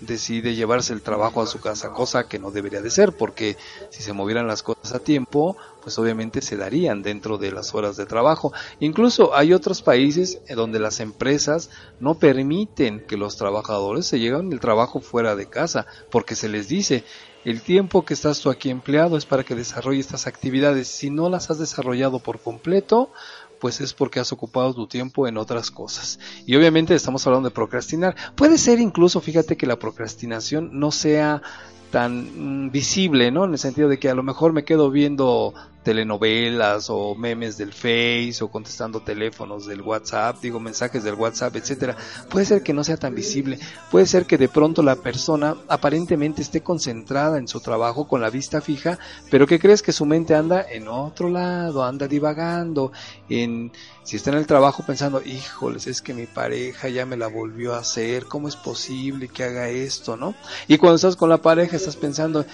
decide 0.00 0.54
llevarse 0.54 0.92
el 0.92 1.02
trabajo 1.02 1.42
a 1.42 1.46
su 1.46 1.60
casa, 1.60 1.90
cosa 1.90 2.28
que 2.28 2.38
no 2.38 2.50
debería 2.50 2.80
de 2.80 2.90
ser, 2.90 3.12
porque 3.12 3.56
si 3.90 4.02
se 4.02 4.12
movieran 4.12 4.46
las 4.46 4.62
cosas 4.62 4.94
a 4.94 4.98
tiempo, 4.98 5.56
pues 5.82 5.98
obviamente 5.98 6.42
se 6.42 6.56
darían 6.56 7.02
dentro 7.02 7.38
de 7.38 7.50
las 7.50 7.74
horas 7.74 7.96
de 7.96 8.06
trabajo. 8.06 8.52
Incluso 8.80 9.34
hay 9.34 9.52
otros 9.52 9.82
países 9.82 10.40
donde 10.54 10.78
las 10.78 11.00
empresas 11.00 11.70
no 12.00 12.14
permiten 12.14 13.00
que 13.06 13.16
los 13.16 13.36
trabajadores 13.36 14.06
se 14.06 14.18
lleven 14.18 14.52
el 14.52 14.60
trabajo 14.60 15.00
fuera 15.00 15.34
de 15.34 15.46
casa, 15.46 15.86
porque 16.10 16.34
se 16.34 16.48
les 16.48 16.68
dice, 16.68 17.04
el 17.44 17.62
tiempo 17.62 18.04
que 18.04 18.14
estás 18.14 18.40
tú 18.40 18.50
aquí 18.50 18.68
empleado 18.68 19.16
es 19.16 19.24
para 19.24 19.44
que 19.44 19.54
desarrolle 19.54 20.00
estas 20.00 20.26
actividades. 20.26 20.88
Si 20.88 21.08
no 21.08 21.30
las 21.30 21.50
has 21.50 21.58
desarrollado 21.58 22.18
por 22.18 22.40
completo, 22.40 23.10
pues 23.58 23.80
es 23.80 23.94
porque 23.94 24.20
has 24.20 24.32
ocupado 24.32 24.74
tu 24.74 24.86
tiempo 24.86 25.26
en 25.26 25.36
otras 25.36 25.70
cosas. 25.70 26.18
Y 26.46 26.56
obviamente 26.56 26.94
estamos 26.94 27.26
hablando 27.26 27.48
de 27.48 27.54
procrastinar. 27.54 28.16
Puede 28.34 28.58
ser 28.58 28.80
incluso, 28.80 29.20
fíjate 29.20 29.56
que 29.56 29.66
la 29.66 29.78
procrastinación 29.78 30.78
no 30.78 30.90
sea 30.90 31.42
tan 31.90 32.66
mm, 32.66 32.70
visible, 32.70 33.30
¿no? 33.30 33.44
En 33.44 33.52
el 33.52 33.58
sentido 33.58 33.88
de 33.88 33.98
que 33.98 34.08
a 34.08 34.14
lo 34.14 34.22
mejor 34.22 34.52
me 34.52 34.64
quedo 34.64 34.90
viendo 34.90 35.54
telenovelas 35.88 36.90
o 36.90 37.14
memes 37.14 37.56
del 37.56 37.72
Face 37.72 38.38
o 38.42 38.48
contestando 38.48 39.00
teléfonos 39.00 39.66
del 39.66 39.80
WhatsApp, 39.80 40.36
digo 40.42 40.60
mensajes 40.60 41.02
del 41.02 41.14
WhatsApp, 41.14 41.56
etcétera. 41.56 41.96
Puede 42.28 42.44
ser 42.44 42.62
que 42.62 42.74
no 42.74 42.84
sea 42.84 42.98
tan 42.98 43.14
visible, 43.14 43.58
puede 43.90 44.04
ser 44.04 44.26
que 44.26 44.36
de 44.36 44.48
pronto 44.48 44.82
la 44.82 44.96
persona 44.96 45.56
aparentemente 45.66 46.42
esté 46.42 46.60
concentrada 46.62 47.38
en 47.38 47.48
su 47.48 47.60
trabajo 47.60 48.06
con 48.06 48.20
la 48.20 48.28
vista 48.28 48.60
fija, 48.60 48.98
pero 49.30 49.46
que 49.46 49.58
crees 49.58 49.80
que 49.80 49.92
su 49.92 50.04
mente 50.04 50.34
anda 50.34 50.62
en 50.68 50.88
otro 50.88 51.30
lado, 51.30 51.82
anda 51.82 52.06
divagando, 52.06 52.92
en 53.30 53.72
si 54.08 54.16
está 54.16 54.30
en 54.30 54.38
el 54.38 54.46
trabajo 54.46 54.82
pensando, 54.86 55.22
híjoles, 55.22 55.86
es 55.86 56.00
que 56.00 56.14
mi 56.14 56.24
pareja 56.24 56.88
ya 56.88 57.04
me 57.04 57.18
la 57.18 57.26
volvió 57.26 57.74
a 57.74 57.80
hacer, 57.80 58.24
¿cómo 58.24 58.48
es 58.48 58.56
posible 58.56 59.28
que 59.28 59.44
haga 59.44 59.68
esto, 59.68 60.16
no? 60.16 60.34
Y 60.66 60.78
cuando 60.78 60.96
estás 60.96 61.14
con 61.14 61.28
la 61.28 61.42
pareja 61.42 61.77
estás 61.78 61.96
pensando, 61.96 62.44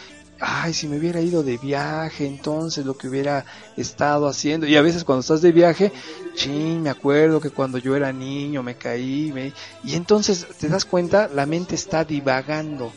ay, 0.41 0.73
si 0.73 0.89
me 0.89 0.99
hubiera 0.99 1.21
ido 1.21 1.43
de 1.43 1.59
viaje, 1.59 2.27
entonces 2.27 2.85
lo 2.87 2.97
que 2.97 3.09
hubiera 3.09 3.45
estado 3.77 4.29
haciendo. 4.29 4.67
Y 4.67 4.77
a 4.77 4.83
veces 4.83 5.05
cuando 5.05 5.21
estás 5.21 5.43
de 5.43 5.53
viaje, 5.53 5.93
ching, 6.35 6.83
me 6.83 6.91
acuerdo 6.91 7.41
que 7.41 7.51
cuando 7.51 7.79
yo 7.79 7.97
era 7.97 8.13
niño 8.13 8.63
me 8.63 8.77
caí, 8.77 9.53
y 9.83 9.95
entonces 9.95 10.47
te 10.59 10.69
das 10.69 10.85
cuenta, 10.85 11.29
la 11.29 11.47
mente 11.47 11.75
está 11.75 12.05
divagando 12.05 12.93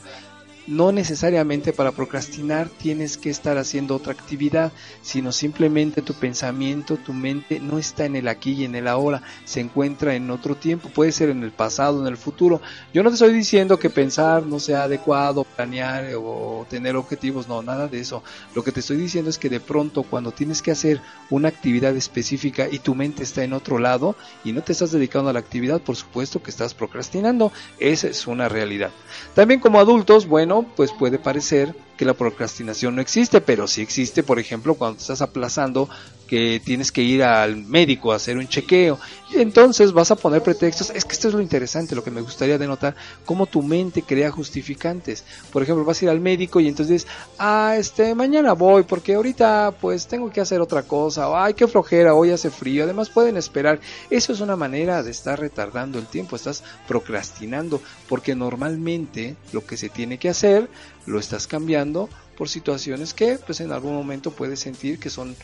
no 0.67 0.91
necesariamente 0.91 1.71
para 1.71 1.93
procrastinar 1.93 2.67
tienes 2.69 3.17
que 3.17 3.29
estar 3.29 3.57
haciendo 3.57 3.95
otra 3.95 4.11
actividad, 4.11 4.71
sino 5.01 5.31
simplemente 5.31 6.01
tu 6.01 6.13
pensamiento, 6.13 6.97
tu 6.97 7.13
mente 7.13 7.59
no 7.59 7.79
está 7.79 8.05
en 8.05 8.17
el 8.17 8.27
aquí 8.27 8.51
y 8.51 8.65
en 8.65 8.75
el 8.75 8.87
ahora, 8.87 9.23
se 9.45 9.61
encuentra 9.61 10.15
en 10.15 10.29
otro 10.29 10.55
tiempo, 10.55 10.89
puede 10.89 11.13
ser 11.13 11.29
en 11.29 11.43
el 11.43 11.51
pasado, 11.51 12.01
en 12.01 12.07
el 12.07 12.17
futuro. 12.17 12.61
Yo 12.93 13.01
no 13.01 13.09
te 13.09 13.13
estoy 13.13 13.33
diciendo 13.33 13.79
que 13.79 13.89
pensar 13.89 14.45
no 14.45 14.59
sea 14.59 14.83
adecuado, 14.83 15.45
planear 15.45 16.13
o 16.17 16.65
tener 16.69 16.95
objetivos, 16.97 17.47
no, 17.47 17.61
nada 17.61 17.87
de 17.87 17.99
eso. 17.99 18.21
Lo 18.53 18.63
que 18.63 18.71
te 18.73 18.81
estoy 18.81 18.97
diciendo 18.97 19.29
es 19.29 19.37
que 19.37 19.49
de 19.49 19.61
pronto 19.61 20.03
cuando 20.03 20.31
tienes 20.31 20.61
que 20.61 20.71
hacer 20.71 21.01
una 21.29 21.47
actividad 21.47 21.95
específica 21.95 22.67
y 22.69 22.79
tu 22.79 22.93
mente 22.93 23.23
está 23.23 23.43
en 23.43 23.53
otro 23.53 23.79
lado 23.79 24.15
y 24.43 24.51
no 24.51 24.61
te 24.61 24.73
estás 24.73 24.91
dedicando 24.91 25.29
a 25.29 25.33
la 25.33 25.39
actividad, 25.39 25.81
por 25.81 25.95
supuesto 25.95 26.43
que 26.43 26.51
estás 26.51 26.73
procrastinando, 26.73 27.51
esa 27.79 28.09
es 28.09 28.27
una 28.27 28.49
realidad. 28.49 28.91
También 29.33 29.59
como 29.59 29.79
adultos, 29.79 30.27
bueno, 30.27 30.56
pues 30.63 30.91
puede 30.91 31.19
parecer 31.19 31.75
que 31.97 32.05
la 32.05 32.13
procrastinación 32.13 32.95
no 32.95 33.01
existe, 33.01 33.41
pero 33.41 33.67
sí 33.67 33.81
existe, 33.81 34.23
por 34.23 34.39
ejemplo, 34.39 34.75
cuando 34.75 34.99
estás 34.99 35.21
aplazando 35.21 35.89
que 36.27 36.61
tienes 36.63 36.91
que 36.91 37.01
ir 37.01 37.23
al 37.23 37.55
médico 37.55 38.11
a 38.11 38.17
hacer 38.17 38.37
un 38.37 38.47
chequeo 38.47 38.99
y 39.33 39.39
entonces 39.39 39.93
vas 39.93 40.11
a 40.11 40.15
poner 40.15 40.43
pretextos. 40.43 40.91
Es 40.91 41.05
que 41.05 41.13
esto 41.13 41.29
es 41.29 41.33
lo 41.33 41.41
interesante, 41.41 41.95
lo 41.95 42.03
que 42.03 42.11
me 42.11 42.21
gustaría 42.21 42.57
denotar, 42.57 42.95
cómo 43.25 43.45
tu 43.45 43.63
mente 43.63 44.03
crea 44.03 44.29
justificantes. 44.29 45.23
Por 45.51 45.63
ejemplo, 45.63 45.83
vas 45.83 46.01
a 46.01 46.05
ir 46.05 46.11
al 46.11 46.19
médico 46.19 46.59
y 46.59 46.67
entonces, 46.67 47.07
ah, 47.39 47.75
este, 47.77 48.13
mañana 48.13 48.53
voy 48.53 48.83
porque 48.83 49.15
ahorita 49.15 49.73
pues 49.81 50.07
tengo 50.07 50.29
que 50.29 50.41
hacer 50.41 50.61
otra 50.61 50.83
cosa, 50.83 51.29
o 51.29 51.35
ay, 51.35 51.53
qué 51.53 51.67
flojera, 51.67 52.13
hoy 52.13 52.31
hace 52.31 52.51
frío, 52.51 52.83
además 52.83 53.09
pueden 53.09 53.37
esperar. 53.37 53.79
Eso 54.09 54.33
es 54.33 54.41
una 54.41 54.55
manera 54.55 55.01
de 55.03 55.11
estar 55.11 55.39
retardando 55.39 55.97
el 55.97 56.05
tiempo, 56.05 56.35
estás 56.35 56.63
procrastinando, 56.87 57.81
porque 58.07 58.35
normalmente 58.35 59.35
lo 59.51 59.65
que 59.65 59.77
se 59.77 59.89
tiene 59.89 60.17
que 60.17 60.29
hacer 60.29 60.69
lo 61.07 61.19
estás 61.19 61.47
cambiando 61.47 62.09
por 62.37 62.49
situaciones 62.49 63.15
que 63.15 63.39
pues 63.43 63.59
en 63.61 63.71
algún 63.71 63.95
momento 63.95 64.31
puedes 64.31 64.59
sentir 64.59 64.99
que 64.99 65.09
son 65.09 65.35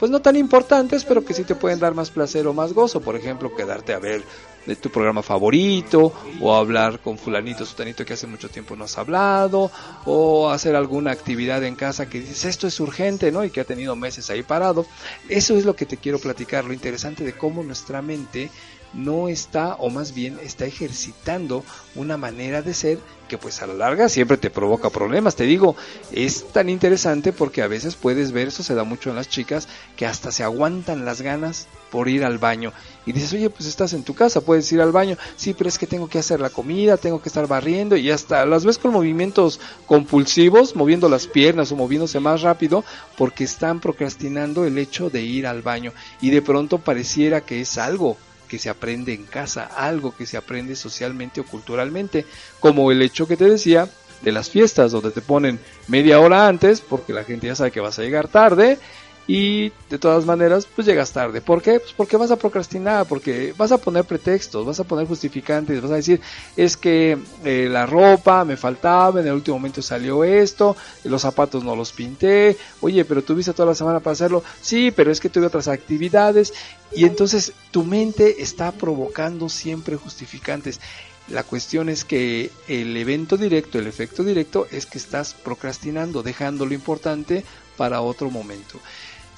pues 0.00 0.10
no 0.10 0.22
tan 0.22 0.34
importantes, 0.34 1.04
pero 1.04 1.22
que 1.22 1.34
sí 1.34 1.44
te 1.44 1.54
pueden 1.54 1.78
dar 1.78 1.94
más 1.94 2.10
placer 2.10 2.46
o 2.46 2.54
más 2.54 2.72
gozo. 2.72 3.02
Por 3.02 3.16
ejemplo, 3.16 3.54
quedarte 3.54 3.92
a 3.92 3.98
ver 3.98 4.24
de 4.64 4.74
tu 4.74 4.88
programa 4.88 5.22
favorito, 5.22 6.10
o 6.40 6.54
hablar 6.54 7.00
con 7.00 7.18
fulanito, 7.18 7.66
sutanito 7.66 8.02
que 8.02 8.14
hace 8.14 8.26
mucho 8.26 8.48
tiempo 8.48 8.74
no 8.76 8.84
has 8.84 8.96
hablado, 8.96 9.70
o 10.06 10.48
hacer 10.48 10.74
alguna 10.74 11.10
actividad 11.10 11.62
en 11.64 11.74
casa 11.74 12.08
que 12.08 12.20
dices, 12.20 12.46
esto 12.46 12.66
es 12.66 12.80
urgente, 12.80 13.30
¿no? 13.30 13.44
Y 13.44 13.50
que 13.50 13.60
ha 13.60 13.64
tenido 13.64 13.94
meses 13.94 14.30
ahí 14.30 14.42
parado. 14.42 14.86
Eso 15.28 15.54
es 15.54 15.66
lo 15.66 15.76
que 15.76 15.84
te 15.84 15.98
quiero 15.98 16.18
platicar, 16.18 16.64
lo 16.64 16.72
interesante 16.72 17.22
de 17.22 17.34
cómo 17.34 17.62
nuestra 17.62 18.00
mente 18.00 18.50
no 18.92 19.28
está, 19.28 19.74
o 19.74 19.90
más 19.90 20.14
bien 20.14 20.38
está 20.42 20.66
ejercitando 20.66 21.64
una 21.94 22.16
manera 22.16 22.62
de 22.62 22.74
ser 22.74 22.98
que 23.28 23.38
pues 23.38 23.62
a 23.62 23.66
la 23.68 23.74
larga 23.74 24.08
siempre 24.08 24.36
te 24.36 24.50
provoca 24.50 24.90
problemas. 24.90 25.36
Te 25.36 25.44
digo, 25.44 25.76
es 26.10 26.44
tan 26.52 26.68
interesante 26.68 27.32
porque 27.32 27.62
a 27.62 27.68
veces 27.68 27.94
puedes 27.94 28.32
ver, 28.32 28.48
eso 28.48 28.64
se 28.64 28.74
da 28.74 28.82
mucho 28.82 29.08
en 29.08 29.16
las 29.16 29.28
chicas, 29.28 29.68
que 29.96 30.04
hasta 30.04 30.32
se 30.32 30.42
aguantan 30.42 31.04
las 31.04 31.22
ganas 31.22 31.68
por 31.92 32.08
ir 32.08 32.24
al 32.24 32.38
baño. 32.38 32.72
Y 33.06 33.12
dices, 33.12 33.32
oye, 33.32 33.48
pues 33.48 33.68
estás 33.68 33.92
en 33.92 34.02
tu 34.02 34.14
casa, 34.14 34.40
puedes 34.40 34.70
ir 34.72 34.80
al 34.80 34.90
baño. 34.90 35.16
Sí, 35.36 35.54
pero 35.54 35.68
es 35.68 35.78
que 35.78 35.86
tengo 35.86 36.08
que 36.08 36.18
hacer 36.18 36.40
la 36.40 36.50
comida, 36.50 36.96
tengo 36.96 37.22
que 37.22 37.28
estar 37.28 37.46
barriendo 37.46 37.96
y 37.96 38.10
hasta 38.10 38.44
las 38.46 38.64
ves 38.64 38.78
con 38.78 38.92
movimientos 38.92 39.60
compulsivos, 39.86 40.74
moviendo 40.74 41.08
las 41.08 41.28
piernas 41.28 41.70
o 41.70 41.76
moviéndose 41.76 42.18
más 42.18 42.42
rápido 42.42 42.84
porque 43.16 43.44
están 43.44 43.78
procrastinando 43.78 44.64
el 44.64 44.76
hecho 44.76 45.08
de 45.08 45.22
ir 45.22 45.46
al 45.46 45.62
baño. 45.62 45.92
Y 46.20 46.30
de 46.30 46.42
pronto 46.42 46.78
pareciera 46.78 47.42
que 47.42 47.60
es 47.60 47.78
algo 47.78 48.16
que 48.50 48.58
se 48.58 48.68
aprende 48.68 49.14
en 49.14 49.24
casa, 49.24 49.64
algo 49.64 50.14
que 50.14 50.26
se 50.26 50.36
aprende 50.36 50.74
socialmente 50.74 51.40
o 51.40 51.46
culturalmente, 51.46 52.26
como 52.58 52.90
el 52.90 53.00
hecho 53.00 53.28
que 53.28 53.36
te 53.36 53.48
decía 53.48 53.88
de 54.22 54.32
las 54.32 54.50
fiestas 54.50 54.90
donde 54.90 55.12
te 55.12 55.22
ponen 55.22 55.60
media 55.86 56.20
hora 56.20 56.48
antes 56.48 56.80
porque 56.80 57.12
la 57.12 57.24
gente 57.24 57.46
ya 57.46 57.54
sabe 57.54 57.70
que 57.70 57.80
vas 57.80 57.98
a 57.98 58.02
llegar 58.02 58.28
tarde 58.28 58.78
y 59.26 59.72
de 59.88 59.98
todas 59.98 60.24
maneras 60.24 60.66
pues 60.74 60.86
llegas 60.86 61.12
tarde. 61.12 61.40
¿Por 61.40 61.62
qué? 61.62 61.78
Pues 61.78 61.92
porque 61.92 62.16
vas 62.16 62.30
a 62.30 62.36
procrastinar, 62.36 63.06
porque 63.06 63.54
vas 63.56 63.72
a 63.72 63.78
poner 63.78 64.04
pretextos, 64.04 64.66
vas 64.66 64.80
a 64.80 64.84
poner 64.84 65.06
justificantes, 65.06 65.80
vas 65.80 65.90
a 65.92 65.96
decir 65.96 66.20
es 66.56 66.76
que 66.76 67.18
eh, 67.44 67.68
la 67.70 67.86
ropa 67.86 68.44
me 68.44 68.56
faltaba, 68.56 69.20
en 69.20 69.26
el 69.26 69.34
último 69.34 69.58
momento 69.58 69.82
salió 69.82 70.24
esto, 70.24 70.76
los 71.04 71.22
zapatos 71.22 71.64
no 71.64 71.76
los 71.76 71.92
pinté, 71.92 72.56
oye, 72.80 73.04
pero 73.04 73.22
tuviste 73.22 73.52
toda 73.52 73.66
la 73.66 73.74
semana 73.74 74.00
para 74.00 74.12
hacerlo, 74.12 74.42
sí, 74.60 74.90
pero 74.90 75.10
es 75.10 75.20
que 75.20 75.28
tuve 75.28 75.46
otras 75.46 75.68
actividades 75.68 76.52
y 76.92 77.04
entonces 77.04 77.52
tu 77.70 77.84
mente 77.84 78.42
está 78.42 78.72
provocando 78.72 79.48
siempre 79.48 79.96
justificantes. 79.96 80.80
La 81.28 81.44
cuestión 81.44 81.88
es 81.88 82.04
que 82.04 82.50
el 82.66 82.96
evento 82.96 83.36
directo, 83.36 83.78
el 83.78 83.86
efecto 83.86 84.24
directo 84.24 84.66
es 84.72 84.86
que 84.86 84.98
estás 84.98 85.34
procrastinando, 85.34 86.24
dejando 86.24 86.66
lo 86.66 86.74
importante 86.74 87.44
para 87.76 88.00
otro 88.00 88.30
momento. 88.30 88.80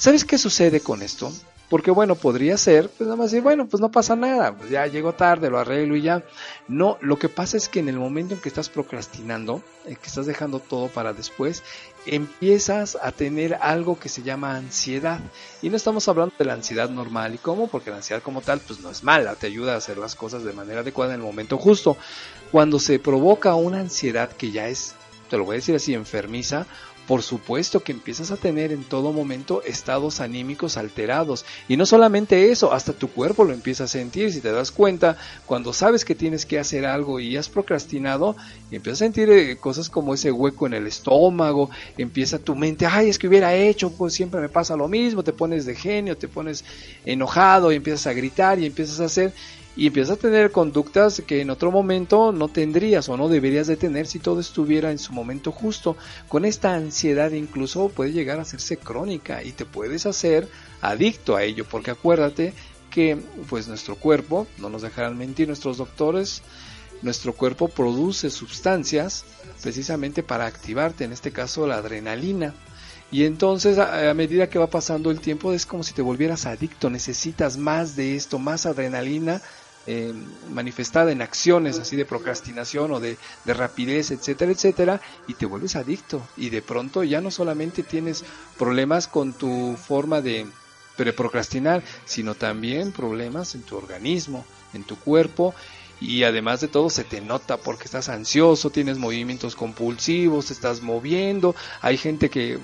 ¿Sabes 0.03 0.25
qué 0.25 0.37
sucede 0.37 0.81
con 0.81 1.01
esto? 1.01 1.33
Porque 1.69 1.93
bueno, 1.93 2.17
podría 2.17 2.57
ser, 2.57 2.89
pues 2.89 3.03
nada 3.07 3.15
más 3.15 3.31
decir, 3.31 3.41
bueno, 3.41 3.69
pues 3.69 3.81
no 3.81 3.93
pasa 3.93 4.17
nada, 4.17 4.53
pues 4.53 4.69
ya 4.69 4.85
llegó 4.89 5.13
tarde, 5.13 5.49
lo 5.49 5.61
arreglo 5.61 5.95
y 5.95 6.03
ya. 6.03 6.25
No, 6.67 6.99
lo 7.01 7.21
que 7.21 7.29
pasa 7.29 7.57
es 7.57 7.69
que 7.69 7.79
en 7.79 7.89
el 7.89 8.01
momento 8.01 8.35
en 8.35 8.41
que 8.41 8.49
estás 8.49 8.69
procrastinando, 8.69 9.63
en 9.87 9.95
que 9.95 10.09
estás 10.09 10.27
dejando 10.27 10.59
todo 10.59 10.89
para 10.89 11.13
después, 11.13 11.63
empiezas 12.05 12.99
a 13.01 13.13
tener 13.13 13.55
algo 13.61 13.97
que 13.97 14.09
se 14.09 14.25
llama 14.25 14.57
ansiedad. 14.57 15.21
Y 15.63 15.71
no 15.71 15.77
estamos 15.77 16.09
hablando 16.09 16.35
de 16.37 16.47
la 16.47 16.55
ansiedad 16.55 16.91
normal. 16.91 17.37
¿Y 17.37 17.39
cómo? 17.39 17.69
Porque 17.69 17.91
la 17.91 17.99
ansiedad 17.99 18.25
como 18.25 18.41
tal, 18.41 18.59
pues 18.59 18.81
no 18.81 18.91
es 18.91 19.05
mala, 19.05 19.37
te 19.37 19.47
ayuda 19.47 19.75
a 19.75 19.77
hacer 19.77 19.99
las 19.99 20.17
cosas 20.17 20.43
de 20.43 20.53
manera 20.53 20.81
adecuada 20.81 21.15
en 21.15 21.21
el 21.21 21.27
momento 21.27 21.59
justo. 21.59 21.97
Cuando 22.51 22.81
se 22.81 22.99
provoca 22.99 23.55
una 23.55 23.79
ansiedad 23.79 24.33
que 24.33 24.51
ya 24.51 24.67
es, 24.67 24.97
te 25.31 25.39
lo 25.39 25.45
voy 25.45 25.55
a 25.55 25.61
decir 25.61 25.77
así, 25.77 25.95
enfermiza, 25.95 26.67
por 27.13 27.23
supuesto 27.23 27.83
que 27.83 27.93
empiezas 27.93 28.31
a 28.31 28.39
tener 28.39 28.73
en 28.73 28.85
todo 28.85 29.13
momento 29.13 29.63
estados 29.65 30.21
anímicos 30.21 30.79
alterados. 30.79 31.45
Y 31.69 31.77
no 31.77 31.85
solamente 31.85 32.51
eso, 32.51 32.73
hasta 32.73 32.95
tu 32.95 33.09
cuerpo 33.09 33.45
lo 33.45 33.53
empieza 33.53 33.85
a 33.85 33.87
sentir. 33.87 34.33
Si 34.33 34.41
te 34.41 34.51
das 34.51 34.71
cuenta, 34.71 35.19
cuando 35.45 35.75
sabes 35.75 36.07
que 36.07 36.15
tienes 36.15 36.47
que 36.47 36.59
hacer 36.59 36.87
algo 36.87 37.21
y 37.21 37.37
has 37.37 37.51
procrastinado, 37.51 38.35
empiezas 38.71 39.03
a 39.03 39.05
sentir 39.05 39.29
eh, 39.29 39.59
cosas 39.59 39.91
como 39.91 40.15
ese 40.15 40.33
hueco 40.33 40.67
en 40.67 40.73
el 40.73 40.87
estómago, 40.87 41.69
empieza 41.99 42.39
tu 42.39 42.55
mente, 42.55 42.87
ay, 42.87 43.11
es 43.11 43.19
que 43.19 43.29
hubiera 43.29 43.55
hecho, 43.55 43.91
pues 43.91 44.15
siempre 44.15 44.41
me 44.41 44.49
pasa 44.49 44.75
lo 44.75 44.89
mismo, 44.89 45.23
te 45.23 45.35
pones 45.35 45.67
de 45.67 45.75
genio, 45.75 46.17
te 46.17 46.29
pones 46.29 46.65
enojado 47.05 47.73
y 47.73 47.77
empiezas 47.77 48.07
a 48.07 48.15
gritar 48.15 48.59
y 48.59 48.65
empiezas 48.65 49.01
a 49.01 49.05
hacer 49.05 49.35
y 49.75 49.87
empiezas 49.87 50.19
a 50.19 50.21
tener 50.21 50.53
conductas 50.53 51.23
que 51.27 51.41
en 51.41 51.51
otro 51.51 51.71
momento 51.71 52.33
no 52.33 52.49
tendrías 52.49 53.09
o 53.09 53.17
no 53.17 53.29
deberías 53.29 53.67
de 53.67 53.77
tener 53.77 54.07
si 54.07 54.19
todo 54.19 54.41
estuviera 54.41 54.91
en 54.91 54.99
su 54.99 55.13
momento 55.13 55.51
justo. 55.51 55.97
Con 56.29 56.45
esta 56.45 56.75
ansiedad 56.75 57.31
incluso 57.31 57.89
puede 57.89 58.13
llegar 58.13 58.39
a 58.39 58.43
hacerse 58.43 58.77
crónica 58.77 59.43
y 59.43 59.53
te 59.53 59.65
puedes 59.65 60.05
hacer 60.05 60.47
adicto 60.83 61.37
a 61.37 61.45
ello, 61.45 61.65
porque 61.65 61.91
acuérdate 61.91 62.53
que 62.91 63.17
pues 63.49 63.69
nuestro 63.69 63.97
cuerpo, 63.97 64.47
no 64.59 64.69
nos 64.69 64.83
dejarán 64.83 65.17
mentir 65.17 65.49
nuestros 65.49 65.79
doctores, 65.79 66.43
nuestro 67.01 67.33
cuerpo 67.33 67.69
produce 67.69 68.31
sustancias 68.31 69.25
precisamente 69.63 70.23
para 70.23 70.47
activarte, 70.47 71.05
en 71.05 71.13
este 71.13 71.33
caso 71.33 71.67
la 71.67 71.77
adrenalina. 71.77 72.55
Y 73.11 73.25
entonces 73.25 73.79
a, 73.79 74.13
medida 74.15 74.49
que 74.49 74.59
va 74.59 74.69
pasando 74.69 75.11
el 75.11 75.21
tiempo 75.21 75.53
es 75.53 75.67
como 75.67 75.83
si 75.83 75.93
te 75.93 76.01
volvieras 76.01 76.47
adicto, 76.47 76.89
necesitas 76.89 77.57
más 77.57 77.97
de 77.97 78.17
esto, 78.17 78.39
más 78.39 78.65
adrenalina 78.65 79.43
eh, 79.87 80.15
manifestada 80.51 81.11
en 81.11 81.23
acciones 81.23 81.79
así 81.79 81.97
de 81.97 82.05
procrastinación 82.05 82.93
o 82.93 83.01
de, 83.01 83.17
de, 83.45 83.55
rapidez, 83.55 84.11
etcétera, 84.11 84.53
etcétera, 84.53 85.01
y 85.27 85.35
te 85.35 85.47
vuelves 85.47 85.77
adicto. 85.77 86.23
Y 86.37 86.51
de 86.51 86.63
pronto 86.63 87.03
ya 87.03 87.21
no 87.21 87.31
solamente 87.31 87.83
tienes 87.83 88.25
problemas 88.59 89.09
con 89.09 89.33
tu 89.33 89.77
forma 89.77 90.21
de, 90.21 90.47
de 90.99 91.13
procrastinar, 91.13 91.83
sino 92.05 92.35
también 92.35 92.93
problemas 92.93 93.55
en 93.55 93.63
tu 93.63 93.77
organismo, 93.77 94.45
en 94.73 94.85
tu 94.85 94.97
cuerpo. 94.97 95.55
Y 96.01 96.25
además 96.25 96.61
de 96.61 96.69
todo 96.69 96.91
se 96.91 97.05
te 97.05 97.21
nota 97.21 97.57
porque 97.57 97.85
estás 97.85 98.09
ansioso, 98.09 98.71
tienes 98.71 98.99
movimientos 98.99 99.55
compulsivos, 99.55 100.47
te 100.47 100.53
estás 100.53 100.83
moviendo, 100.83 101.55
hay 101.81 101.97
gente 101.97 102.29
que 102.29 102.59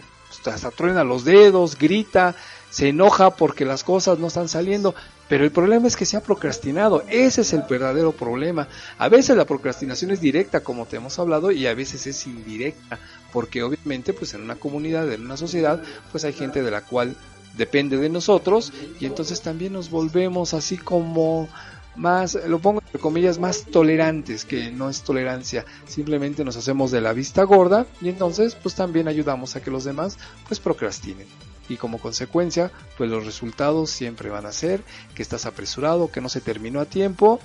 hasta 0.44 0.70
truena 0.70 1.04
los 1.04 1.24
dedos, 1.24 1.78
grita, 1.78 2.34
se 2.70 2.88
enoja 2.88 3.34
porque 3.36 3.64
las 3.64 3.84
cosas 3.84 4.18
no 4.18 4.26
están 4.26 4.48
saliendo, 4.48 4.94
pero 5.28 5.44
el 5.44 5.52
problema 5.52 5.86
es 5.86 5.96
que 5.96 6.04
se 6.04 6.16
ha 6.16 6.22
procrastinado, 6.22 7.02
ese 7.08 7.42
es 7.42 7.52
el 7.52 7.62
verdadero 7.68 8.12
problema. 8.12 8.68
A 8.98 9.08
veces 9.08 9.36
la 9.36 9.44
procrastinación 9.44 10.10
es 10.10 10.20
directa, 10.20 10.60
como 10.60 10.86
te 10.86 10.96
hemos 10.96 11.18
hablado, 11.18 11.50
y 11.50 11.66
a 11.66 11.74
veces 11.74 12.06
es 12.06 12.26
indirecta, 12.26 12.98
porque 13.32 13.62
obviamente 13.62 14.12
pues 14.12 14.34
en 14.34 14.42
una 14.42 14.56
comunidad, 14.56 15.10
en 15.12 15.24
una 15.24 15.36
sociedad, 15.36 15.82
pues 16.10 16.24
hay 16.24 16.32
gente 16.32 16.62
de 16.62 16.70
la 16.70 16.82
cual 16.82 17.16
depende 17.56 17.96
de 17.96 18.08
nosotros 18.08 18.72
y 19.00 19.06
entonces 19.06 19.40
también 19.40 19.72
nos 19.72 19.90
volvemos 19.90 20.54
así 20.54 20.78
como 20.78 21.48
más, 21.96 22.38
lo 22.46 22.60
pongo 22.60 22.80
entre 22.80 23.00
comillas, 23.00 23.40
más 23.40 23.64
tolerantes, 23.64 24.44
que 24.44 24.70
no 24.70 24.88
es 24.88 25.02
tolerancia, 25.02 25.64
simplemente 25.86 26.44
nos 26.44 26.56
hacemos 26.56 26.92
de 26.92 27.00
la 27.00 27.12
vista 27.12 27.42
gorda 27.42 27.86
y 28.00 28.08
entonces 28.08 28.54
pues 28.54 28.76
también 28.76 29.08
ayudamos 29.08 29.56
a 29.56 29.62
que 29.62 29.72
los 29.72 29.84
demás 29.84 30.16
pues 30.46 30.60
procrastinen 30.60 31.26
y 31.68 31.76
como 31.76 31.98
consecuencia, 31.98 32.70
pues 32.96 33.10
los 33.10 33.24
resultados 33.24 33.90
siempre 33.90 34.30
van 34.30 34.46
a 34.46 34.52
ser 34.52 34.82
que 35.14 35.22
estás 35.22 35.46
apresurado, 35.46 36.10
que 36.10 36.20
no 36.20 36.28
se 36.28 36.40
terminó 36.40 36.80
a 36.80 36.86
tiempo 36.86 37.40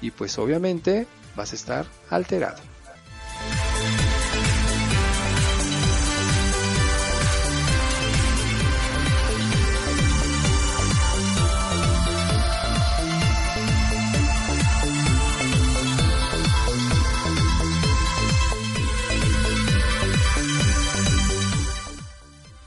y 0.00 0.10
pues 0.10 0.38
obviamente 0.38 1.06
vas 1.34 1.52
a 1.52 1.56
estar 1.56 1.86
alterado. 2.10 2.75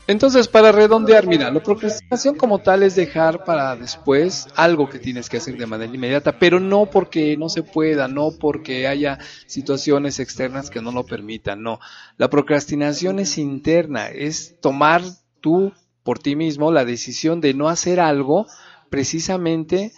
Entonces, 0.10 0.48
para 0.48 0.72
redondear, 0.72 1.28
mira, 1.28 1.52
la 1.52 1.62
procrastinación 1.62 2.34
como 2.34 2.58
tal 2.58 2.82
es 2.82 2.96
dejar 2.96 3.44
para 3.44 3.76
después 3.76 4.48
algo 4.56 4.90
que 4.90 4.98
tienes 4.98 5.30
que 5.30 5.38
hacer 5.38 5.56
de 5.56 5.68
manera 5.68 5.94
inmediata, 5.94 6.40
pero 6.40 6.60
no 6.60 6.88
porque 6.88 7.38
no 7.38 7.48
se 7.48 7.62
pueda, 7.62 8.08
no 8.08 8.32
porque 8.32 8.88
haya 8.88 9.20
situaciones 9.46 10.20
externas 10.20 10.72
que 10.72 10.82
no 10.82 10.92
lo 10.92 11.06
permitan, 11.06 11.62
no. 11.62 11.80
La 12.18 12.28
procrastinación 12.28 13.20
es 13.20 13.38
interna, 13.38 14.08
es 14.08 14.56
tomar 14.60 15.04
tú 15.42 15.74
por 16.02 16.18
ti 16.18 16.36
mismo 16.36 16.72
la 16.72 16.86
decisión 16.86 17.40
de 17.40 17.54
no 17.54 17.70
hacer 17.70 18.00
algo 18.00 18.48
precisamente 18.90 19.92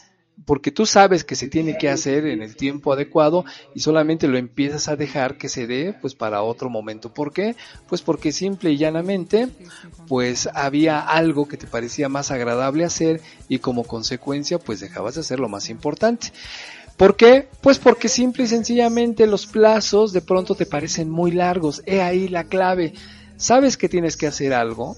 porque 0.45 0.71
tú 0.71 0.85
sabes 0.85 1.23
que 1.23 1.35
se 1.35 1.47
tiene 1.47 1.77
que 1.77 1.89
hacer 1.89 2.25
en 2.25 2.41
el 2.41 2.55
tiempo 2.55 2.93
adecuado 2.93 3.45
y 3.75 3.81
solamente 3.81 4.27
lo 4.27 4.37
empiezas 4.37 4.87
a 4.87 4.95
dejar 4.95 5.37
que 5.37 5.49
se 5.49 5.67
dé 5.67 5.93
pues 5.99 6.15
para 6.15 6.43
otro 6.43 6.69
momento. 6.69 7.13
¿Por 7.13 7.31
qué? 7.33 7.55
Pues 7.87 8.01
porque 8.01 8.31
simple 8.31 8.71
y 8.71 8.77
llanamente 8.77 9.49
pues 10.07 10.49
había 10.53 10.99
algo 10.99 11.47
que 11.47 11.57
te 11.57 11.67
parecía 11.67 12.09
más 12.09 12.31
agradable 12.31 12.85
hacer 12.85 13.21
y 13.47 13.59
como 13.59 13.83
consecuencia 13.83 14.59
pues 14.59 14.79
dejabas 14.79 15.15
de 15.15 15.21
hacer 15.21 15.39
lo 15.39 15.49
más 15.49 15.69
importante. 15.69 16.31
¿Por 16.97 17.15
qué? 17.15 17.47
Pues 17.61 17.79
porque 17.79 18.09
simple 18.09 18.43
y 18.43 18.47
sencillamente 18.47 19.25
los 19.27 19.47
plazos 19.47 20.13
de 20.13 20.21
pronto 20.21 20.55
te 20.55 20.65
parecen 20.65 21.09
muy 21.09 21.31
largos. 21.31 21.81
He 21.85 22.01
ahí 22.01 22.27
la 22.27 22.43
clave. 22.43 22.93
Sabes 23.37 23.75
que 23.75 23.89
tienes 23.89 24.17
que 24.17 24.27
hacer 24.27 24.53
algo, 24.53 24.95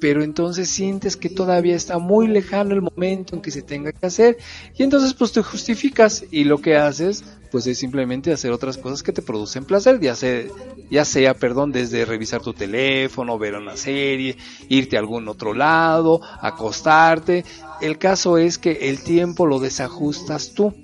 pero 0.00 0.22
entonces 0.22 0.68
sientes 0.68 1.16
que 1.16 1.28
todavía 1.28 1.76
está 1.76 1.98
muy 1.98 2.28
lejano 2.28 2.74
el 2.74 2.82
momento 2.82 3.34
en 3.34 3.42
que 3.42 3.50
se 3.50 3.62
tenga 3.62 3.92
que 3.92 4.06
hacer 4.06 4.38
y 4.76 4.82
entonces 4.82 5.14
pues 5.14 5.32
te 5.32 5.42
justificas 5.42 6.24
y 6.30 6.44
lo 6.44 6.58
que 6.58 6.76
haces 6.76 7.24
pues 7.50 7.66
es 7.66 7.78
simplemente 7.78 8.32
hacer 8.32 8.52
otras 8.52 8.76
cosas 8.76 9.02
que 9.02 9.12
te 9.12 9.22
producen 9.22 9.64
placer, 9.64 10.00
ya 10.00 10.14
sea, 10.14 10.44
ya 10.90 11.04
sea, 11.04 11.34
perdón, 11.34 11.72
desde 11.72 12.04
revisar 12.04 12.42
tu 12.42 12.52
teléfono, 12.52 13.38
ver 13.38 13.54
una 13.54 13.76
serie, 13.76 14.36
irte 14.68 14.96
a 14.96 15.00
algún 15.00 15.28
otro 15.28 15.54
lado, 15.54 16.20
acostarte. 16.42 17.44
El 17.80 17.98
caso 17.98 18.38
es 18.38 18.58
que 18.58 18.90
el 18.90 19.02
tiempo 19.02 19.46
lo 19.46 19.58
desajustas 19.60 20.52
tú. 20.52 20.74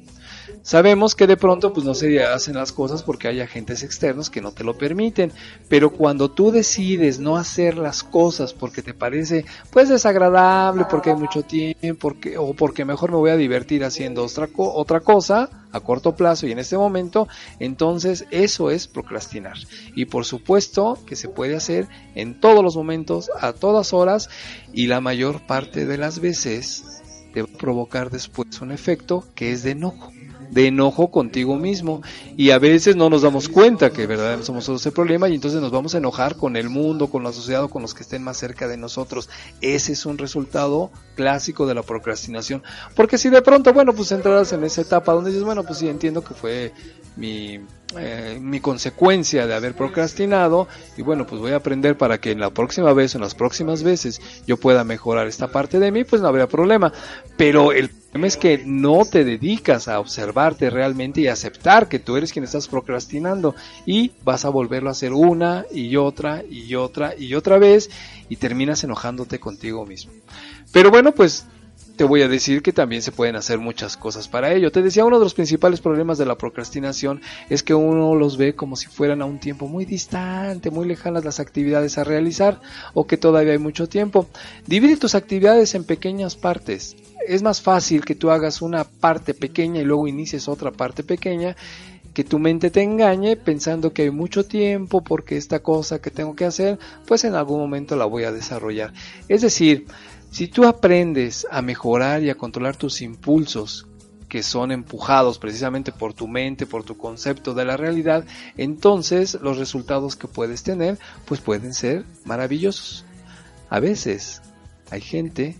Sabemos 0.64 1.14
que 1.14 1.26
de 1.26 1.36
pronto 1.36 1.74
pues 1.74 1.84
no 1.84 1.92
se 1.92 2.24
hacen 2.24 2.54
las 2.54 2.72
cosas 2.72 3.02
porque 3.02 3.28
hay 3.28 3.42
agentes 3.42 3.82
externos 3.82 4.30
que 4.30 4.40
no 4.40 4.52
te 4.52 4.64
lo 4.64 4.78
permiten, 4.78 5.30
pero 5.68 5.90
cuando 5.90 6.30
tú 6.30 6.50
decides 6.50 7.18
no 7.18 7.36
hacer 7.36 7.76
las 7.76 8.02
cosas 8.02 8.54
porque 8.54 8.80
te 8.80 8.94
parece 8.94 9.44
pues 9.70 9.90
desagradable, 9.90 10.86
porque 10.88 11.10
hay 11.10 11.16
mucho 11.16 11.42
tiempo, 11.42 11.98
porque, 12.00 12.38
o 12.38 12.54
porque 12.54 12.86
mejor 12.86 13.10
me 13.10 13.18
voy 13.18 13.30
a 13.30 13.36
divertir 13.36 13.84
haciendo 13.84 14.24
otra, 14.24 14.48
otra 14.56 15.00
cosa 15.00 15.50
a 15.70 15.80
corto 15.80 16.16
plazo 16.16 16.46
y 16.46 16.52
en 16.52 16.58
este 16.58 16.78
momento, 16.78 17.28
entonces 17.58 18.24
eso 18.30 18.70
es 18.70 18.88
procrastinar. 18.88 19.58
Y 19.94 20.06
por 20.06 20.24
supuesto 20.24 20.98
que 21.06 21.14
se 21.14 21.28
puede 21.28 21.56
hacer 21.56 21.88
en 22.14 22.40
todos 22.40 22.64
los 22.64 22.74
momentos, 22.74 23.30
a 23.38 23.52
todas 23.52 23.92
horas 23.92 24.30
y 24.72 24.86
la 24.86 25.02
mayor 25.02 25.46
parte 25.46 25.84
de 25.84 25.98
las 25.98 26.20
veces 26.20 27.02
te 27.34 27.42
va 27.42 27.48
a 27.52 27.58
provocar 27.58 28.08
después 28.08 28.62
un 28.62 28.72
efecto 28.72 29.26
que 29.34 29.52
es 29.52 29.62
de 29.62 29.72
enojo 29.72 30.10
de 30.50 30.66
enojo 30.68 31.10
contigo 31.10 31.56
mismo 31.56 32.02
y 32.36 32.50
a 32.50 32.58
veces 32.58 32.96
no 32.96 33.10
nos 33.10 33.22
damos 33.22 33.48
cuenta 33.48 33.90
que 33.90 34.06
verdaderamente 34.06 34.46
somos 34.46 34.62
nosotros 34.62 34.86
el 34.86 34.92
problema 34.92 35.28
y 35.28 35.34
entonces 35.34 35.60
nos 35.60 35.70
vamos 35.70 35.94
a 35.94 35.98
enojar 35.98 36.36
con 36.36 36.56
el 36.56 36.68
mundo, 36.68 37.08
con 37.08 37.22
la 37.22 37.32
sociedad 37.32 37.64
o 37.64 37.68
con 37.68 37.82
los 37.82 37.94
que 37.94 38.02
estén 38.02 38.22
más 38.22 38.36
cerca 38.36 38.68
de 38.68 38.76
nosotros. 38.76 39.28
Ese 39.60 39.92
es 39.92 40.06
un 40.06 40.18
resultado 40.18 40.90
clásico 41.14 41.66
de 41.66 41.74
la 41.74 41.82
procrastinación. 41.82 42.62
Porque 42.94 43.18
si 43.18 43.30
de 43.30 43.42
pronto, 43.42 43.72
bueno, 43.72 43.92
pues 43.92 44.12
entraras 44.12 44.52
en 44.52 44.64
esa 44.64 44.82
etapa 44.82 45.12
donde 45.12 45.30
dices, 45.30 45.44
bueno, 45.44 45.64
pues 45.64 45.78
sí 45.78 45.88
entiendo 45.88 46.22
que 46.22 46.34
fue 46.34 46.72
mi 47.16 47.60
eh, 47.96 48.38
mi 48.40 48.58
consecuencia 48.58 49.46
de 49.46 49.54
haber 49.54 49.74
procrastinado 49.74 50.66
y 50.96 51.02
bueno 51.02 51.26
pues 51.26 51.40
voy 51.40 51.52
a 51.52 51.56
aprender 51.56 51.96
para 51.96 52.18
que 52.18 52.32
en 52.32 52.40
la 52.40 52.50
próxima 52.50 52.92
vez 52.92 53.14
o 53.14 53.18
en 53.18 53.22
las 53.22 53.36
próximas 53.36 53.84
veces 53.84 54.20
yo 54.48 54.56
pueda 54.56 54.82
mejorar 54.82 55.28
esta 55.28 55.46
parte 55.48 55.78
de 55.78 55.92
mí 55.92 56.02
pues 56.02 56.20
no 56.20 56.26
habría 56.26 56.48
problema 56.48 56.92
pero 57.36 57.70
el 57.70 57.90
problema 58.14 58.28
es 58.28 58.36
que 58.36 58.62
no 58.64 59.04
te 59.04 59.24
dedicas 59.24 59.88
a 59.88 59.98
observarte 59.98 60.70
realmente 60.70 61.20
y 61.20 61.26
aceptar 61.26 61.88
que 61.88 61.98
tú 61.98 62.16
eres 62.16 62.32
quien 62.32 62.44
estás 62.44 62.68
procrastinando 62.68 63.56
y 63.86 64.12
vas 64.22 64.44
a 64.44 64.50
volverlo 64.50 64.88
a 64.88 64.92
hacer 64.92 65.12
una 65.12 65.64
y 65.72 65.96
otra 65.96 66.44
y 66.48 66.76
otra 66.76 67.16
y 67.18 67.34
otra 67.34 67.58
vez 67.58 67.90
y 68.28 68.36
terminas 68.36 68.84
enojándote 68.84 69.40
contigo 69.40 69.84
mismo 69.84 70.12
pero 70.70 70.92
bueno 70.92 71.10
pues 71.10 71.46
te 71.96 72.04
voy 72.04 72.22
a 72.22 72.28
decir 72.28 72.62
que 72.62 72.72
también 72.72 73.02
se 73.02 73.10
pueden 73.10 73.34
hacer 73.34 73.58
muchas 73.58 73.96
cosas 73.96 74.26
para 74.26 74.52
ello. 74.52 74.72
Te 74.72 74.82
decía, 74.82 75.04
uno 75.04 75.18
de 75.18 75.24
los 75.24 75.34
principales 75.34 75.80
problemas 75.80 76.18
de 76.18 76.26
la 76.26 76.36
procrastinación 76.36 77.20
es 77.48 77.62
que 77.62 77.72
uno 77.72 78.16
los 78.16 78.36
ve 78.36 78.56
como 78.56 78.74
si 78.74 78.88
fueran 78.88 79.22
a 79.22 79.26
un 79.26 79.38
tiempo 79.38 79.68
muy 79.68 79.84
distante, 79.84 80.72
muy 80.72 80.88
lejanas 80.88 81.24
las 81.24 81.38
actividades 81.38 81.96
a 81.96 82.02
realizar 82.02 82.60
o 82.94 83.06
que 83.06 83.16
todavía 83.16 83.52
hay 83.52 83.58
mucho 83.58 83.88
tiempo. 83.88 84.26
Divide 84.66 84.96
tus 84.96 85.14
actividades 85.14 85.76
en 85.76 85.84
pequeñas 85.84 86.34
partes. 86.34 86.96
Es 87.26 87.42
más 87.42 87.60
fácil 87.60 88.04
que 88.04 88.14
tú 88.14 88.30
hagas 88.30 88.62
una 88.62 88.84
parte 88.84 89.34
pequeña 89.34 89.80
y 89.80 89.84
luego 89.84 90.06
inicies 90.06 90.48
otra 90.48 90.70
parte 90.70 91.02
pequeña 91.02 91.56
que 92.14 92.24
tu 92.24 92.38
mente 92.38 92.70
te 92.70 92.82
engañe 92.82 93.36
pensando 93.36 93.92
que 93.92 94.02
hay 94.02 94.10
mucho 94.10 94.46
tiempo 94.46 95.02
porque 95.02 95.36
esta 95.36 95.60
cosa 95.60 96.00
que 96.00 96.12
tengo 96.12 96.36
que 96.36 96.44
hacer, 96.44 96.78
pues 97.06 97.24
en 97.24 97.34
algún 97.34 97.58
momento 97.58 97.96
la 97.96 98.04
voy 98.04 98.22
a 98.22 98.32
desarrollar. 98.32 98.92
Es 99.28 99.42
decir, 99.42 99.86
si 100.30 100.46
tú 100.46 100.64
aprendes 100.64 101.46
a 101.50 101.60
mejorar 101.60 102.22
y 102.22 102.30
a 102.30 102.36
controlar 102.36 102.76
tus 102.76 103.02
impulsos, 103.02 103.86
que 104.28 104.42
son 104.42 104.72
empujados 104.72 105.38
precisamente 105.38 105.92
por 105.92 106.14
tu 106.14 106.26
mente, 106.26 106.66
por 106.66 106.82
tu 106.82 106.96
concepto 106.96 107.54
de 107.54 107.64
la 107.64 107.76
realidad, 107.76 108.24
entonces 108.56 109.38
los 109.42 109.58
resultados 109.58 110.16
que 110.16 110.28
puedes 110.28 110.62
tener 110.62 110.98
pues 111.24 111.40
pueden 111.40 111.74
ser 111.74 112.04
maravillosos. 112.24 113.04
A 113.70 113.80
veces 113.80 114.42
hay 114.90 115.00
gente 115.00 115.56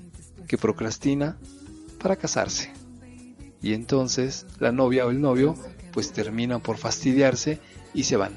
que 0.47 0.59
procrastina 0.59 1.39
para 1.99 2.17
casarse 2.17 2.73
y 3.65 3.73
entonces 3.73 4.45
la 4.61 4.73
novia 4.73 5.07
o 5.07 5.11
el 5.11 5.23
novio 5.23 5.57
pues 5.91 6.13
terminan 6.13 6.61
por 6.61 6.77
fastidiarse 6.77 7.61
y 7.95 8.05
se 8.05 8.19
van. 8.19 8.37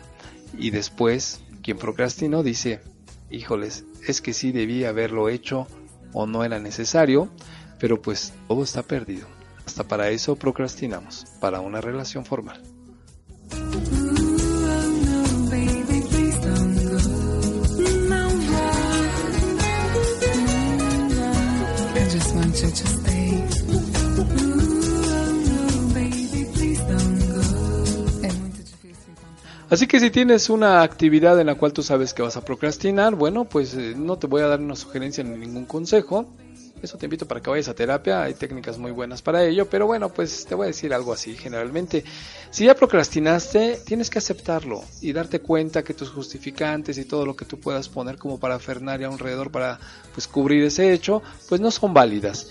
Y 0.58 0.70
después 0.70 1.42
quien 1.62 1.78
procrastinó 1.78 2.44
dice, 2.44 2.80
híjoles, 3.30 3.84
es 4.08 4.22
que 4.22 4.32
sí 4.32 4.54
debía 4.54 4.88
haberlo 4.88 5.28
hecho 5.28 5.68
o 6.14 6.28
no 6.28 6.46
era 6.46 6.60
necesario, 6.60 7.30
pero 7.78 8.02
pues 8.02 8.32
todo 8.48 8.64
está 8.64 8.84
perdido. 8.84 9.28
Hasta 9.66 9.84
para 9.84 10.12
eso 10.12 10.38
procrastinamos, 10.38 11.26
para 11.42 11.60
una 11.60 11.82
relación 11.82 12.24
formal. 12.24 12.64
Así 29.70 29.86
que 29.86 30.00
si 30.00 30.10
tienes 30.12 30.50
una 30.50 30.82
actividad 30.82 31.40
en 31.42 31.48
la 31.48 31.56
cual 31.56 31.74
tú 31.74 31.84
sabes 31.84 32.14
que 32.14 32.22
vas 32.22 32.38
a 32.38 32.46
procrastinar, 32.46 33.16
bueno, 33.16 33.44
pues 33.44 33.74
eh, 33.74 33.94
no 33.98 34.18
te 34.18 34.26
voy 34.28 34.42
a 34.42 34.48
dar 34.48 34.62
una 34.62 34.78
sugerencia 34.78 35.24
ni 35.26 35.38
ningún 35.38 35.66
consejo. 35.66 36.26
Eso 36.82 36.98
te 36.98 37.08
invito 37.08 37.28
para 37.28 37.42
que 37.42 37.50
vayas 37.50 37.68
a 37.70 37.74
terapia, 37.74 38.22
hay 38.22 38.36
técnicas 38.36 38.78
muy 38.78 38.92
buenas 38.92 39.22
para 39.22 39.44
ello, 39.44 39.68
pero 39.68 39.88
bueno, 39.88 40.10
pues 40.10 40.46
te 40.46 40.54
voy 40.54 40.66
a 40.66 40.68
decir 40.68 40.94
algo 40.94 41.12
así. 41.12 41.36
Generalmente, 41.36 42.04
si 42.52 42.66
ya 42.66 42.76
procrastinaste, 42.76 43.80
tienes 43.84 44.10
que 44.10 44.20
aceptarlo 44.20 44.84
y 45.02 45.12
darte 45.12 45.40
cuenta 45.40 45.84
que 45.84 45.96
tus 45.96 46.10
justificantes 46.10 46.98
y 46.98 47.06
todo 47.06 47.26
lo 47.26 47.36
que 47.36 47.46
tú 47.46 47.60
puedas 47.60 47.90
poner 47.90 48.18
como 48.18 48.40
para 48.40 48.60
fernaria 48.60 49.08
alrededor 49.08 49.52
para 49.52 49.80
pues 50.14 50.28
cubrir 50.28 50.64
ese 50.64 50.94
hecho, 50.94 51.24
pues 51.50 51.60
no 51.60 51.72
son 51.72 51.94
válidas 51.94 52.48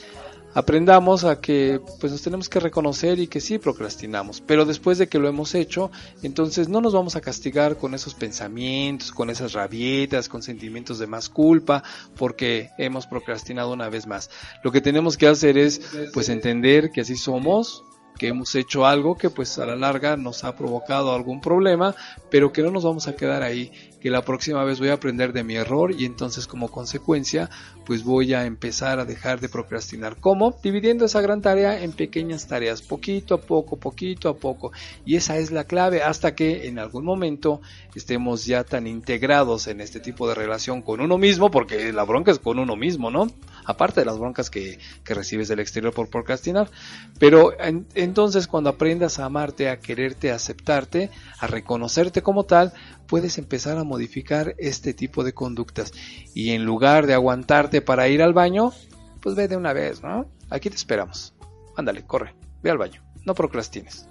aprendamos 0.57 1.25
a 1.25 1.39
que 1.39 1.83
pues 2.01 2.11
nos 2.11 2.23
tenemos 2.23 2.49
que 2.49 2.61
reconocer 2.61 3.19
y 3.19 3.27
que 3.27 3.43
sí 3.43 3.59
procrastinamos, 3.59 4.41
pero 4.41 4.65
después 4.65 4.97
de 4.97 5.07
que 5.07 5.19
lo 5.19 5.29
hemos 5.29 5.55
hecho, 5.55 5.91
entonces 6.23 6.71
no 6.71 6.81
nos 6.81 6.95
vamos 6.95 7.15
a 7.15 7.21
castigar 7.21 7.77
con 7.77 7.93
esos 7.93 8.15
pensamientos, 8.15 9.13
con 9.13 9.29
esas 9.29 9.53
rabietas, 9.53 10.31
con 10.31 10.43
sentimientos 10.43 10.99
de 10.99 11.07
más 11.07 11.29
culpa, 11.29 11.83
porque 12.17 12.71
hemos 12.79 13.07
procrastinado 13.07 13.75
una 13.75 13.91
vez 13.91 14.07
más. 14.07 14.31
Lo 14.65 14.73
que 14.73 14.81
tenemos 14.81 15.19
que 15.19 15.27
hacer 15.27 15.59
es 15.59 15.83
pues 16.15 16.31
entender 16.31 16.91
que 16.91 17.03
así 17.03 17.17
somos, 17.17 17.85
que 18.17 18.29
hemos 18.29 18.55
hecho 18.55 18.87
algo 18.87 19.17
que 19.17 19.29
pues 19.29 19.59
a 19.59 19.67
la 19.67 19.77
larga 19.77 20.17
nos 20.17 20.43
ha 20.45 20.57
provocado 20.57 21.15
algún 21.15 21.43
problema, 21.43 21.95
pero 22.31 22.51
que 22.51 22.63
no 22.63 22.71
nos 22.71 22.83
vamos 22.83 23.09
a 23.09 23.15
quedar 23.15 23.43
ahí, 23.43 23.71
que 24.07 24.11
la 24.13 24.23
próxima 24.23 24.63
vez 24.63 24.79
voy 24.79 24.91
a 24.91 24.93
aprender 24.93 25.33
de 25.33 25.43
mi 25.43 25.57
error 25.57 25.91
y 25.91 26.05
entonces 26.05 26.47
como 26.47 26.71
consecuencia 26.71 27.51
pues 27.85 28.05
voy 28.05 28.35
a 28.35 28.47
empezar 28.47 29.01
a 29.01 29.05
dejar 29.05 29.41
de 29.41 29.49
procrastinar. 29.49 30.17
¿Cómo? 30.21 30.57
Dividiendo 30.63 31.05
esa 31.05 31.21
gran 31.21 31.43
tarea 31.43 31.83
en 31.83 31.91
pequeñas 31.91 32.47
tareas, 32.47 32.83
poquito 32.83 33.35
a 33.35 33.41
poco, 33.41 33.77
poquito 33.77 34.29
a 34.29 34.37
poco. 34.37 34.71
Y 35.05 35.17
esa 35.17 35.39
es 35.39 35.51
la 35.51 35.65
clave 35.65 36.05
hasta 36.05 36.37
que 36.37 36.69
en 36.69 36.79
algún 36.79 37.05
momento 37.05 37.61
estemos 37.97 38.47
ya 38.47 38.63
tan 38.63 38.87
integrados 38.87 39.67
en 39.67 39.81
este 39.81 39.99
tipo 39.99 40.29
de 40.29 40.37
relación 40.37 40.83
con 40.83 41.01
uno 41.01 41.19
mismo, 41.19 41.51
porque 41.51 41.93
la 41.93 42.05
bronca 42.05 42.31
es 42.31 42.39
con 42.39 42.61
uno 42.61 42.77
mismo, 42.77 43.11
¿no? 43.11 43.29
Aparte 43.65 44.01
de 44.01 44.07
las 44.07 44.19
broncas 44.19 44.51
que, 44.51 44.79
que 45.03 45.15
recibes 45.15 45.49
del 45.49 45.61
exterior 45.61 45.93
por 45.93 46.11
procrastinar. 46.11 46.71
Pero 47.19 47.53
entonces 47.95 48.47
cuando 48.47 48.71
aprendas 48.71 49.19
a 49.19 49.25
amarte, 49.25 49.69
a 49.69 49.79
quererte, 49.79 50.31
a 50.31 50.37
aceptarte, 50.37 51.11
a 51.41 51.47
reconocerte 51.47 52.23
como 52.23 52.45
tal, 52.45 52.73
puedes 53.07 53.39
empezar 53.39 53.79
a 53.79 53.85
modificar 53.85 54.55
este 54.59 54.95
tipo 54.95 55.25
de 55.25 55.33
conductas. 55.33 55.93
Y 56.35 56.51
en 56.51 56.65
lugar 56.65 57.07
de 57.07 57.15
aguantarte 57.15 57.83
para 57.83 58.09
ir 58.09 58.23
al 58.23 58.33
baño, 58.33 58.73
pues 59.21 59.35
ve 59.35 59.49
de 59.49 59.57
una 59.57 59.73
vez, 59.73 60.03
¿no? 60.03 60.27
Aquí 60.51 60.71
te 60.71 60.77
esperamos. 60.77 61.35
Ándale, 61.77 62.05
corre, 62.05 62.35
ve 62.63 62.71
al 62.71 62.79
baño. 62.79 63.03
No 63.25 63.35
procrastines. 63.35 64.09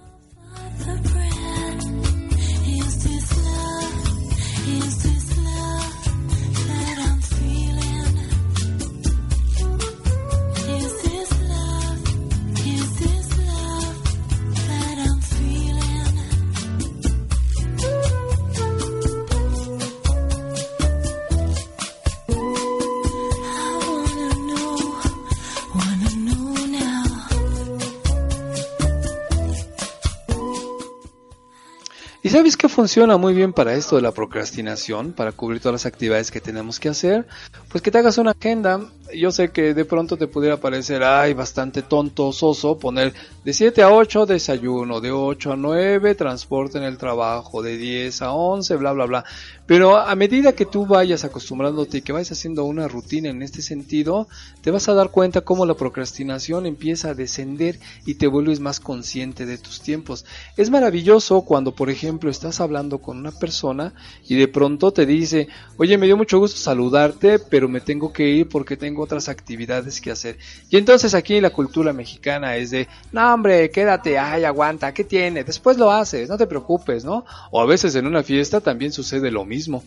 Sabes 32.37 32.57
qué 32.57 32.67
funciona 32.67 33.15
muy 33.15 33.33
bien 33.33 33.53
para 33.53 33.75
esto 33.75 33.95
de 33.95 34.01
la 34.01 34.11
procrastinación, 34.11 35.13
para 35.13 35.31
cubrir 35.31 35.61
todas 35.61 35.71
las 35.71 35.85
actividades 35.85 36.31
que 36.31 36.41
tenemos 36.41 36.81
que 36.81 36.89
hacer? 36.89 37.25
Pues 37.69 37.81
que 37.81 37.91
te 37.91 37.97
hagas 37.99 38.17
una 38.17 38.31
agenda. 38.31 38.81
Yo 39.13 39.31
sé 39.31 39.51
que 39.51 39.73
de 39.73 39.85
pronto 39.85 40.17
te 40.17 40.27
pudiera 40.27 40.57
parecer, 40.57 41.03
ay, 41.03 41.33
bastante 41.33 41.83
tonto, 41.83 42.31
soso, 42.31 42.77
poner 42.79 43.13
de 43.43 43.53
7 43.53 43.83
a 43.83 43.91
8 43.91 44.25
desayuno, 44.25 44.99
de 44.99 45.11
8 45.11 45.53
a 45.53 45.55
9 45.55 46.15
transporte 46.15 46.79
en 46.79 46.85
el 46.85 46.97
trabajo, 46.97 47.61
de 47.61 47.77
10 47.77 48.21
a 48.23 48.33
11, 48.33 48.75
bla, 48.77 48.93
bla, 48.93 49.05
bla. 49.05 49.25
Pero 49.67 49.97
a 49.97 50.15
medida 50.15 50.53
que 50.53 50.65
tú 50.65 50.85
vayas 50.85 51.23
acostumbrándote 51.23 51.97
y 51.97 52.01
que 52.01 52.13
vayas 52.13 52.31
haciendo 52.31 52.65
una 52.65 52.87
rutina 52.87 53.29
en 53.29 53.41
este 53.41 53.61
sentido, 53.61 54.27
te 54.61 54.71
vas 54.71 54.87
a 54.89 54.93
dar 54.93 55.11
cuenta 55.11 55.41
cómo 55.41 55.65
la 55.65 55.75
procrastinación 55.75 56.65
empieza 56.65 57.09
a 57.09 57.13
descender 57.13 57.79
y 58.05 58.15
te 58.15 58.27
vuelves 58.27 58.59
más 58.59 58.79
consciente 58.79 59.45
de 59.45 59.57
tus 59.57 59.81
tiempos. 59.81 60.25
Es 60.57 60.69
maravilloso 60.69 61.41
cuando, 61.41 61.75
por 61.75 61.89
ejemplo, 61.89 62.29
estás 62.29 62.59
hablando 62.61 62.99
con 62.99 63.17
una 63.17 63.31
persona 63.31 63.93
y 64.27 64.35
de 64.35 64.47
pronto 64.47 64.91
te 64.91 65.05
dice, 65.05 65.47
oye, 65.77 65.97
me 65.97 66.05
dio 66.05 66.17
mucho 66.17 66.39
gusto 66.39 66.59
saludarte, 66.59 67.39
pero 67.39 67.67
me 67.67 67.81
tengo 67.81 68.13
que 68.13 68.29
ir 68.29 68.47
porque 68.47 68.77
tengo 68.77 68.94
otras 69.01 69.29
actividades 69.29 69.99
que 69.99 70.11
hacer. 70.11 70.37
Y 70.69 70.77
entonces 70.77 71.13
aquí 71.13 71.41
la 71.41 71.49
cultura 71.49 71.91
mexicana 71.91 72.55
es 72.55 72.71
de, 72.71 72.87
no 73.11 73.33
hombre, 73.33 73.71
quédate, 73.71 74.19
ay, 74.19 74.43
aguanta, 74.43 74.93
¿qué 74.93 75.03
tiene? 75.03 75.43
Después 75.43 75.77
lo 75.77 75.91
haces, 75.91 76.29
no 76.29 76.37
te 76.37 76.47
preocupes, 76.47 77.03
¿no? 77.03 77.25
O 77.51 77.61
a 77.61 77.65
veces 77.65 77.95
en 77.95 78.05
una 78.05 78.23
fiesta 78.23 78.61
también 78.61 78.91
sucede 78.91 79.31
lo 79.31 79.43
mismo 79.43 79.55
mismo. 79.55 79.83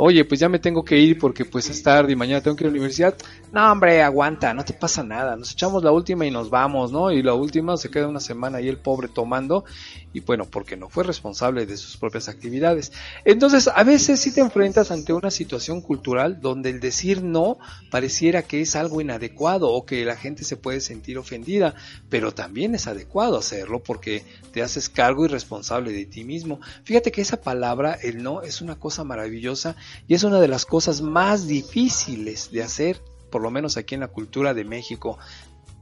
Oye, 0.00 0.24
pues 0.24 0.38
ya 0.38 0.48
me 0.48 0.60
tengo 0.60 0.84
que 0.84 0.96
ir 0.96 1.18
porque 1.18 1.44
pues 1.44 1.68
es 1.70 1.82
tarde 1.82 2.12
y 2.12 2.16
mañana 2.16 2.40
tengo 2.40 2.56
que 2.56 2.62
ir 2.62 2.68
a 2.68 2.70
la 2.70 2.76
universidad. 2.76 3.16
No, 3.50 3.72
hombre, 3.72 4.00
aguanta, 4.00 4.54
no 4.54 4.64
te 4.64 4.72
pasa 4.72 5.02
nada. 5.02 5.34
Nos 5.34 5.50
echamos 5.50 5.82
la 5.82 5.90
última 5.90 6.24
y 6.24 6.30
nos 6.30 6.50
vamos, 6.50 6.92
¿no? 6.92 7.10
Y 7.10 7.20
la 7.20 7.34
última 7.34 7.76
se 7.76 7.90
queda 7.90 8.06
una 8.06 8.20
semana 8.20 8.58
ahí 8.58 8.68
el 8.68 8.78
pobre 8.78 9.08
tomando 9.08 9.64
y 10.12 10.20
bueno, 10.20 10.46
porque 10.46 10.76
no 10.76 10.88
fue 10.88 11.04
responsable 11.04 11.66
de 11.66 11.76
sus 11.76 11.96
propias 11.96 12.28
actividades. 12.28 12.92
Entonces, 13.24 13.68
a 13.74 13.82
veces 13.82 14.20
sí 14.20 14.32
te 14.32 14.40
enfrentas 14.40 14.90
ante 14.90 15.12
una 15.12 15.30
situación 15.30 15.80
cultural 15.80 16.40
donde 16.40 16.70
el 16.70 16.80
decir 16.80 17.22
no 17.22 17.58
pareciera 17.90 18.42
que 18.42 18.60
es 18.60 18.76
algo 18.76 19.00
inadecuado 19.00 19.70
o 19.70 19.84
que 19.84 20.04
la 20.04 20.16
gente 20.16 20.44
se 20.44 20.56
puede 20.56 20.80
sentir 20.80 21.18
ofendida, 21.18 21.74
pero 22.08 22.32
también 22.32 22.74
es 22.74 22.86
adecuado 22.86 23.36
hacerlo 23.36 23.82
porque 23.82 24.24
te 24.52 24.62
haces 24.62 24.88
cargo 24.88 25.24
y 25.24 25.28
responsable 25.28 25.92
de 25.92 26.06
ti 26.06 26.24
mismo. 26.24 26.60
Fíjate 26.84 27.12
que 27.12 27.20
esa 27.20 27.40
palabra, 27.40 27.94
el 27.94 28.22
no, 28.22 28.42
es 28.42 28.60
una 28.60 28.78
cosa 28.78 29.04
maravillosa 29.04 29.76
y 30.06 30.14
es 30.14 30.24
una 30.24 30.40
de 30.40 30.48
las 30.48 30.66
cosas 30.66 31.00
más 31.00 31.46
difíciles 31.46 32.50
de 32.50 32.62
hacer 32.62 33.00
por 33.30 33.42
lo 33.42 33.50
menos 33.50 33.76
aquí 33.76 33.94
en 33.94 34.00
la 34.00 34.08
cultura 34.08 34.54
de 34.54 34.64
México, 34.64 35.18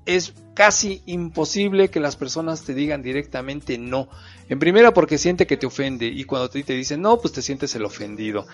es 0.04 0.34
casi 0.56 1.02
imposible 1.04 1.90
que 1.90 2.00
las 2.00 2.16
personas 2.16 2.62
te 2.62 2.72
digan 2.72 3.02
directamente 3.02 3.76
no. 3.76 4.08
En 4.48 4.58
primera 4.58 4.94
porque 4.94 5.18
siente 5.18 5.46
que 5.46 5.58
te 5.58 5.66
ofende 5.66 6.06
y 6.06 6.24
cuando 6.24 6.48
te, 6.48 6.62
te 6.62 6.72
dicen 6.72 7.02
no, 7.02 7.18
pues 7.18 7.34
te 7.34 7.42
sientes 7.42 7.74
el 7.74 7.84
ofendido. 7.84 8.46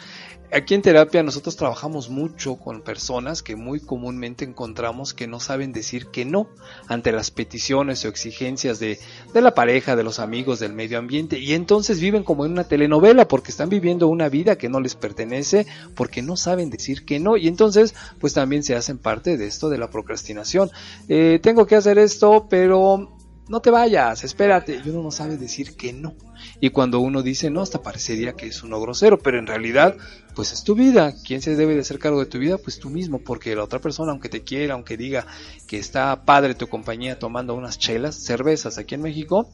Aquí 0.52 0.74
en 0.74 0.82
terapia 0.82 1.22
nosotros 1.22 1.56
trabajamos 1.56 2.10
mucho 2.10 2.56
con 2.56 2.82
personas 2.82 3.42
que 3.42 3.56
muy 3.56 3.78
comúnmente 3.78 4.44
encontramos 4.44 5.14
que 5.14 5.26
no 5.26 5.38
saben 5.38 5.72
decir 5.72 6.08
que 6.08 6.24
no 6.24 6.48
ante 6.88 7.12
las 7.12 7.30
peticiones 7.30 8.04
o 8.04 8.08
exigencias 8.08 8.80
de, 8.80 8.98
de 9.32 9.40
la 9.40 9.54
pareja, 9.54 9.94
de 9.94 10.02
los 10.02 10.18
amigos, 10.18 10.58
del 10.58 10.72
medio 10.72 10.98
ambiente 10.98 11.38
y 11.38 11.54
entonces 11.54 12.00
viven 12.00 12.24
como 12.24 12.44
en 12.44 12.52
una 12.52 12.64
telenovela 12.64 13.28
porque 13.28 13.52
están 13.52 13.68
viviendo 13.68 14.08
una 14.08 14.28
vida 14.28 14.56
que 14.56 14.68
no 14.68 14.80
les 14.80 14.96
pertenece 14.96 15.66
porque 15.94 16.20
no 16.20 16.36
saben 16.36 16.68
decir 16.68 17.04
que 17.04 17.20
no 17.20 17.36
y 17.36 17.46
entonces 17.46 17.94
pues 18.18 18.34
también 18.34 18.64
se 18.64 18.74
hacen 18.74 18.98
parte 18.98 19.36
de 19.36 19.46
esto 19.46 19.70
de 19.70 19.78
la 19.78 19.88
procrastinación. 19.88 20.70
Eh, 21.08 21.38
tengo 21.40 21.66
que 21.66 21.76
hacer 21.76 21.91
esto, 21.98 22.46
pero 22.48 23.16
no 23.48 23.60
te 23.60 23.70
vayas, 23.70 24.24
espérate. 24.24 24.80
Y 24.84 24.88
uno 24.88 25.02
no 25.02 25.10
sabe 25.10 25.36
decir 25.36 25.76
que 25.76 25.92
no. 25.92 26.14
Y 26.60 26.70
cuando 26.70 27.00
uno 27.00 27.22
dice 27.22 27.50
no, 27.50 27.60
hasta 27.60 27.82
parecería 27.82 28.32
que 28.32 28.46
es 28.46 28.62
uno 28.62 28.80
grosero, 28.80 29.18
pero 29.18 29.38
en 29.38 29.46
realidad, 29.46 29.96
pues 30.34 30.52
es 30.52 30.64
tu 30.64 30.74
vida. 30.74 31.12
¿Quién 31.24 31.42
se 31.42 31.56
debe 31.56 31.74
de 31.74 31.80
hacer 31.80 31.98
cargo 31.98 32.20
de 32.20 32.26
tu 32.26 32.38
vida? 32.38 32.58
Pues 32.58 32.78
tú 32.78 32.88
mismo, 32.88 33.18
porque 33.18 33.54
la 33.54 33.64
otra 33.64 33.80
persona, 33.80 34.12
aunque 34.12 34.28
te 34.28 34.42
quiera, 34.42 34.74
aunque 34.74 34.96
diga 34.96 35.26
que 35.66 35.78
está 35.78 36.24
padre 36.24 36.54
tu 36.54 36.68
compañía 36.68 37.18
tomando 37.18 37.54
unas 37.54 37.78
chelas, 37.78 38.16
cervezas 38.16 38.78
aquí 38.78 38.94
en 38.94 39.02
México, 39.02 39.50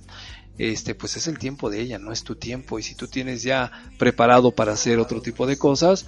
este, 0.59 0.95
pues 0.95 1.16
es 1.16 1.26
el 1.26 1.39
tiempo 1.39 1.70
de 1.70 1.80
ella, 1.80 1.99
no 1.99 2.12
es 2.12 2.24
tu 2.24 2.36
tiempo. 2.36 2.78
Y 2.78 2.82
si 2.82 2.95
tú 2.95 3.09
tienes 3.09 3.43
ya 3.43 3.72
preparado 3.99 4.53
para 4.53 4.72
hacer 4.72 4.99
otro 4.99 5.22
tipo 5.22 5.47
de 5.47 5.57
cosas, 5.57 6.07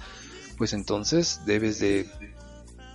pues 0.57 0.73
entonces 0.73 1.41
debes 1.45 1.79
de, 1.79 2.07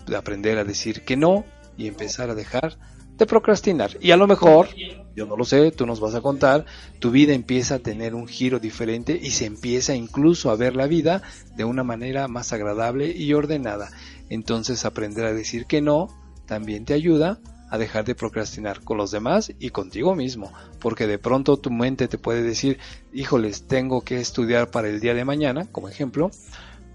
de 0.06 0.16
aprender 0.16 0.58
a 0.58 0.64
decir 0.64 1.02
que 1.02 1.16
no 1.16 1.44
y 1.76 1.86
empezar 1.88 2.30
a 2.30 2.34
dejar 2.34 2.78
de 3.16 3.26
procrastinar. 3.26 3.96
Y 4.00 4.10
a 4.10 4.16
lo 4.16 4.26
mejor, 4.26 4.68
yo 5.14 5.26
no 5.26 5.36
lo 5.36 5.44
sé, 5.44 5.70
tú 5.70 5.86
nos 5.86 6.00
vas 6.00 6.14
a 6.14 6.20
contar, 6.20 6.66
tu 6.98 7.10
vida 7.10 7.32
empieza 7.32 7.76
a 7.76 7.78
tener 7.78 8.14
un 8.14 8.26
giro 8.26 8.58
diferente 8.58 9.18
y 9.20 9.30
se 9.30 9.46
empieza 9.46 9.94
incluso 9.94 10.50
a 10.50 10.56
ver 10.56 10.76
la 10.76 10.86
vida 10.86 11.22
de 11.56 11.64
una 11.64 11.82
manera 11.82 12.28
más 12.28 12.52
agradable 12.52 13.10
y 13.10 13.32
ordenada. 13.32 13.90
Entonces 14.28 14.84
aprender 14.84 15.24
a 15.24 15.32
decir 15.32 15.66
que 15.66 15.80
no 15.80 16.08
también 16.46 16.84
te 16.84 16.94
ayuda 16.94 17.38
a 17.68 17.78
dejar 17.78 18.04
de 18.04 18.14
procrastinar 18.14 18.82
con 18.82 18.96
los 18.96 19.10
demás 19.10 19.52
y 19.58 19.70
contigo 19.70 20.14
mismo, 20.14 20.52
porque 20.78 21.06
de 21.06 21.18
pronto 21.18 21.56
tu 21.56 21.70
mente 21.70 22.06
te 22.06 22.18
puede 22.18 22.42
decir, 22.42 22.78
híjoles, 23.12 23.66
tengo 23.66 24.02
que 24.02 24.20
estudiar 24.20 24.70
para 24.70 24.88
el 24.88 25.00
día 25.00 25.14
de 25.14 25.24
mañana, 25.24 25.66
como 25.72 25.88
ejemplo, 25.88 26.30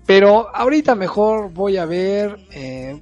pero 0.05 0.53
ahorita 0.55 0.95
mejor 0.95 1.51
voy 1.51 1.77
a 1.77 1.85
ver 1.85 2.39
eh, 2.51 3.01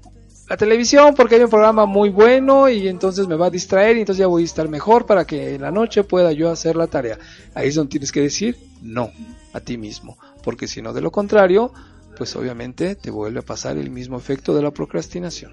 la 0.49 0.57
televisión 0.57 1.13
porque 1.15 1.35
hay 1.35 1.43
un 1.43 1.49
programa 1.49 1.85
muy 1.85 2.09
bueno 2.09 2.67
y 2.69 2.87
entonces 2.87 3.27
me 3.27 3.35
va 3.35 3.45
a 3.45 3.49
distraer 3.51 3.97
y 3.97 3.99
entonces 3.99 4.19
ya 4.19 4.27
voy 4.27 4.41
a 4.41 4.45
estar 4.45 4.67
mejor 4.67 5.05
para 5.05 5.25
que 5.25 5.53
en 5.53 5.61
la 5.61 5.71
noche 5.71 6.03
pueda 6.03 6.31
yo 6.31 6.49
hacer 6.49 6.75
la 6.75 6.87
tarea. 6.87 7.19
Ahí 7.53 7.69
es 7.69 7.75
donde 7.75 7.91
tienes 7.91 8.11
que 8.11 8.21
decir 8.21 8.57
no 8.81 9.11
a 9.53 9.59
ti 9.59 9.77
mismo, 9.77 10.17
porque 10.43 10.67
si 10.67 10.81
no 10.81 10.91
de 10.91 11.01
lo 11.01 11.11
contrario, 11.11 11.71
pues 12.17 12.35
obviamente 12.35 12.95
te 12.95 13.11
vuelve 13.11 13.41
a 13.41 13.43
pasar 13.43 13.77
el 13.77 13.91
mismo 13.91 14.17
efecto 14.17 14.55
de 14.55 14.63
la 14.63 14.71
procrastinación. 14.71 15.51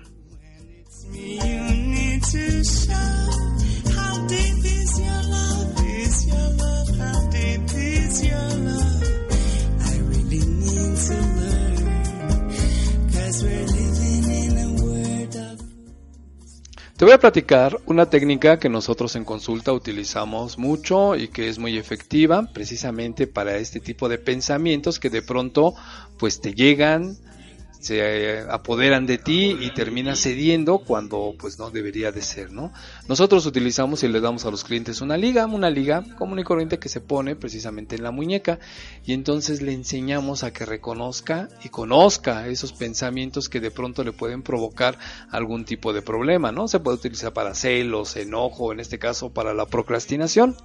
Te 16.97 17.05
voy 17.05 17.13
a 17.13 17.19
platicar 17.19 17.79
una 17.85 18.09
técnica 18.09 18.59
que 18.59 18.71
nosotros 18.71 19.17
en 19.17 19.27
consulta 19.27 19.71
utilizamos 19.71 20.57
mucho 20.57 21.15
y 21.15 21.29
que 21.29 21.51
es 21.51 21.59
muy 21.59 21.77
efectiva 21.77 22.49
precisamente 22.55 23.27
para 23.27 23.59
este 23.59 23.81
tipo 23.81 24.09
de 24.09 24.17
pensamientos 24.17 24.99
que 24.99 25.11
de 25.11 25.21
pronto 25.21 25.75
pues 26.19 26.41
te 26.41 26.55
llegan, 26.55 27.19
se 27.81 27.99
eh, 28.01 28.45
apoderan 28.51 29.07
de 29.07 29.19
ti 29.19 29.57
y 29.61 29.71
terminas 29.71 30.21
cediendo 30.21 30.79
cuando 30.79 31.35
pues 31.39 31.59
no 31.59 31.71
debería 31.71 32.13
de 32.13 32.23
ser, 32.23 32.53
¿no? 32.53 32.73
Nosotros 33.09 33.47
utilizamos 33.47 34.03
y 34.03 34.09
le 34.09 34.21
damos 34.21 34.45
a 34.45 34.51
los 34.51 34.65
clientes 34.65 35.01
una 35.01 35.17
liga, 35.17 35.47
una 35.47 35.71
liga 35.71 36.05
común 36.17 36.39
y 36.39 36.45
corriente 36.45 36.79
que 36.79 36.89
se 36.89 37.01
pone 37.01 37.37
precisamente 37.37 37.97
en 37.97 38.03
la 38.03 38.11
muñeca 38.11 38.59
y 39.05 39.13
entonces 39.13 39.63
le 39.63 39.73
enseñamos 39.73 40.45
a 40.45 40.53
que 40.53 40.67
reconozca 40.67 41.49
y 41.65 41.69
conozca 41.69 42.49
esos 42.49 42.73
pensamientos 42.73 43.49
que 43.49 43.61
de 43.61 43.71
pronto 43.71 44.05
le 44.05 44.13
pueden 44.13 44.43
provocar 44.43 44.99
algún 45.31 45.65
tipo 45.65 45.93
de 45.93 46.03
problema, 46.03 46.53
¿no? 46.53 46.69
Se 46.69 46.81
puede 46.81 46.97
utilizar 46.97 47.33
para 47.33 47.55
celos, 47.55 48.17
enojo, 48.17 48.73
en 48.73 48.81
este 48.81 48.99
caso 48.99 49.31
para 49.31 49.55
la 49.55 49.67
procrastinación. 49.67 50.57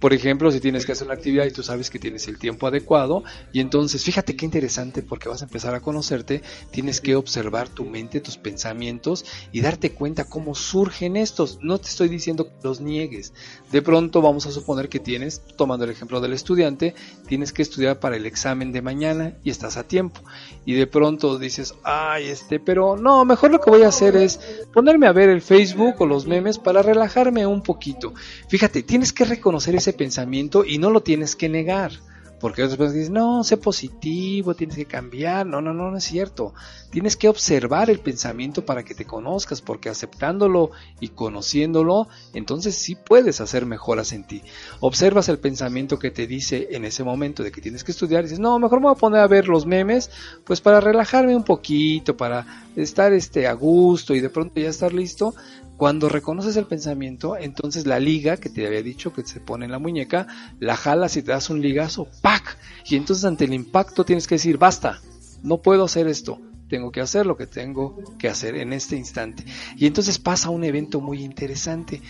Por 0.00 0.12
ejemplo, 0.12 0.50
si 0.50 0.60
tienes 0.60 0.84
que 0.84 0.92
hacer 0.92 1.06
una 1.06 1.14
actividad 1.14 1.46
y 1.46 1.50
tú 1.50 1.62
sabes 1.62 1.90
que 1.90 1.98
tienes 1.98 2.28
el 2.28 2.38
tiempo 2.38 2.66
adecuado, 2.66 3.24
y 3.52 3.60
entonces 3.60 4.04
fíjate 4.04 4.36
qué 4.36 4.44
interesante 4.44 5.02
porque 5.02 5.28
vas 5.28 5.42
a 5.42 5.46
empezar 5.46 5.74
a 5.74 5.80
conocerte, 5.80 6.42
tienes 6.70 7.00
que 7.00 7.16
observar 7.16 7.68
tu 7.68 7.84
mente, 7.84 8.20
tus 8.20 8.36
pensamientos 8.36 9.24
y 9.52 9.62
darte 9.62 9.92
cuenta 9.92 10.28
cómo 10.28 10.54
surgen 10.54 11.16
estos. 11.16 11.58
No 11.62 11.78
te 11.78 11.88
estoy 11.88 12.08
diciendo 12.08 12.46
que 12.46 12.52
los 12.62 12.80
niegues. 12.80 13.32
De 13.72 13.82
pronto 13.82 14.20
vamos 14.20 14.46
a 14.46 14.52
suponer 14.52 14.88
que 14.88 15.00
tienes, 15.00 15.42
tomando 15.56 15.84
el 15.84 15.90
ejemplo 15.90 16.20
del 16.20 16.32
estudiante, 16.32 16.94
tienes 17.26 17.52
que 17.52 17.62
estudiar 17.62 17.98
para 17.98 18.16
el 18.16 18.26
examen 18.26 18.72
de 18.72 18.82
mañana 18.82 19.36
y 19.42 19.50
estás 19.50 19.76
a 19.76 19.88
tiempo. 19.88 20.20
Y 20.64 20.74
de 20.74 20.86
pronto 20.86 21.38
dices, 21.38 21.74
ay, 21.84 22.26
este, 22.26 22.60
pero 22.60 22.96
no, 22.96 23.24
mejor 23.24 23.50
lo 23.50 23.60
que 23.60 23.70
voy 23.70 23.82
a 23.82 23.88
hacer 23.88 24.16
es 24.16 24.40
ponerme 24.72 25.06
a 25.06 25.12
ver 25.12 25.30
el 25.30 25.42
Facebook 25.42 25.94
o 25.98 26.06
los 26.06 26.26
memes 26.26 26.58
para 26.58 26.82
relajarme 26.82 27.46
un 27.46 27.62
poquito. 27.62 28.14
Fíjate, 28.48 28.82
tienes 28.82 29.12
que 29.12 29.24
reconocer 29.24 29.74
ese 29.74 29.92
pensamiento 29.96 30.64
y 30.64 30.78
no 30.78 30.90
lo 30.90 31.02
tienes 31.02 31.36
que 31.36 31.48
negar. 31.48 31.92
Porque 32.38 32.62
otras 32.62 32.76
personas 32.76 32.98
dicen, 32.98 33.14
no, 33.14 33.42
sé 33.44 33.56
positivo, 33.56 34.54
tienes 34.54 34.76
que 34.76 34.84
cambiar. 34.84 35.46
No, 35.46 35.62
no, 35.62 35.72
no, 35.72 35.90
no 35.90 35.96
es 35.96 36.04
cierto. 36.04 36.52
Tienes 36.90 37.16
que 37.16 37.28
observar 37.28 37.88
el 37.88 37.98
pensamiento 37.98 38.64
para 38.64 38.84
que 38.84 38.94
te 38.94 39.06
conozcas, 39.06 39.62
porque 39.62 39.88
aceptándolo 39.88 40.70
y 41.00 41.08
conociéndolo, 41.08 42.08
entonces 42.34 42.76
sí 42.76 42.94
puedes 42.94 43.40
hacer 43.40 43.64
mejoras 43.64 44.12
en 44.12 44.24
ti. 44.24 44.42
Observas 44.80 45.30
el 45.30 45.38
pensamiento 45.38 45.98
que 45.98 46.10
te 46.10 46.26
dice 46.26 46.68
en 46.72 46.84
ese 46.84 47.04
momento 47.04 47.42
de 47.42 47.52
que 47.52 47.62
tienes 47.62 47.84
que 47.84 47.92
estudiar 47.92 48.20
y 48.20 48.24
dices, 48.24 48.38
no, 48.38 48.58
mejor 48.58 48.80
me 48.80 48.86
voy 48.86 48.96
a 48.96 49.00
poner 49.00 49.20
a 49.20 49.26
ver 49.26 49.48
los 49.48 49.64
memes, 49.64 50.10
pues 50.44 50.60
para 50.60 50.80
relajarme 50.80 51.34
un 51.34 51.44
poquito, 51.44 52.18
para 52.18 52.64
estar 52.76 53.14
este, 53.14 53.46
a 53.46 53.54
gusto 53.54 54.14
y 54.14 54.20
de 54.20 54.28
pronto 54.28 54.60
ya 54.60 54.68
estar 54.68 54.92
listo 54.92 55.34
Cuando 55.76 56.08
reconoces 56.08 56.56
el 56.56 56.66
pensamiento, 56.66 57.36
entonces 57.36 57.86
la 57.86 58.00
liga 58.00 58.38
que 58.38 58.48
te 58.48 58.66
había 58.66 58.82
dicho 58.82 59.12
que 59.12 59.26
se 59.26 59.40
pone 59.40 59.66
en 59.66 59.72
la 59.72 59.78
muñeca, 59.78 60.26
la 60.58 60.74
jalas 60.74 61.16
y 61.16 61.22
te 61.22 61.32
das 61.32 61.50
un 61.50 61.60
ligazo, 61.60 62.08
¡pac! 62.22 62.56
Y 62.86 62.96
entonces 62.96 63.24
ante 63.26 63.44
el 63.44 63.52
impacto 63.52 64.04
tienes 64.04 64.26
que 64.26 64.36
decir, 64.36 64.56
basta, 64.56 65.00
no 65.42 65.60
puedo 65.60 65.84
hacer 65.84 66.08
esto, 66.08 66.40
tengo 66.68 66.90
que 66.90 67.02
hacer 67.02 67.26
lo 67.26 67.36
que 67.36 67.46
tengo 67.46 67.96
que 68.18 68.28
hacer 68.28 68.56
en 68.56 68.72
este 68.72 68.96
instante. 68.96 69.44
Y 69.76 69.86
entonces 69.86 70.18
pasa 70.18 70.48
un 70.48 70.64
evento 70.64 71.00
muy 71.00 71.22
interesante. 71.22 72.00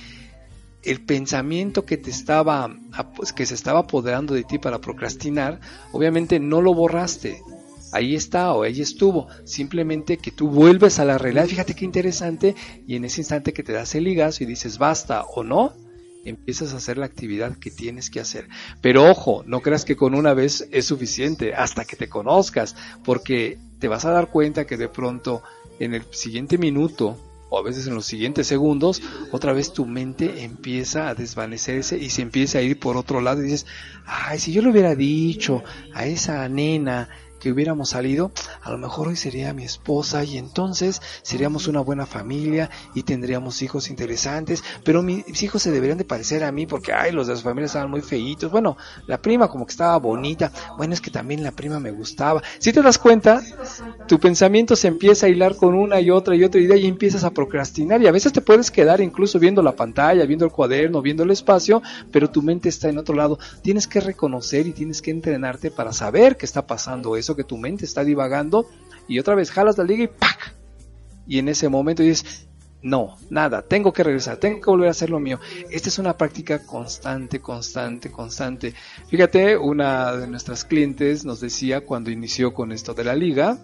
El 0.83 1.05
pensamiento 1.05 1.85
que 1.85 1.97
te 1.97 2.11
estaba 2.11 2.71
pues, 3.17 3.33
que 3.33 3.47
se 3.47 3.55
estaba 3.55 3.81
apoderando 3.81 4.35
de 4.35 4.45
ti 4.45 4.59
para 4.59 4.81
procrastinar, 4.81 5.61
obviamente 5.91 6.39
no 6.39 6.63
lo 6.63 6.73
borraste. 6.73 7.43
Ahí 7.93 8.15
está 8.15 8.53
o 8.53 8.63
ahí 8.63 8.81
estuvo. 8.81 9.29
Simplemente 9.45 10.19
que 10.19 10.31
tú 10.31 10.49
vuelves 10.49 10.99
a 10.99 11.05
la 11.05 11.19
realidad. 11.19 11.47
Fíjate 11.47 11.75
qué 11.75 11.85
interesante. 11.85 12.55
Y 12.87 12.97
en 12.97 13.05
ese 13.05 13.21
instante 13.21 13.53
que 13.53 13.63
te 13.63 13.73
das 13.73 13.95
el 13.95 14.05
ligazo 14.05 14.45
y 14.45 14.47
dices 14.47 14.79
basta 14.79 15.23
o 15.23 15.43
no, 15.45 15.75
empiezas 16.25 16.73
a 16.73 16.77
hacer 16.77 16.99
la 16.99 17.07
actividad 17.07 17.57
que 17.57 17.71
tienes 17.71 18.11
que 18.11 18.21
hacer. 18.21 18.49
Pero 18.81 19.11
ojo, 19.11 19.45
no 19.47 19.61
creas 19.61 19.85
que 19.85 19.97
con 19.97 20.15
una 20.15 20.35
vez 20.35 20.69
es 20.73 20.85
suficiente 20.87 21.55
hasta 21.55 21.85
que 21.85 21.97
te 21.97 22.09
conozcas, 22.09 22.75
porque 23.05 23.59
te 23.79 23.89
vas 23.89 24.05
a 24.05 24.11
dar 24.11 24.29
cuenta 24.29 24.67
que 24.67 24.77
de 24.77 24.89
pronto 24.89 25.43
en 25.79 25.95
el 25.95 26.03
siguiente 26.11 26.59
minuto 26.59 27.19
o 27.49 27.59
a 27.59 27.63
veces 27.63 27.87
en 27.87 27.95
los 27.95 28.07
siguientes 28.07 28.49
segundos, 28.49 29.01
otra 29.31 29.53
vez 29.53 29.73
tu 29.73 29.87
mente 29.87 30.43
empieza 30.43 31.09
a 31.09 31.15
desvanecerse 31.15 31.97
y 31.97 32.11
se 32.11 32.23
empieza 32.23 32.59
a 32.59 32.63
ir 32.63 32.81
por 32.81 32.97
otro 32.97 33.21
lado 33.21 33.41
y 33.41 33.45
dices, 33.45 33.67
ay, 34.05 34.41
si 34.41 34.53
yo 34.53 34.63
le 34.63 34.71
hubiera 34.71 34.97
dicho 34.97 35.63
a 35.95 36.07
esa 36.07 36.49
nena 36.49 37.09
que 37.47 37.53
hubiéramos 37.53 37.91
salido, 37.91 38.33
a 38.61 38.73
lo 38.73 38.79
mejor 38.79 39.07
hoy 39.07 39.15
sería 39.15 39.53
mi 39.53 39.63
esposa 39.63 40.25
y 40.25 40.37
entonces 40.37 41.01
seríamos 41.23 41.69
una 41.69 41.81
buena 41.81 42.05
familia 42.05 42.71
y 42.93 43.05
tendríamos 43.05 43.63
hijos 43.63 43.89
interesantes, 43.89 44.65
pero 44.83 45.01
mis 45.01 45.45
hijos 45.45 45.63
se 45.63 45.71
deberían 45.71 45.97
de 45.97 46.05
parecer 46.05 46.43
a 46.43 46.51
mí 46.51 46.67
porque, 46.67 46.93
ay, 46.93 47.13
los 47.13 47.29
de 47.29 47.35
las 47.35 47.45
familias 47.45 47.71
estaban 47.71 47.89
muy 47.89 48.01
feitos. 48.01 48.51
Bueno, 48.51 48.77
la 49.07 49.19
prima 49.19 49.47
como 49.47 49.65
que 49.65 49.71
estaba 49.71 49.97
bonita, 49.99 50.51
bueno, 50.77 50.93
es 50.93 51.01
que 51.01 51.13
también 51.13 51.45
la 51.45 51.53
prima 51.53 51.79
me 51.79 51.93
gustaba. 51.93 52.43
Si 52.59 52.73
te 52.73 52.83
das 52.83 52.99
cuenta, 52.99 53.41
tu 54.09 54.19
pensamiento 54.19 54.75
se 54.75 54.89
empieza 54.89 55.27
a 55.27 55.29
hilar 55.29 55.55
con 55.55 55.77
una 55.77 56.01
y 56.01 56.11
otra 56.11 56.35
y 56.35 56.43
otra 56.43 56.61
idea 56.61 56.77
y 56.77 56.87
empiezas 56.87 57.23
a 57.23 57.31
procrastinar 57.31 58.03
y 58.03 58.09
a 58.09 58.13
veces 58.13 58.33
te 58.33 58.41
puedes 58.41 58.73
quedar 58.73 59.01
incluso 59.01 59.39
viendo 59.39 59.63
la 59.63 59.77
pantalla, 59.77 60.27
viendo 60.27 60.45
el 60.45 60.51
cuaderno, 60.51 61.01
viendo 61.01 61.23
el 61.23 61.31
espacio, 61.31 61.81
pero 62.11 62.29
tu 62.29 62.43
mente 62.43 62.69
está 62.69 62.89
en 62.89 62.99
otro 62.99 63.15
lado. 63.15 63.39
Tienes 63.63 63.87
que 63.87 64.01
reconocer 64.01 64.67
y 64.67 64.73
tienes 64.73 65.01
que 65.01 65.13
entrenarte 65.13 65.71
para 65.71 65.93
saber 65.93 66.37
qué 66.37 66.45
está 66.45 66.67
pasando 66.67 67.17
eso 67.17 67.36
que 67.37 67.45
tu 67.45 67.57
mente 67.59 67.85
está 67.85 68.05
divagando 68.05 68.67
y 69.09 69.19
otra 69.19 69.35
vez 69.35 69.51
jalas 69.51 69.79
la 69.79 69.85
liga 69.85 70.05
y 70.05 70.09
¡pac! 70.09 70.55
Y 71.27 71.39
en 71.39 71.49
ese 71.49 71.69
momento 71.69 72.03
dices, 72.03 72.47
no, 72.83 73.17
nada, 73.31 73.63
tengo 73.63 73.93
que 73.93 74.05
regresar, 74.05 74.37
tengo 74.37 74.61
que 74.61 74.71
volver 74.71 74.89
a 74.89 74.93
hacer 74.93 75.11
lo 75.11 75.19
mío. 75.19 75.41
Esta 75.71 75.89
es 75.89 75.99
una 75.99 76.17
práctica 76.17 76.65
constante, 76.65 77.41
constante, 77.41 78.11
constante. 78.11 78.75
Fíjate, 79.09 79.57
una 79.57 80.17
de 80.17 80.29
nuestras 80.29 80.65
clientes 80.65 81.25
nos 81.25 81.41
decía 81.41 81.81
cuando 81.81 82.11
inició 82.11 82.55
con 82.55 82.73
esto 82.73 82.95
de 82.95 83.05
la 83.05 83.15
liga, 83.15 83.59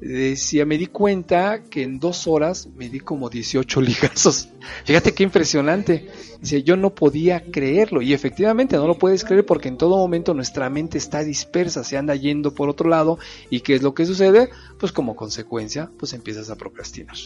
decía, 0.00 0.66
me 0.66 0.78
di 0.78 0.86
cuenta 0.86 1.62
que 1.64 1.82
en 1.82 1.98
dos 1.98 2.26
horas 2.26 2.68
me 2.76 2.88
di 2.88 3.00
como 3.00 3.30
18 3.30 3.80
ligazos. 3.82 4.48
Fíjate 4.84 5.14
qué 5.14 5.22
impresionante. 5.22 6.08
Dice, 6.40 6.62
yo 6.62 6.76
no 6.76 6.94
podía 6.94 7.44
creerlo. 7.50 8.02
Y 8.02 8.12
efectivamente 8.12 8.76
no 8.76 8.86
lo 8.86 8.98
puedes 8.98 9.24
creer 9.24 9.46
porque 9.46 9.68
en 9.68 9.78
todo 9.78 9.96
momento 9.96 10.34
nuestra 10.34 10.68
mente 10.70 10.98
está 10.98 11.24
dispersa, 11.24 11.84
se 11.84 11.96
anda 11.96 12.14
yendo 12.14 12.54
por 12.54 12.68
otro 12.68 12.88
lado. 12.88 13.18
¿Y 13.50 13.60
qué 13.60 13.74
es 13.74 13.82
lo 13.82 13.94
que 13.94 14.06
sucede? 14.06 14.50
Pues 14.78 14.92
como 14.92 15.16
consecuencia, 15.16 15.90
pues 15.98 16.12
empiezas 16.12 16.50
a 16.50 16.56
procrastinar. 16.56 17.16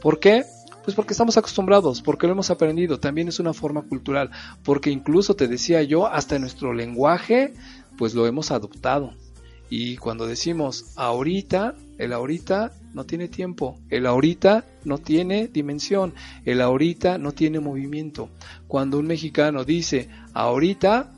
¿Por 0.00 0.20
qué? 0.20 0.44
Pues 0.84 0.96
porque 0.96 1.12
estamos 1.12 1.36
acostumbrados, 1.36 2.02
porque 2.02 2.26
lo 2.26 2.32
hemos 2.32 2.50
aprendido. 2.50 2.98
También 2.98 3.28
es 3.28 3.40
una 3.40 3.52
forma 3.52 3.82
cultural. 3.82 4.30
Porque 4.64 4.90
incluso 4.90 5.34
te 5.34 5.48
decía 5.48 5.82
yo, 5.82 6.06
hasta 6.06 6.38
nuestro 6.38 6.72
lenguaje, 6.72 7.54
pues 7.98 8.14
lo 8.14 8.26
hemos 8.26 8.50
adoptado. 8.50 9.14
Y 9.74 9.96
cuando 9.96 10.26
decimos 10.26 10.92
ahorita, 10.96 11.74
el 12.02 12.12
ahorita 12.12 12.72
no 12.94 13.06
tiene 13.06 13.28
tiempo, 13.28 13.78
el 13.88 14.06
ahorita 14.06 14.64
no 14.84 14.98
tiene 14.98 15.46
dimensión, 15.46 16.14
el 16.44 16.60
ahorita 16.60 17.16
no 17.16 17.30
tiene 17.30 17.60
movimiento. 17.60 18.28
Cuando 18.66 18.98
un 18.98 19.06
mexicano 19.06 19.64
dice 19.64 20.08
ahorita, 20.34 21.12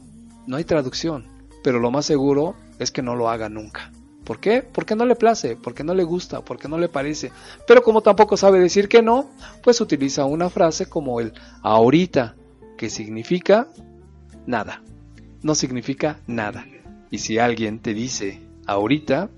no 0.46 0.56
hay 0.56 0.64
traducción, 0.64 1.24
pero 1.62 1.80
lo 1.80 1.90
más 1.90 2.04
seguro 2.04 2.54
es 2.78 2.90
que 2.90 3.00
no 3.00 3.16
lo 3.16 3.30
haga 3.30 3.48
nunca. 3.48 3.90
¿Por 4.24 4.40
qué? 4.40 4.60
Porque 4.60 4.94
no 4.94 5.06
le 5.06 5.16
place, 5.16 5.56
porque 5.56 5.84
no 5.84 5.94
le 5.94 6.04
gusta, 6.04 6.44
porque 6.44 6.68
no 6.68 6.76
le 6.76 6.90
parece. 6.90 7.32
Pero 7.66 7.82
como 7.82 8.02
tampoco 8.02 8.36
sabe 8.36 8.60
decir 8.60 8.86
que 8.86 9.00
no, 9.00 9.30
pues 9.62 9.80
utiliza 9.80 10.26
una 10.26 10.50
frase 10.50 10.84
como 10.84 11.18
el 11.18 11.32
ahorita, 11.62 12.36
que 12.76 12.90
significa 12.90 13.68
nada. 14.46 14.82
No 15.42 15.54
significa 15.54 16.20
nada. 16.26 16.66
Y 17.10 17.18
si 17.18 17.38
alguien 17.38 17.78
te 17.78 17.94
dice 17.94 18.40
ahorita, 18.66 19.30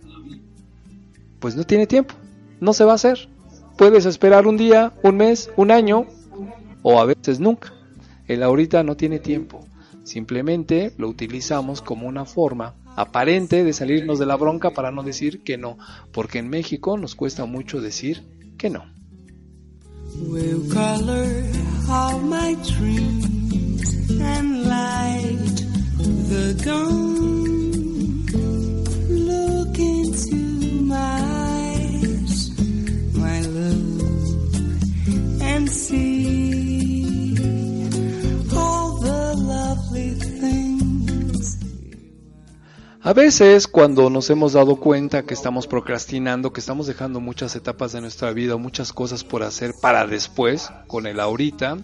pues 1.38 1.56
no 1.56 1.64
tiene 1.64 1.86
tiempo, 1.86 2.14
no 2.60 2.72
se 2.72 2.84
va 2.84 2.92
a 2.92 2.96
hacer. 2.96 3.28
Puedes 3.76 4.06
esperar 4.06 4.46
un 4.46 4.56
día, 4.56 4.92
un 5.02 5.16
mes, 5.16 5.50
un 5.56 5.70
año 5.70 6.06
o 6.82 7.00
a 7.00 7.04
veces 7.04 7.40
nunca. 7.40 7.72
El 8.26 8.42
ahorita 8.42 8.82
no 8.82 8.96
tiene 8.96 9.18
tiempo. 9.18 9.64
Simplemente 10.02 10.92
lo 10.96 11.08
utilizamos 11.08 11.82
como 11.82 12.06
una 12.06 12.24
forma 12.24 12.74
aparente 12.96 13.64
de 13.64 13.72
salirnos 13.72 14.18
de 14.18 14.26
la 14.26 14.36
bronca 14.36 14.70
para 14.70 14.90
no 14.90 15.02
decir 15.02 15.42
que 15.42 15.58
no, 15.58 15.78
porque 16.12 16.38
en 16.38 16.48
México 16.48 16.96
nos 16.96 17.14
cuesta 17.14 17.44
mucho 17.44 17.80
decir 17.80 18.22
que 18.56 18.70
no. 18.70 18.84
A 43.06 43.12
veces 43.12 43.68
cuando 43.68 44.10
nos 44.10 44.30
hemos 44.30 44.54
dado 44.54 44.76
cuenta 44.76 45.22
que 45.22 45.32
estamos 45.32 45.68
procrastinando, 45.68 46.52
que 46.52 46.58
estamos 46.58 46.88
dejando 46.88 47.20
muchas 47.20 47.54
etapas 47.54 47.92
de 47.92 48.00
nuestra 48.00 48.32
vida, 48.32 48.56
muchas 48.56 48.92
cosas 48.92 49.22
por 49.22 49.44
hacer 49.44 49.74
para 49.80 50.08
después, 50.08 50.70
con 50.88 51.06
el 51.06 51.20
ahorita, 51.20 51.78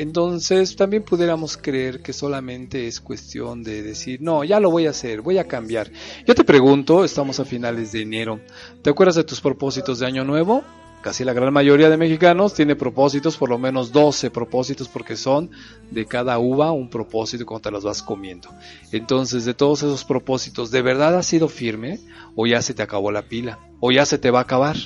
entonces 0.00 0.76
también 0.76 1.02
pudiéramos 1.02 1.56
creer 1.56 2.02
que 2.02 2.12
solamente 2.12 2.86
es 2.86 3.00
cuestión 3.00 3.64
de 3.64 3.82
decir, 3.82 4.22
no, 4.22 4.44
ya 4.44 4.60
lo 4.60 4.70
voy 4.70 4.86
a 4.86 4.90
hacer, 4.90 5.22
voy 5.22 5.38
a 5.38 5.48
cambiar. 5.48 5.90
Yo 6.24 6.36
te 6.36 6.44
pregunto, 6.44 7.04
estamos 7.04 7.40
a 7.40 7.44
finales 7.44 7.90
de 7.90 8.02
enero, 8.02 8.40
¿te 8.80 8.90
acuerdas 8.90 9.16
de 9.16 9.24
tus 9.24 9.40
propósitos 9.40 9.98
de 9.98 10.06
año 10.06 10.24
nuevo? 10.24 10.62
Casi 11.02 11.24
la 11.24 11.32
gran 11.32 11.52
mayoría 11.52 11.90
de 11.90 11.96
mexicanos 11.96 12.54
tiene 12.54 12.76
propósitos, 12.76 13.36
por 13.36 13.48
lo 13.48 13.58
menos 13.58 13.90
12 13.90 14.30
propósitos, 14.30 14.88
porque 14.88 15.16
son 15.16 15.50
de 15.90 16.06
cada 16.06 16.38
uva 16.38 16.70
un 16.70 16.90
propósito 16.90 17.44
cuando 17.44 17.62
te 17.62 17.70
los 17.72 17.84
vas 17.84 18.02
comiendo. 18.02 18.48
Entonces, 18.92 19.44
de 19.44 19.54
todos 19.54 19.82
esos 19.82 20.04
propósitos, 20.04 20.70
¿de 20.70 20.82
verdad 20.82 21.16
has 21.16 21.26
sido 21.26 21.48
firme? 21.48 21.98
¿O 22.36 22.46
ya 22.46 22.62
se 22.62 22.74
te 22.74 22.82
acabó 22.82 23.10
la 23.10 23.22
pila? 23.22 23.58
¿O 23.80 23.92
ya 23.92 24.06
se 24.06 24.18
te 24.18 24.30
va 24.30 24.40
a 24.40 24.42
acabar? 24.42 24.76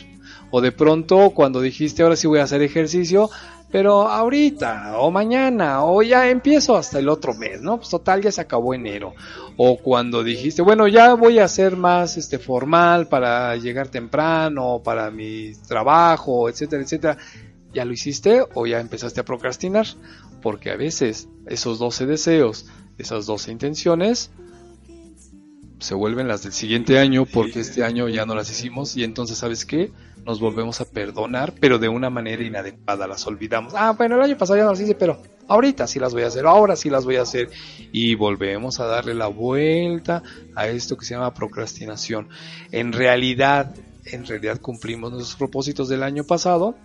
O 0.50 0.60
de 0.60 0.70
pronto, 0.70 1.30
cuando 1.30 1.62
dijiste 1.62 2.02
ahora 2.02 2.14
sí 2.14 2.26
voy 2.26 2.40
a 2.40 2.44
hacer 2.44 2.60
ejercicio, 2.60 3.30
pero 3.72 4.06
ahorita, 4.06 4.98
o 4.98 5.10
mañana, 5.10 5.82
o 5.82 6.02
ya 6.02 6.28
empiezo 6.28 6.76
hasta 6.76 6.98
el 6.98 7.08
otro 7.08 7.32
mes, 7.32 7.62
¿no? 7.62 7.78
Pues 7.78 7.88
total, 7.88 8.20
ya 8.20 8.30
se 8.30 8.42
acabó 8.42 8.74
enero. 8.74 9.14
O 9.56 9.78
cuando 9.78 10.22
dijiste, 10.22 10.60
bueno, 10.60 10.86
ya 10.88 11.14
voy 11.14 11.38
a 11.38 11.48
ser 11.48 11.74
más 11.74 12.18
este 12.18 12.38
formal 12.38 13.08
para 13.08 13.56
llegar 13.56 13.88
temprano, 13.88 14.82
para 14.84 15.10
mi 15.10 15.54
trabajo, 15.66 16.50
etcétera, 16.50 16.82
etcétera. 16.82 17.16
¿Ya 17.72 17.86
lo 17.86 17.94
hiciste 17.94 18.44
o 18.52 18.66
ya 18.66 18.78
empezaste 18.78 19.22
a 19.22 19.24
procrastinar? 19.24 19.86
Porque 20.42 20.70
a 20.70 20.76
veces 20.76 21.30
esos 21.46 21.78
12 21.78 22.04
deseos, 22.04 22.66
esas 22.98 23.24
12 23.24 23.52
intenciones, 23.52 24.30
se 25.78 25.94
vuelven 25.94 26.28
las 26.28 26.42
del 26.42 26.52
siguiente 26.52 26.98
año 26.98 27.24
porque 27.24 27.60
este 27.60 27.84
año 27.84 28.10
ya 28.10 28.26
no 28.26 28.34
las 28.34 28.50
hicimos 28.50 28.98
y 28.98 29.02
entonces, 29.02 29.38
¿sabes 29.38 29.64
qué? 29.64 29.90
Nos 30.24 30.40
volvemos 30.40 30.80
a 30.80 30.84
perdonar, 30.84 31.54
pero 31.58 31.78
de 31.78 31.88
una 31.88 32.10
manera 32.10 32.42
inadecuada, 32.42 33.06
las 33.06 33.26
olvidamos. 33.26 33.74
Ah, 33.76 33.92
bueno, 33.92 34.16
el 34.16 34.22
año 34.22 34.38
pasado 34.38 34.56
ya 34.56 34.64
no 34.64 34.70
las 34.70 34.80
hice, 34.80 34.94
pero 34.94 35.20
ahorita 35.48 35.86
sí 35.86 35.98
las 35.98 36.12
voy 36.12 36.22
a 36.22 36.28
hacer, 36.28 36.46
ahora 36.46 36.76
sí 36.76 36.90
las 36.90 37.04
voy 37.04 37.16
a 37.16 37.22
hacer. 37.22 37.50
Y 37.92 38.14
volvemos 38.14 38.80
a 38.80 38.86
darle 38.86 39.14
la 39.14 39.26
vuelta 39.26 40.22
a 40.54 40.68
esto 40.68 40.96
que 40.96 41.04
se 41.04 41.14
llama 41.14 41.34
procrastinación. 41.34 42.28
En 42.70 42.92
realidad, 42.92 43.74
en 44.04 44.26
realidad 44.26 44.60
cumplimos 44.60 45.12
nuestros 45.12 45.36
propósitos 45.36 45.88
del 45.88 46.02
año 46.02 46.24
pasado, 46.24 46.76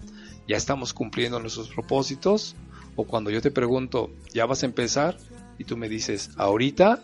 ya 0.48 0.58
estamos 0.58 0.94
cumpliendo 0.94 1.40
nuestros 1.40 1.70
propósitos, 1.70 2.56
o 2.96 3.04
cuando 3.04 3.30
yo 3.30 3.42
te 3.42 3.52
pregunto, 3.52 4.10
¿ya 4.34 4.46
vas 4.46 4.64
a 4.64 4.66
empezar? 4.66 5.18
Y 5.60 5.64
tú 5.66 5.78
me 5.78 5.90
dices, 5.90 6.32
ahorita, 6.38 7.04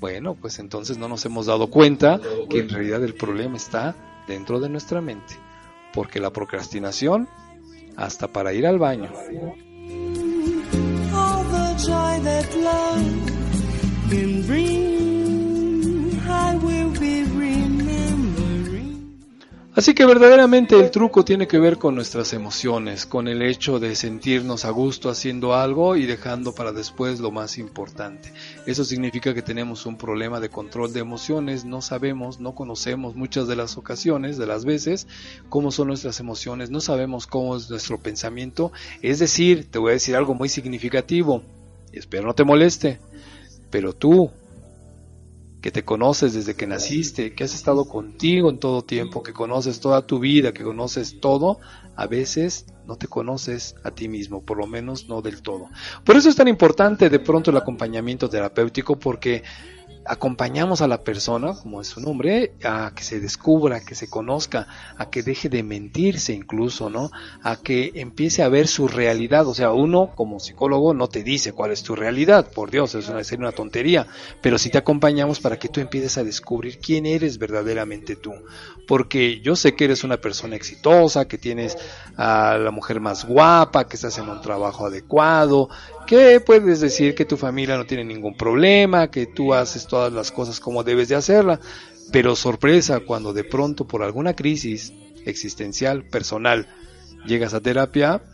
bueno, 0.00 0.34
pues 0.34 0.58
entonces 0.58 0.98
no 0.98 1.08
nos 1.08 1.24
hemos 1.26 1.46
dado 1.46 1.68
cuenta 1.68 2.20
que 2.48 2.60
en 2.60 2.68
realidad 2.68 3.04
el 3.04 3.14
problema 3.14 3.56
está 3.56 3.94
dentro 4.26 4.60
de 4.60 4.68
nuestra 4.68 5.00
mente 5.00 5.49
porque 5.92 6.20
la 6.20 6.30
procrastinación 6.30 7.28
hasta 7.96 8.28
para 8.28 8.52
ir 8.52 8.66
al 8.66 8.78
baño. 8.78 9.10
Así 19.72 19.94
que 19.94 20.04
verdaderamente 20.04 20.78
el 20.78 20.90
truco 20.90 21.24
tiene 21.24 21.46
que 21.46 21.60
ver 21.60 21.78
con 21.78 21.94
nuestras 21.94 22.32
emociones, 22.32 23.06
con 23.06 23.28
el 23.28 23.40
hecho 23.40 23.78
de 23.78 23.94
sentirnos 23.94 24.64
a 24.64 24.70
gusto 24.70 25.08
haciendo 25.08 25.54
algo 25.54 25.94
y 25.94 26.06
dejando 26.06 26.52
para 26.52 26.72
después 26.72 27.20
lo 27.20 27.30
más 27.30 27.56
importante. 27.56 28.32
Eso 28.66 28.84
significa 28.84 29.32
que 29.32 29.42
tenemos 29.42 29.86
un 29.86 29.96
problema 29.96 30.40
de 30.40 30.48
control 30.48 30.92
de 30.92 30.98
emociones, 30.98 31.64
no 31.64 31.82
sabemos, 31.82 32.40
no 32.40 32.56
conocemos 32.56 33.14
muchas 33.14 33.46
de 33.46 33.54
las 33.54 33.78
ocasiones, 33.78 34.38
de 34.38 34.46
las 34.48 34.64
veces, 34.64 35.06
cómo 35.48 35.70
son 35.70 35.86
nuestras 35.86 36.18
emociones, 36.18 36.70
no 36.70 36.80
sabemos 36.80 37.28
cómo 37.28 37.56
es 37.56 37.70
nuestro 37.70 37.98
pensamiento. 37.98 38.72
Es 39.02 39.20
decir, 39.20 39.70
te 39.70 39.78
voy 39.78 39.90
a 39.90 39.94
decir 39.94 40.16
algo 40.16 40.34
muy 40.34 40.48
significativo, 40.48 41.44
espero 41.92 42.26
no 42.26 42.34
te 42.34 42.42
moleste, 42.42 42.98
pero 43.70 43.92
tú, 43.92 44.32
que 45.60 45.70
te 45.70 45.84
conoces 45.84 46.32
desde 46.32 46.54
que 46.54 46.66
naciste, 46.66 47.34
que 47.34 47.44
has 47.44 47.54
estado 47.54 47.84
contigo 47.86 48.48
en 48.50 48.58
todo 48.58 48.82
tiempo, 48.82 49.22
que 49.22 49.32
conoces 49.32 49.80
toda 49.80 50.06
tu 50.06 50.18
vida, 50.18 50.52
que 50.52 50.64
conoces 50.64 51.20
todo, 51.20 51.58
a 51.96 52.06
veces 52.06 52.66
no 52.86 52.96
te 52.96 53.08
conoces 53.08 53.74
a 53.84 53.90
ti 53.90 54.08
mismo, 54.08 54.42
por 54.42 54.56
lo 54.56 54.66
menos 54.66 55.08
no 55.08 55.20
del 55.20 55.42
todo. 55.42 55.68
Por 56.04 56.16
eso 56.16 56.28
es 56.30 56.36
tan 56.36 56.48
importante 56.48 57.10
de 57.10 57.18
pronto 57.18 57.50
el 57.50 57.58
acompañamiento 57.58 58.28
terapéutico 58.28 58.98
porque 58.98 59.42
acompañamos 60.04 60.80
a 60.80 60.88
la 60.88 61.02
persona, 61.04 61.54
como 61.54 61.80
es 61.80 61.88
su 61.88 62.00
nombre, 62.00 62.52
a 62.64 62.92
que 62.94 63.02
se 63.02 63.20
descubra, 63.20 63.80
que 63.80 63.94
se 63.94 64.08
conozca, 64.08 64.66
a 64.96 65.10
que 65.10 65.22
deje 65.22 65.48
de 65.48 65.62
mentirse 65.62 66.32
incluso, 66.32 66.90
¿no? 66.90 67.10
A 67.42 67.56
que 67.56 67.92
empiece 67.94 68.42
a 68.42 68.48
ver 68.48 68.66
su 68.66 68.88
realidad. 68.88 69.46
O 69.46 69.54
sea, 69.54 69.72
uno 69.72 70.12
como 70.14 70.40
psicólogo 70.40 70.94
no 70.94 71.08
te 71.08 71.22
dice 71.22 71.52
cuál 71.52 71.72
es 71.72 71.82
tu 71.82 71.94
realidad, 71.94 72.50
por 72.50 72.70
Dios, 72.70 72.94
es 72.94 73.08
una, 73.08 73.22
una 73.38 73.52
tontería, 73.52 74.06
pero 74.40 74.58
sí 74.58 74.70
te 74.70 74.78
acompañamos 74.78 75.40
para 75.40 75.58
que 75.58 75.68
tú 75.68 75.80
empieces 75.80 76.18
a 76.18 76.24
descubrir 76.24 76.78
quién 76.78 77.06
eres 77.06 77.38
verdaderamente 77.38 78.16
tú. 78.16 78.32
Porque 78.86 79.40
yo 79.40 79.54
sé 79.54 79.74
que 79.74 79.84
eres 79.84 80.02
una 80.02 80.16
persona 80.16 80.56
exitosa, 80.56 81.28
que 81.28 81.38
tienes 81.38 81.76
a 82.16 82.56
la 82.58 82.70
mujer 82.70 83.00
más 83.00 83.24
guapa, 83.24 83.86
que 83.86 83.96
estás 83.96 84.18
en 84.18 84.28
un 84.28 84.40
trabajo 84.40 84.86
adecuado, 84.86 85.68
que 86.10 86.40
puedes 86.40 86.80
decir 86.80 87.14
que 87.14 87.24
tu 87.24 87.36
familia 87.36 87.76
no 87.76 87.86
tiene 87.86 88.04
ningún 88.04 88.36
problema, 88.36 89.12
que 89.12 89.26
tú 89.26 89.54
haces 89.54 89.86
todas 89.86 90.12
las 90.12 90.32
cosas 90.32 90.58
como 90.58 90.82
debes 90.82 91.08
de 91.08 91.14
hacerla, 91.14 91.60
pero 92.10 92.34
sorpresa 92.34 92.98
cuando 92.98 93.32
de 93.32 93.44
pronto 93.44 93.86
por 93.86 94.02
alguna 94.02 94.34
crisis 94.34 94.92
existencial, 95.24 96.08
personal, 96.08 96.66
llegas 97.28 97.54
a 97.54 97.60
terapia, 97.60 98.24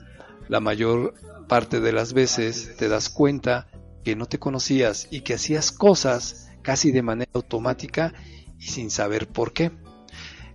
la 0.48 0.60
mayor 0.60 1.12
parte 1.48 1.80
de 1.80 1.92
las 1.92 2.14
veces 2.14 2.74
te 2.78 2.88
das 2.88 3.10
cuenta 3.10 3.68
que 4.02 4.16
no 4.16 4.24
te 4.24 4.38
conocías 4.38 5.06
y 5.10 5.20
que 5.20 5.34
hacías 5.34 5.70
cosas 5.70 6.48
casi 6.62 6.92
de 6.92 7.02
manera 7.02 7.30
automática 7.34 8.14
y 8.58 8.68
sin 8.68 8.90
saber 8.90 9.28
por 9.28 9.52
qué. 9.52 9.70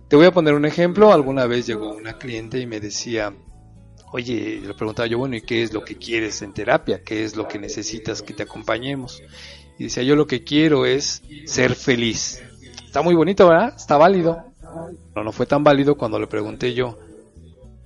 Te 0.08 0.16
voy 0.16 0.26
a 0.26 0.32
poner 0.32 0.54
un 0.54 0.64
ejemplo, 0.64 1.12
alguna 1.12 1.46
vez 1.46 1.68
llegó 1.68 1.94
una 1.94 2.18
cliente 2.18 2.58
y 2.58 2.66
me 2.66 2.80
decía, 2.80 3.32
Oye, 4.12 4.60
le 4.60 4.74
preguntaba 4.74 5.06
yo, 5.06 5.16
bueno, 5.16 5.36
¿y 5.36 5.40
qué 5.40 5.62
es 5.62 5.72
lo 5.72 5.82
que 5.82 5.96
quieres 5.96 6.42
en 6.42 6.52
terapia? 6.52 7.02
¿Qué 7.02 7.24
es 7.24 7.34
lo 7.34 7.48
que 7.48 7.58
necesitas 7.58 8.20
que 8.20 8.34
te 8.34 8.42
acompañemos? 8.42 9.22
Y 9.78 9.84
decía, 9.84 10.02
yo 10.02 10.16
lo 10.16 10.26
que 10.26 10.44
quiero 10.44 10.84
es 10.84 11.22
ser 11.46 11.74
feliz. 11.74 12.42
Está 12.84 13.00
muy 13.00 13.14
bonito, 13.14 13.48
¿verdad? 13.48 13.74
Está 13.74 13.96
válido. 13.96 14.44
Pero 15.14 15.24
no 15.24 15.32
fue 15.32 15.46
tan 15.46 15.64
válido 15.64 15.96
cuando 15.96 16.18
le 16.18 16.26
pregunté 16.26 16.74
yo, 16.74 16.98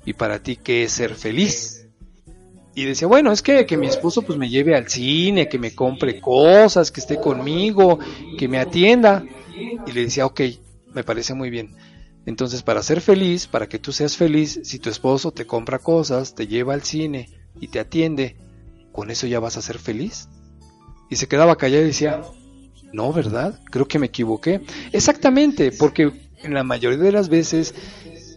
¿y 0.05 0.15
para 0.15 0.43
ti 0.43 0.57
qué 0.57 0.83
es 0.83 0.93
ser 0.93 1.15
feliz? 1.15 1.87
Y 2.75 2.85
decía, 2.85 3.07
bueno, 3.07 3.31
es 3.31 3.41
que, 3.41 3.65
que 3.65 3.77
mi 3.77 3.87
esposo 3.87 4.23
pues 4.23 4.37
me 4.37 4.49
lleve 4.49 4.75
al 4.75 4.89
cine, 4.89 5.49
que 5.49 5.61
me 5.61 5.77
compre 5.77 6.21
cosas, 6.21 6.91
que 6.91 7.01
esté 7.01 7.21
conmigo, 7.21 8.01
que 8.37 8.49
me 8.49 8.59
atienda. 8.59 9.25
Y 9.87 9.93
le 9.93 10.03
decía, 10.03 10.27
ok, 10.27 10.41
me 10.93 11.05
parece 11.05 11.35
muy 11.35 11.51
bien. 11.51 11.75
Entonces, 12.27 12.63
para 12.63 12.83
ser 12.83 13.01
feliz, 13.01 13.47
para 13.47 13.69
que 13.69 13.79
tú 13.79 13.93
seas 13.93 14.17
feliz, 14.17 14.61
si 14.65 14.79
tu 14.81 14.91
esposo 14.91 15.31
te 15.31 15.47
compra 15.47 15.79
cosas, 15.79 16.35
te 16.35 16.49
lleva 16.49 16.75
al 16.75 16.83
cine 16.83 17.31
y 17.61 17.69
te 17.69 17.79
atiende, 17.79 18.37
¿con 18.93 19.11
eso 19.11 19.29
ya 19.29 19.41
vas 19.41 19.57
a 19.57 19.63
ser 19.63 19.79
feliz? 19.79 20.29
Y 21.09 21.17
se 21.17 21.29
quedaba 21.29 21.57
callado 21.57 21.85
y 21.85 21.87
decía, 21.87 22.23
no, 22.93 23.13
¿verdad? 23.13 23.61
Creo 23.71 23.87
que 23.87 24.01
me 24.01 24.07
equivoqué. 24.07 24.61
Exactamente, 24.93 25.71
porque 25.71 26.11
en 26.43 26.53
la 26.53 26.65
mayoría 26.65 26.99
de 26.99 27.13
las 27.13 27.29
veces 27.29 27.75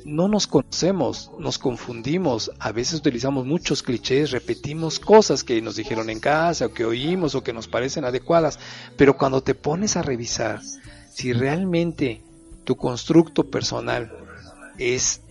no 0.06 0.28
nos 0.28 0.48
conocemos, 0.48 1.32
nos 1.40 1.57
confundimos, 1.57 2.52
a 2.60 2.72
veces 2.72 2.99
utilizamos 2.99 3.45
muchos 3.45 3.84
clichés, 3.84 4.32
repetimos 4.32 4.99
cosas 4.99 5.44
que 5.44 5.61
nos 5.61 5.76
dijeron 5.76 6.10
en 6.10 6.20
casa 6.20 6.68
o 6.68 6.74
que 6.74 6.86
oímos 6.86 7.36
o 7.36 7.44
que 7.44 7.53
nos 7.53 7.68
parecen 7.68 8.06
adecuadas, 8.06 8.60
pero 8.98 9.18
cuando 9.18 9.41
te 9.41 9.56
pones 9.56 9.98
a 9.98 10.02
revisar 10.02 10.61
si 11.11 11.34
realmente 11.34 12.24
tu 12.64 12.76
constructo 12.76 13.49
personal 13.49 14.11
es 14.77 15.22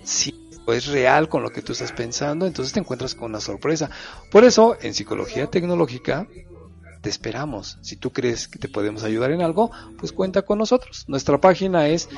es 0.72 0.86
real 0.86 1.28
con 1.28 1.42
lo 1.42 1.50
que 1.50 1.62
tú 1.62 1.72
estás 1.72 1.92
pensando, 1.92 2.46
entonces 2.46 2.72
te 2.72 2.80
encuentras 2.80 3.14
con 3.14 3.30
una 3.30 3.40
sorpresa. 3.40 3.90
Por 4.30 4.44
eso, 4.44 4.76
en 4.82 4.94
psicología 4.94 5.46
tecnológica, 5.46 6.26
te 7.00 7.08
esperamos. 7.08 7.78
Si 7.80 7.96
tú 7.96 8.10
crees 8.12 8.48
que 8.48 8.58
te 8.58 8.68
podemos 8.68 9.04
ayudar 9.04 9.30
en 9.30 9.42
algo, 9.42 9.70
pues 9.98 10.12
cuenta 10.12 10.42
con 10.42 10.58
nosotros. 10.58 11.04
Nuestra 11.08 11.40
página 11.40 11.88
es 11.88 12.08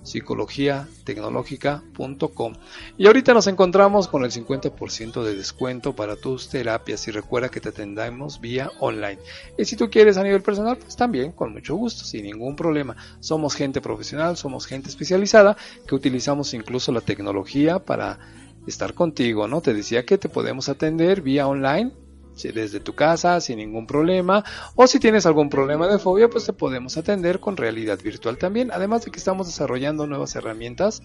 www.psicologiatecnologica.com. 0.00 2.54
Y 2.96 3.06
ahorita 3.06 3.34
nos 3.34 3.46
encontramos 3.46 4.08
con 4.08 4.24
el 4.24 4.30
50% 4.30 5.22
de 5.22 5.36
descuento 5.36 5.94
para 5.94 6.16
tus 6.16 6.48
terapias 6.48 7.06
y 7.08 7.10
recuerda 7.10 7.50
que 7.50 7.60
te 7.60 7.68
atendamos 7.70 8.40
vía 8.40 8.70
online. 8.80 9.18
Y 9.58 9.64
si 9.64 9.76
tú 9.76 9.90
quieres 9.90 10.16
a 10.16 10.22
nivel 10.22 10.42
personal, 10.42 10.78
pues 10.78 10.94
también 10.96 11.32
con 11.32 11.52
mucho 11.52 11.74
gusto, 11.76 12.04
sin 12.04 12.24
ningún 12.24 12.56
problema. 12.56 12.96
Somos 13.20 13.54
gente 13.54 13.80
profesional, 13.80 14.36
somos 14.36 14.66
gente 14.66 14.88
especializada 14.88 15.56
que 15.86 15.94
utilizamos 15.94 16.52
incluso 16.54 16.90
la 16.92 17.00
tecnología 17.00 17.78
para 17.78 18.18
estar 18.66 18.94
contigo, 18.94 19.46
¿no? 19.48 19.60
Te 19.60 19.74
decía 19.74 20.04
que 20.04 20.18
te 20.18 20.28
podemos 20.28 20.68
atender 20.68 21.22
vía 21.22 21.48
online 21.48 21.92
desde 22.42 22.80
tu 22.80 22.94
casa 22.94 23.40
sin 23.40 23.58
ningún 23.58 23.86
problema. 23.86 24.44
O 24.74 24.86
si 24.86 24.98
tienes 24.98 25.26
algún 25.26 25.50
problema 25.50 25.86
de 25.86 25.98
fobia 25.98 26.28
pues 26.28 26.46
te 26.46 26.52
podemos 26.52 26.96
atender 26.96 27.40
con 27.40 27.56
realidad 27.56 27.98
virtual 28.02 28.38
también. 28.38 28.70
Además 28.72 29.04
de 29.04 29.10
que 29.10 29.18
estamos 29.18 29.46
desarrollando 29.46 30.06
nuevas 30.06 30.34
herramientas 30.36 31.02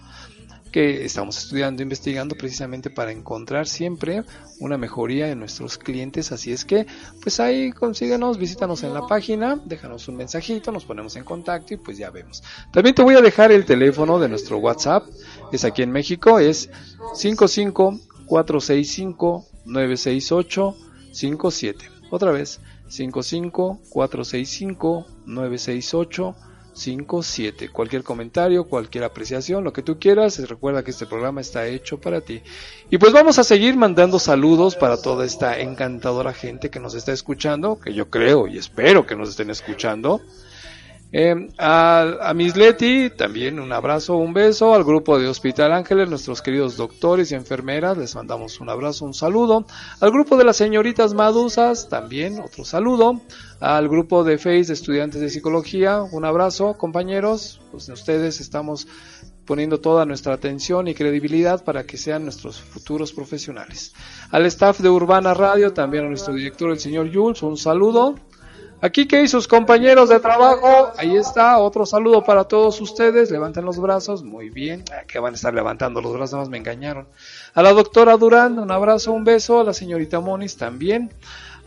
que 0.72 1.04
estamos 1.04 1.38
estudiando 1.38 1.82
investigando 1.82 2.36
precisamente 2.36 2.90
para 2.90 3.12
encontrar 3.12 3.66
siempre 3.66 4.24
una 4.60 4.76
mejoría 4.76 5.30
en 5.30 5.38
nuestros 5.38 5.78
clientes. 5.78 6.32
Así 6.32 6.52
es 6.52 6.64
que 6.64 6.86
pues 7.22 7.40
ahí 7.40 7.72
consíguenos 7.72 8.38
visítanos 8.38 8.82
en 8.82 8.92
la 8.92 9.06
página 9.06 9.60
déjanos 9.64 10.08
un 10.08 10.16
mensajito 10.16 10.72
nos 10.72 10.84
ponemos 10.84 11.16
en 11.16 11.24
contacto 11.24 11.74
y 11.74 11.76
pues 11.76 11.98
ya 11.98 12.10
vemos. 12.10 12.42
También 12.72 12.94
te 12.94 13.02
voy 13.02 13.14
a 13.14 13.20
dejar 13.20 13.52
el 13.52 13.64
teléfono 13.64 14.18
de 14.18 14.28
nuestro 14.28 14.58
whatsapp. 14.58 15.06
Es 15.52 15.64
aquí 15.64 15.82
en 15.82 15.92
México 15.92 16.38
es 16.38 16.68
55 17.14 17.98
465 18.26 19.46
968 19.64 20.76
57. 21.16 21.90
Otra 22.10 22.30
vez, 22.30 22.60
55 22.88 23.80
465 23.90 25.06
968 25.26 26.36
57. 26.76 27.70
Cualquier 27.70 28.02
comentario, 28.02 28.64
cualquier 28.64 29.04
apreciación, 29.04 29.64
lo 29.64 29.72
que 29.72 29.82
tú 29.82 29.98
quieras, 29.98 30.38
recuerda 30.48 30.84
que 30.84 30.90
este 30.90 31.06
programa 31.06 31.40
está 31.40 31.66
hecho 31.66 31.98
para 31.98 32.20
ti. 32.20 32.42
Y 32.90 32.98
pues 32.98 33.12
vamos 33.12 33.38
a 33.38 33.44
seguir 33.44 33.76
mandando 33.76 34.18
saludos 34.18 34.76
para 34.76 35.00
toda 35.00 35.24
esta 35.24 35.58
encantadora 35.58 36.34
gente 36.34 36.70
que 36.70 36.78
nos 36.78 36.94
está 36.94 37.12
escuchando, 37.12 37.80
que 37.80 37.94
yo 37.94 38.10
creo 38.10 38.46
y 38.46 38.58
espero 38.58 39.06
que 39.06 39.16
nos 39.16 39.30
estén 39.30 39.50
escuchando. 39.50 40.20
Eh, 41.12 41.48
a, 41.58 42.16
a 42.20 42.34
Miss 42.34 42.56
Leti, 42.56 43.10
también 43.10 43.60
un 43.60 43.72
abrazo, 43.72 44.16
un 44.16 44.32
beso. 44.34 44.74
Al 44.74 44.84
grupo 44.84 45.18
de 45.18 45.28
Hospital 45.28 45.72
Ángeles, 45.72 46.08
nuestros 46.08 46.42
queridos 46.42 46.76
doctores 46.76 47.30
y 47.30 47.34
enfermeras, 47.34 47.96
les 47.96 48.14
mandamos 48.14 48.60
un 48.60 48.68
abrazo, 48.68 49.04
un 49.04 49.14
saludo. 49.14 49.66
Al 50.00 50.10
grupo 50.10 50.36
de 50.36 50.44
las 50.44 50.56
señoritas 50.56 51.14
Madusas, 51.14 51.88
también 51.88 52.40
otro 52.40 52.64
saludo. 52.64 53.20
Al 53.60 53.88
grupo 53.88 54.24
de 54.24 54.36
FACE 54.36 54.66
de 54.66 54.72
estudiantes 54.74 55.20
de 55.20 55.30
psicología, 55.30 56.02
un 56.02 56.24
abrazo, 56.24 56.76
compañeros. 56.76 57.60
Pues 57.70 57.88
ustedes 57.88 58.40
estamos 58.40 58.86
poniendo 59.46 59.80
toda 59.80 60.04
nuestra 60.04 60.34
atención 60.34 60.88
y 60.88 60.94
credibilidad 60.94 61.64
para 61.64 61.84
que 61.84 61.96
sean 61.96 62.24
nuestros 62.24 62.60
futuros 62.60 63.12
profesionales. 63.12 63.94
Al 64.32 64.44
staff 64.46 64.80
de 64.80 64.90
Urbana 64.90 65.32
Radio, 65.34 65.72
también 65.72 66.04
a 66.04 66.08
nuestro 66.08 66.34
director, 66.34 66.70
el 66.70 66.80
señor 66.80 67.14
Jules, 67.14 67.42
un 67.42 67.56
saludo. 67.56 68.16
Aquí 68.82 69.08
que 69.08 69.26
sus 69.26 69.48
compañeros 69.48 70.10
de 70.10 70.20
trabajo, 70.20 70.92
ahí 70.98 71.16
está, 71.16 71.58
otro 71.58 71.86
saludo 71.86 72.22
para 72.22 72.44
todos 72.44 72.78
ustedes, 72.82 73.30
levanten 73.30 73.64
los 73.64 73.80
brazos, 73.80 74.22
muy 74.22 74.50
bien, 74.50 74.84
ah, 74.92 75.04
que 75.06 75.18
van 75.18 75.32
a 75.32 75.36
estar 75.36 75.54
levantando 75.54 76.02
los 76.02 76.12
brazos, 76.12 76.40
más 76.40 76.48
me 76.50 76.58
engañaron. 76.58 77.08
A 77.54 77.62
la 77.62 77.72
doctora 77.72 78.18
Durán, 78.18 78.58
un 78.58 78.70
abrazo, 78.70 79.12
un 79.12 79.24
beso, 79.24 79.60
a 79.60 79.64
la 79.64 79.72
señorita 79.72 80.20
Monis 80.20 80.58
también, 80.58 81.10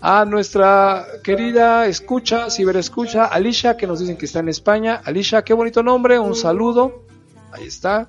a 0.02 0.24
nuestra 0.26 1.08
querida 1.24 1.88
escucha, 1.88 2.52
ciberescucha, 2.52 3.26
Alicia, 3.26 3.76
que 3.76 3.88
nos 3.88 4.00
dicen 4.00 4.16
que 4.16 4.26
está 4.26 4.40
en 4.40 4.50
España, 4.50 5.02
Alicia, 5.04 5.44
qué 5.44 5.54
bonito 5.54 5.82
nombre, 5.82 6.20
un 6.20 6.36
saludo, 6.36 7.04
ahí 7.52 7.66
está. 7.66 8.08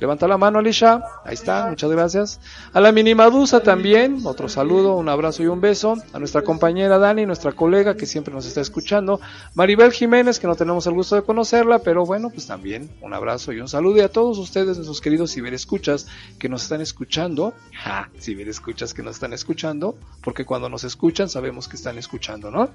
Levanta 0.00 0.26
la 0.26 0.36
mano, 0.36 0.58
Alicia. 0.58 1.02
Ahí 1.24 1.34
está, 1.34 1.66
muchas 1.68 1.90
gracias. 1.90 2.40
A 2.72 2.80
la 2.80 2.92
Minimadusa 2.92 3.62
también, 3.62 4.20
otro 4.24 4.48
saludo, 4.48 4.96
un 4.96 5.08
abrazo 5.08 5.42
y 5.42 5.46
un 5.46 5.60
beso. 5.60 5.96
A 6.12 6.18
nuestra 6.18 6.42
compañera 6.42 6.98
Dani, 6.98 7.26
nuestra 7.26 7.52
colega 7.52 7.96
que 7.96 8.04
siempre 8.04 8.34
nos 8.34 8.44
está 8.46 8.60
escuchando. 8.60 9.20
Maribel 9.54 9.92
Jiménez, 9.92 10.40
que 10.40 10.46
no 10.46 10.56
tenemos 10.56 10.86
el 10.86 10.94
gusto 10.94 11.14
de 11.16 11.22
conocerla, 11.22 11.78
pero 11.78 12.04
bueno, 12.04 12.30
pues 12.30 12.46
también 12.46 12.90
un 13.00 13.14
abrazo 13.14 13.52
y 13.52 13.60
un 13.60 13.68
saludo. 13.68 13.98
Y 13.98 14.00
a 14.00 14.08
todos 14.08 14.38
ustedes, 14.38 14.76
nuestros 14.76 15.00
queridos 15.00 15.32
ciberescuchas 15.32 16.06
que 16.38 16.48
nos 16.48 16.64
están 16.64 16.80
escuchando. 16.80 17.54
Ja, 17.72 18.10
ciberescuchas 18.18 18.94
que 18.94 19.02
nos 19.02 19.14
están 19.14 19.32
escuchando, 19.32 19.96
porque 20.22 20.44
cuando 20.44 20.68
nos 20.68 20.84
escuchan 20.84 21.28
sabemos 21.28 21.68
que 21.68 21.76
están 21.76 21.98
escuchando, 21.98 22.50
¿no? 22.50 22.68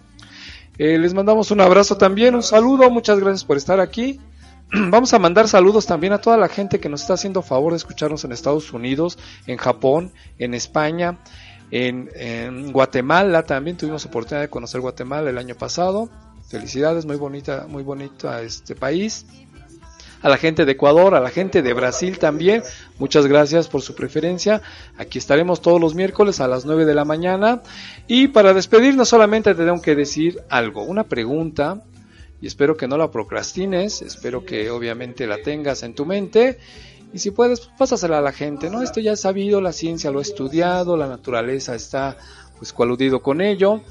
Eh, 0.77 0.97
les 0.97 1.13
mandamos 1.13 1.51
un 1.51 1.59
abrazo 1.59 1.97
también, 1.97 2.35
un 2.35 2.43
saludo, 2.43 2.89
muchas 2.89 3.19
gracias 3.19 3.43
por 3.43 3.57
estar 3.57 3.81
aquí. 3.81 4.19
Vamos 4.89 5.13
a 5.13 5.19
mandar 5.19 5.47
saludos 5.47 5.87
también 5.87 6.13
a 6.13 6.19
toda 6.19 6.37
la 6.37 6.47
gente 6.47 6.79
que 6.79 6.89
nos 6.89 7.01
está 7.01 7.15
haciendo 7.15 7.41
favor 7.41 7.73
de 7.73 7.77
escucharnos 7.77 8.23
en 8.23 8.31
Estados 8.31 8.71
Unidos, 8.71 9.17
en 9.47 9.57
Japón, 9.57 10.11
en 10.37 10.53
España, 10.53 11.17
en, 11.71 12.71
Guatemala 12.71 13.43
también 13.43 13.77
tuvimos 13.77 14.05
oportunidad 14.05 14.41
de 14.41 14.49
conocer 14.49 14.81
Guatemala 14.81 15.29
el 15.29 15.37
año 15.37 15.55
pasado. 15.55 16.09
Felicidades, 16.47 17.05
muy 17.05 17.15
bonita, 17.15 17.65
muy 17.67 17.83
bonito 17.83 18.29
a 18.29 18.41
este 18.41 18.75
país. 18.75 19.25
A 20.21 20.29
la 20.29 20.37
gente 20.37 20.65
de 20.65 20.73
Ecuador, 20.73 21.15
a 21.15 21.19
la 21.19 21.29
gente 21.29 21.61
de 21.61 21.73
Brasil 21.73 22.19
también, 22.19 22.61
muchas 22.97 23.25
gracias 23.25 23.69
por 23.69 23.81
su 23.81 23.95
preferencia. 23.95 24.61
Aquí 24.97 25.17
estaremos 25.17 25.61
todos 25.61 25.79
los 25.79 25.95
miércoles 25.95 26.41
a 26.41 26.47
las 26.47 26.65
9 26.65 26.85
de 26.85 26.93
la 26.93 27.05
mañana. 27.05 27.61
Y 28.07 28.27
para 28.27 28.53
despedirnos 28.53 29.09
solamente 29.09 29.55
te 29.55 29.63
tengo 29.63 29.81
que 29.81 29.95
decir 29.95 30.41
algo, 30.49 30.83
una 30.83 31.05
pregunta 31.05 31.83
y 32.41 32.47
espero 32.47 32.77
que 32.77 32.87
no 32.87 32.97
la 32.97 33.11
procrastines, 33.11 34.01
espero 34.01 34.45
que 34.45 34.69
obviamente 34.69 35.27
la 35.27 35.41
tengas 35.41 35.83
en 35.83 35.93
tu 35.93 36.05
mente 36.05 36.57
y 37.13 37.19
si 37.19 37.31
puedes, 37.31 37.61
pues, 37.61 37.71
pásasela 37.77 38.19
a 38.19 38.21
la 38.21 38.31
gente, 38.31 38.69
¿no? 38.69 38.81
Esto 38.81 38.99
ya 38.99 39.13
es 39.13 39.21
sabido, 39.21 39.61
la 39.61 39.71
ciencia 39.71 40.11
lo 40.11 40.19
ha 40.19 40.21
estudiado, 40.21 40.95
la 40.95 41.07
naturaleza 41.07 41.75
está 41.75 42.17
pues 42.57 42.73
coludido 42.73 43.21
con 43.21 43.41
ello. 43.41 43.81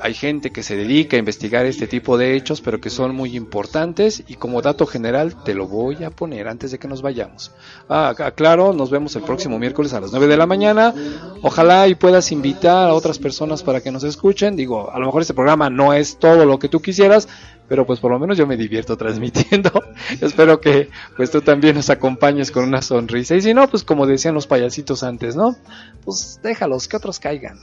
Hay 0.00 0.14
gente 0.14 0.50
que 0.50 0.62
se 0.62 0.74
dedica 0.74 1.16
a 1.16 1.18
investigar 1.18 1.66
este 1.66 1.86
tipo 1.86 2.16
de 2.16 2.34
hechos, 2.34 2.62
pero 2.62 2.80
que 2.80 2.88
son 2.88 3.14
muy 3.14 3.36
importantes 3.36 4.24
y 4.26 4.36
como 4.36 4.62
dato 4.62 4.86
general 4.86 5.42
te 5.44 5.52
lo 5.52 5.68
voy 5.68 6.02
a 6.02 6.10
poner 6.10 6.48
antes 6.48 6.70
de 6.70 6.78
que 6.78 6.88
nos 6.88 7.02
vayamos. 7.02 7.52
Ah, 7.88 8.14
claro, 8.34 8.72
nos 8.72 8.90
vemos 8.90 9.14
el 9.16 9.22
próximo 9.22 9.58
miércoles 9.58 9.92
a 9.92 10.00
las 10.00 10.12
9 10.12 10.28
de 10.28 10.36
la 10.38 10.46
mañana. 10.46 10.94
Ojalá 11.42 11.88
y 11.88 11.94
puedas 11.94 12.32
invitar 12.32 12.88
a 12.88 12.94
otras 12.94 13.18
personas 13.18 13.62
para 13.62 13.82
que 13.82 13.92
nos 13.92 14.02
escuchen. 14.02 14.56
Digo, 14.56 14.90
a 14.90 14.98
lo 14.98 15.06
mejor 15.06 15.20
este 15.20 15.34
programa 15.34 15.68
no 15.68 15.92
es 15.92 16.18
todo 16.18 16.46
lo 16.46 16.58
que 16.58 16.70
tú 16.70 16.80
quisieras, 16.80 17.28
pero 17.68 17.86
pues 17.86 18.00
por 18.00 18.10
lo 18.10 18.18
menos 18.18 18.38
yo 18.38 18.46
me 18.46 18.56
divierto 18.56 18.96
transmitiendo. 18.96 19.70
Espero 20.20 20.60
que 20.60 20.90
pues 21.16 21.30
tú 21.30 21.40
también 21.40 21.76
nos 21.76 21.90
acompañes 21.90 22.50
con 22.50 22.64
una 22.64 22.82
sonrisa. 22.82 23.34
Y 23.34 23.40
si 23.40 23.54
no, 23.54 23.68
pues 23.68 23.82
como 23.82 24.06
decían 24.06 24.34
los 24.34 24.46
payasitos 24.46 25.02
antes, 25.02 25.36
¿no? 25.36 25.56
Pues 26.04 26.40
déjalos, 26.42 26.88
que 26.88 26.96
otros 26.96 27.18
caigan. 27.18 27.58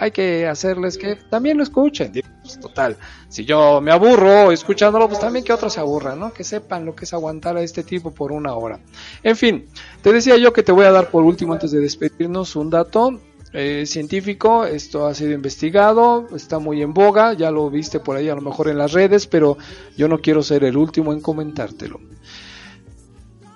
Hay 0.00 0.12
que 0.12 0.46
hacerles 0.46 0.96
que 0.96 1.16
también 1.16 1.56
lo 1.56 1.64
escuchen. 1.64 2.12
Pues, 2.42 2.60
total, 2.60 2.96
si 3.28 3.44
yo 3.44 3.80
me 3.80 3.90
aburro 3.90 4.52
escuchándolo, 4.52 5.08
pues 5.08 5.18
también 5.18 5.44
que 5.44 5.52
otros 5.52 5.72
se 5.72 5.80
aburran, 5.80 6.20
¿no? 6.20 6.32
Que 6.32 6.44
sepan 6.44 6.84
lo 6.84 6.94
que 6.94 7.04
es 7.04 7.12
aguantar 7.12 7.56
a 7.56 7.62
este 7.62 7.82
tipo 7.82 8.12
por 8.12 8.30
una 8.30 8.54
hora. 8.54 8.78
En 9.24 9.36
fin, 9.36 9.66
te 10.02 10.12
decía 10.12 10.36
yo 10.36 10.52
que 10.52 10.62
te 10.62 10.70
voy 10.70 10.84
a 10.84 10.92
dar 10.92 11.10
por 11.10 11.24
último, 11.24 11.52
antes 11.52 11.72
de 11.72 11.80
despedirnos, 11.80 12.54
un 12.54 12.70
dato 12.70 13.20
eh, 13.52 13.84
científico, 13.86 14.64
esto 14.64 15.06
ha 15.06 15.14
sido 15.14 15.32
investigado, 15.32 16.28
está 16.34 16.58
muy 16.58 16.82
en 16.82 16.92
boga, 16.92 17.32
ya 17.32 17.50
lo 17.50 17.70
viste 17.70 17.98
por 17.98 18.16
ahí 18.16 18.28
a 18.28 18.34
lo 18.34 18.42
mejor 18.42 18.68
en 18.68 18.76
las 18.76 18.92
redes, 18.92 19.26
pero 19.26 19.56
yo 19.96 20.06
no 20.08 20.18
quiero 20.18 20.42
ser 20.42 20.64
el 20.64 20.76
último 20.76 21.12
en 21.12 21.20
comentártelo. 21.20 22.00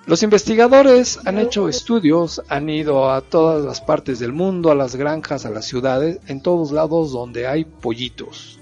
Los 0.05 0.21
investigadores 0.21 1.19
han 1.25 1.37
hecho 1.39 1.69
estudios, 1.69 2.41
han 2.49 2.69
ido 2.69 3.09
a 3.09 3.21
todas 3.21 3.63
las 3.63 3.79
partes 3.79 4.19
del 4.19 4.33
mundo, 4.33 4.69
a 4.69 4.75
las 4.75 4.97
granjas, 4.97 5.45
a 5.45 5.49
las 5.49 5.65
ciudades, 5.65 6.19
en 6.27 6.41
todos 6.41 6.71
lados 6.73 7.13
donde 7.13 7.47
hay 7.47 7.63
pollitos. 7.63 8.59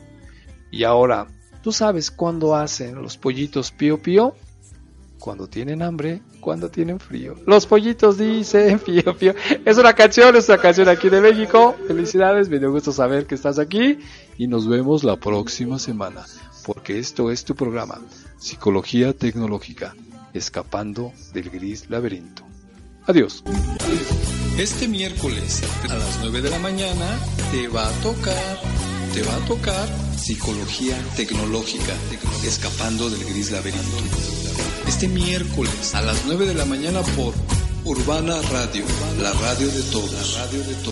Y 0.70 0.84
ahora, 0.84 1.28
¿tú 1.64 1.72
sabes 1.72 2.12
cuándo 2.12 2.56
hacen 2.56 3.02
los 3.02 3.18
pollitos 3.18 3.72
pío 3.72 4.00
pío? 4.00 4.36
Cuando 5.18 5.48
tienen 5.48 5.82
hambre, 5.82 6.22
cuando 6.42 6.70
tienen 6.70 7.00
frío. 7.00 7.36
Los 7.46 7.66
pollitos 7.66 8.18
dicen 8.18 8.80
pío 8.86 9.16
pío. 9.18 9.34
Es 9.64 9.78
una 9.78 9.94
canción, 9.94 10.36
es 10.36 10.50
una 10.50 10.58
canción 10.58 10.90
aquí 10.90 11.10
de 11.10 11.22
México. 11.22 11.76
Felicidades, 11.88 12.50
me 12.50 12.60
dio 12.60 12.72
gusto 12.72 12.92
saber 12.92 13.26
que 13.26 13.36
estás 13.36 13.60
aquí 13.60 14.00
y 14.38 14.48
nos 14.48 14.68
vemos 14.68 15.06
la 15.06 15.16
próxima 15.16 15.80
semana, 15.80 16.26
porque 16.66 17.00
esto 17.00 17.32
es 17.32 17.46
tu 17.46 17.56
programa, 17.56 18.02
Psicología 18.38 19.14
Tecnológica, 19.14 19.96
escapando 20.34 21.14
del 21.34 21.50
gris 21.50 21.90
laberinto. 21.90 22.44
Adiós. 23.06 23.44
Este 24.58 24.88
miércoles 24.88 25.64
a 25.90 25.96
las 25.96 26.20
9 26.22 26.42
de 26.42 26.50
la 26.50 26.60
mañana 26.60 27.20
te 27.52 27.68
va 27.68 27.88
a 27.88 27.92
tocar, 28.02 28.60
te 29.14 29.24
va 29.24 29.36
a 29.36 29.46
tocar 29.46 29.88
Psicología 30.18 30.98
Tecnológica, 31.16 31.94
escapando 32.46 33.10
del 33.10 33.24
gris 33.26 33.52
laberinto 33.52 34.41
este 34.88 35.08
miércoles 35.08 35.96
a 35.96 36.02
las 36.02 36.26
9 36.26 36.46
de 36.46 36.54
la 36.54 36.66
mañana 36.66 37.02
por 37.16 37.34
Urbana 37.86 38.42
Radio, 38.52 38.86
la 39.20 39.32
radio 39.34 39.68
de 39.68 39.82
todos. 39.84 40.12
La 40.12 40.46
radio 40.46 40.60
de 40.64 40.74
todos. 40.76 40.91